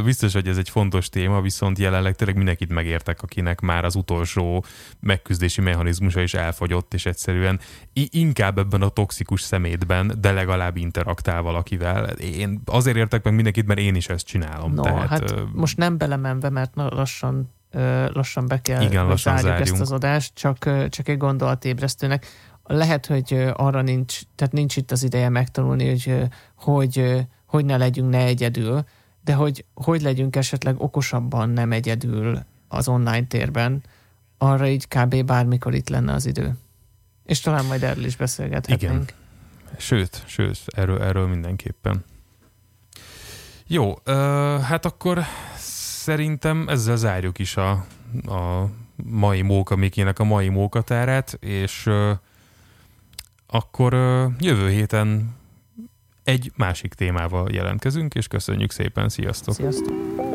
biztos, 0.03 0.33
hogy 0.33 0.47
ez 0.47 0.57
egy 0.57 0.69
fontos 0.69 1.09
téma, 1.09 1.41
viszont 1.41 1.79
jelenleg 1.79 2.15
tényleg 2.15 2.35
mindenkit 2.35 2.73
megértek, 2.73 3.21
akinek 3.21 3.61
már 3.61 3.85
az 3.85 3.95
utolsó 3.95 4.65
megküzdési 4.99 5.61
mechanizmusa 5.61 6.21
is 6.21 6.33
elfogyott, 6.33 6.93
és 6.93 7.05
egyszerűen 7.05 7.59
inkább 7.93 8.57
ebben 8.57 8.81
a 8.81 8.89
toxikus 8.89 9.41
szemétben, 9.41 10.11
de 10.19 10.31
legalább 10.31 10.77
interaktál 10.77 11.41
valakivel. 11.41 12.05
Én 12.09 12.61
azért 12.65 12.97
értek 12.97 13.23
meg 13.23 13.33
mindenkit, 13.33 13.65
mert 13.65 13.79
én 13.79 13.95
is 13.95 14.09
ezt 14.09 14.25
csinálom. 14.25 14.73
No, 14.73 14.81
Tehát, 14.81 15.09
hát 15.09 15.31
uh, 15.31 15.39
most 15.53 15.77
nem 15.77 15.97
belemenve, 15.97 16.49
mert 16.49 16.71
lassan 16.75 17.53
lassan 18.13 18.47
be 18.47 18.61
kell 18.61 18.81
Igen, 18.81 19.05
lassan 19.05 19.37
zárjuk 19.37 19.67
ezt 19.67 19.81
az 19.81 19.91
adást, 19.91 20.35
csak, 20.35 20.89
csak 20.89 21.07
egy 21.07 21.17
gondolatébresztőnek 21.17 22.25
lehet, 22.67 23.05
hogy 23.05 23.47
arra 23.53 23.81
nincs, 23.81 24.21
tehát 24.35 24.53
nincs 24.53 24.75
itt 24.75 24.91
az 24.91 25.03
ideje 25.03 25.29
megtanulni, 25.29 25.89
hogy 25.89 26.27
hogy, 26.55 27.25
hogy 27.45 27.65
ne 27.65 27.77
legyünk 27.77 28.09
ne 28.09 28.23
egyedül, 28.23 28.83
de 29.23 29.33
hogy 29.33 29.65
hogy 29.73 30.01
legyünk 30.01 30.35
esetleg 30.35 30.81
okosabban 30.81 31.49
nem 31.49 31.71
egyedül 31.71 32.39
az 32.67 32.87
online 32.87 33.27
térben, 33.27 33.83
arra 34.37 34.67
így 34.67 34.87
kb. 34.87 35.23
bármikor 35.23 35.73
itt 35.73 35.89
lenne 35.89 36.13
az 36.13 36.25
idő. 36.25 36.53
És 37.25 37.39
talán 37.39 37.65
majd 37.65 37.83
erről 37.83 38.05
is 38.05 38.15
beszélgethetnénk. 38.15 38.93
Igen. 38.93 39.05
Sőt, 39.77 40.23
sőt, 40.25 40.59
erről, 40.65 41.01
erről 41.01 41.27
mindenképpen. 41.27 42.03
Jó, 43.67 43.89
uh, 43.89 43.95
hát 44.59 44.85
akkor 44.85 45.21
szerintem 45.57 46.67
ezzel 46.67 46.97
zárjuk 46.97 47.39
is 47.39 47.57
a, 47.57 47.69
a 48.25 48.69
mai 48.95 49.41
móka 49.41 49.75
Mikének 49.75 50.19
a 50.19 50.23
mai 50.23 50.49
mókatárát, 50.49 51.37
és 51.39 51.85
uh, 51.85 52.11
akkor 53.55 53.93
jövő 54.39 54.69
héten 54.69 55.35
egy 56.23 56.51
másik 56.55 56.93
témával 56.93 57.51
jelentkezünk, 57.51 58.13
és 58.13 58.27
köszönjük 58.27 58.71
szépen, 58.71 59.09
sziasztok! 59.09 59.53
Sziasztok! 59.53 60.34